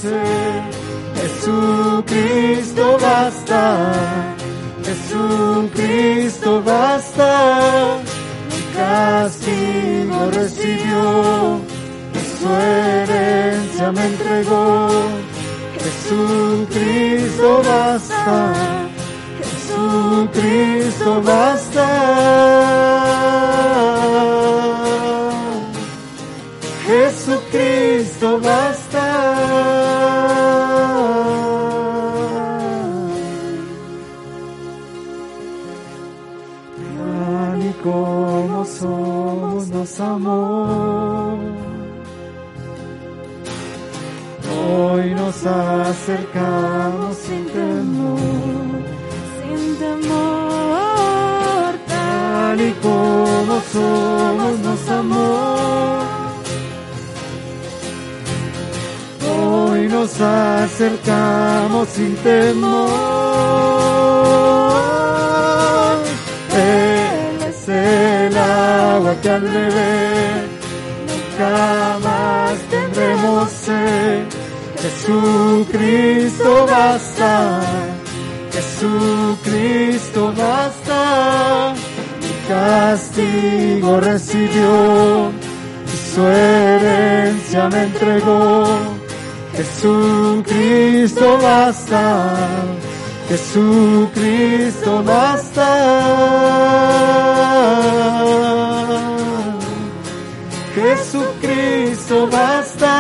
Sed. 0.06 0.62
Jesucristo 1.22 2.98
basta. 3.02 3.64
Jesucristo 4.86 6.62
basta. 6.62 8.00
Mi 8.50 8.62
castigo 8.78 10.32
recibió. 10.32 11.60
Su 12.40 12.54
herencia 12.54 13.92
me 13.92 14.06
entregó. 14.06 14.88
Jesucristo 15.86 17.62
basta, 17.64 18.54
Jesucristo 19.42 21.22
basta. 21.24 21.88
Jesucristo 26.86 28.40
basta. 28.40 28.85
Amó. 40.16 41.38
Hoy 44.68 45.14
nos 45.14 45.46
acercamos 45.46 47.18
sin 47.18 47.46
temor, 47.46 48.20
sin 49.38 49.76
temor, 49.78 51.72
tal 51.88 52.62
y 52.62 52.72
como 52.82 53.54
somos 53.74 54.60
nos 54.60 54.90
amó. 54.90 56.02
Hoy 59.38 59.88
nos 59.88 60.22
acercamos 60.22 61.90
sin 61.90 62.16
temor. 62.18 63.85
Agua 68.56 69.16
que 69.22 69.30
al 69.30 69.42
beber 69.42 70.48
nunca 71.08 72.00
más 72.04 72.54
tendremos 72.70 73.50
sed. 73.50 74.24
Jesucristo 74.82 76.52
basta, 76.68 77.62
Jesucristo 78.52 80.34
basta. 80.38 81.74
Mi 82.22 82.34
castigo 82.48 84.00
recibió 84.00 85.32
y 85.88 85.98
su 86.14 86.22
herencia 86.28 87.70
me 87.70 87.84
entregó. 87.84 88.66
Jesucristo 89.56 91.38
basta, 91.42 92.36
Jesucristo 93.30 95.04
basta. 95.04 95.66
Jesucristo 102.16 102.28
basta. 102.28 102.96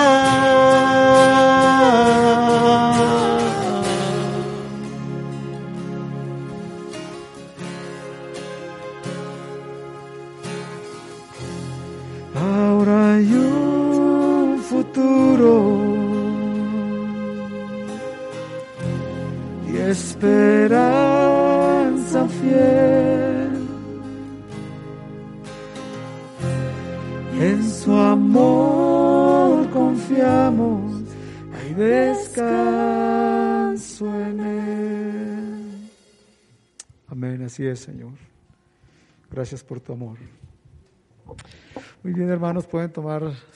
Ahora 12.35 13.15
hay 13.15 13.33
un 13.33 14.59
futuro 14.69 15.53
y 19.71 19.77
esperanza 19.77 21.04
descanso 31.77 32.45
en 34.21 34.39
él. 34.39 35.89
Amén, 37.07 37.43
así 37.43 37.65
es, 37.65 37.79
Señor. 37.79 38.13
Gracias 39.31 39.63
por 39.63 39.79
tu 39.79 39.93
amor. 39.93 40.17
Muy 42.03 42.13
bien, 42.13 42.29
hermanos, 42.29 42.65
pueden 42.67 42.91
tomar 42.91 43.23